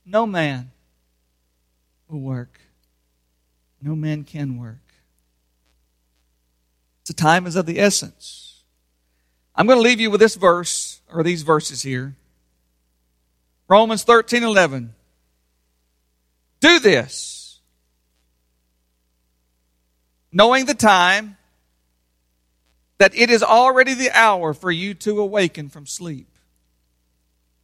no 0.04 0.26
man 0.26 0.70
will 2.08 2.20
work. 2.20 2.55
No 3.86 3.94
man 3.94 4.24
can 4.24 4.58
work. 4.58 4.80
The 7.06 7.12
time 7.12 7.46
is 7.46 7.54
of 7.54 7.66
the 7.66 7.78
essence. 7.78 8.64
I'm 9.54 9.68
going 9.68 9.78
to 9.78 9.82
leave 9.82 10.00
you 10.00 10.10
with 10.10 10.18
this 10.18 10.34
verse, 10.34 11.00
or 11.08 11.22
these 11.22 11.42
verses 11.42 11.82
here. 11.82 12.16
Romans 13.68 14.02
13 14.02 14.42
11. 14.42 14.92
Do 16.58 16.80
this, 16.80 17.60
knowing 20.32 20.66
the 20.66 20.74
time 20.74 21.36
that 22.98 23.14
it 23.14 23.30
is 23.30 23.44
already 23.44 23.94
the 23.94 24.10
hour 24.10 24.52
for 24.52 24.72
you 24.72 24.94
to 24.94 25.20
awaken 25.20 25.68
from 25.68 25.86
sleep. 25.86 26.26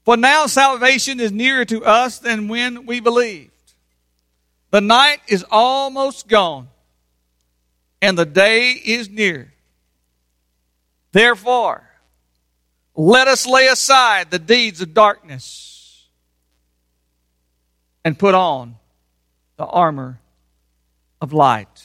For 0.05 0.17
now 0.17 0.47
salvation 0.47 1.19
is 1.19 1.33
nearer 1.33 1.65
to 1.65 1.85
us 1.85 2.21
than 2.21 2.47
when 2.47 2.87
we 2.87 3.01
believed. 3.01 3.52
The 4.73 4.81
night 4.81 5.21
is 5.29 5.45
almost 5.51 6.29
gone, 6.29 6.69
and 8.01 8.17
the 8.17 8.25
day 8.25 8.71
is 8.71 9.11
near. 9.11 9.53
Therefore, 11.13 11.85
let 12.97 13.29
us 13.29 13.47
lay 13.47 13.67
aside 13.67 14.31
the 14.31 14.39
deeds 14.39 14.81
of 14.81 14.95
darkness 14.95 16.07
and 18.03 18.19
put 18.19 18.35
on 18.35 18.77
the 19.59 19.67
armor 19.67 20.21
of 21.21 21.35
light. 21.35 21.85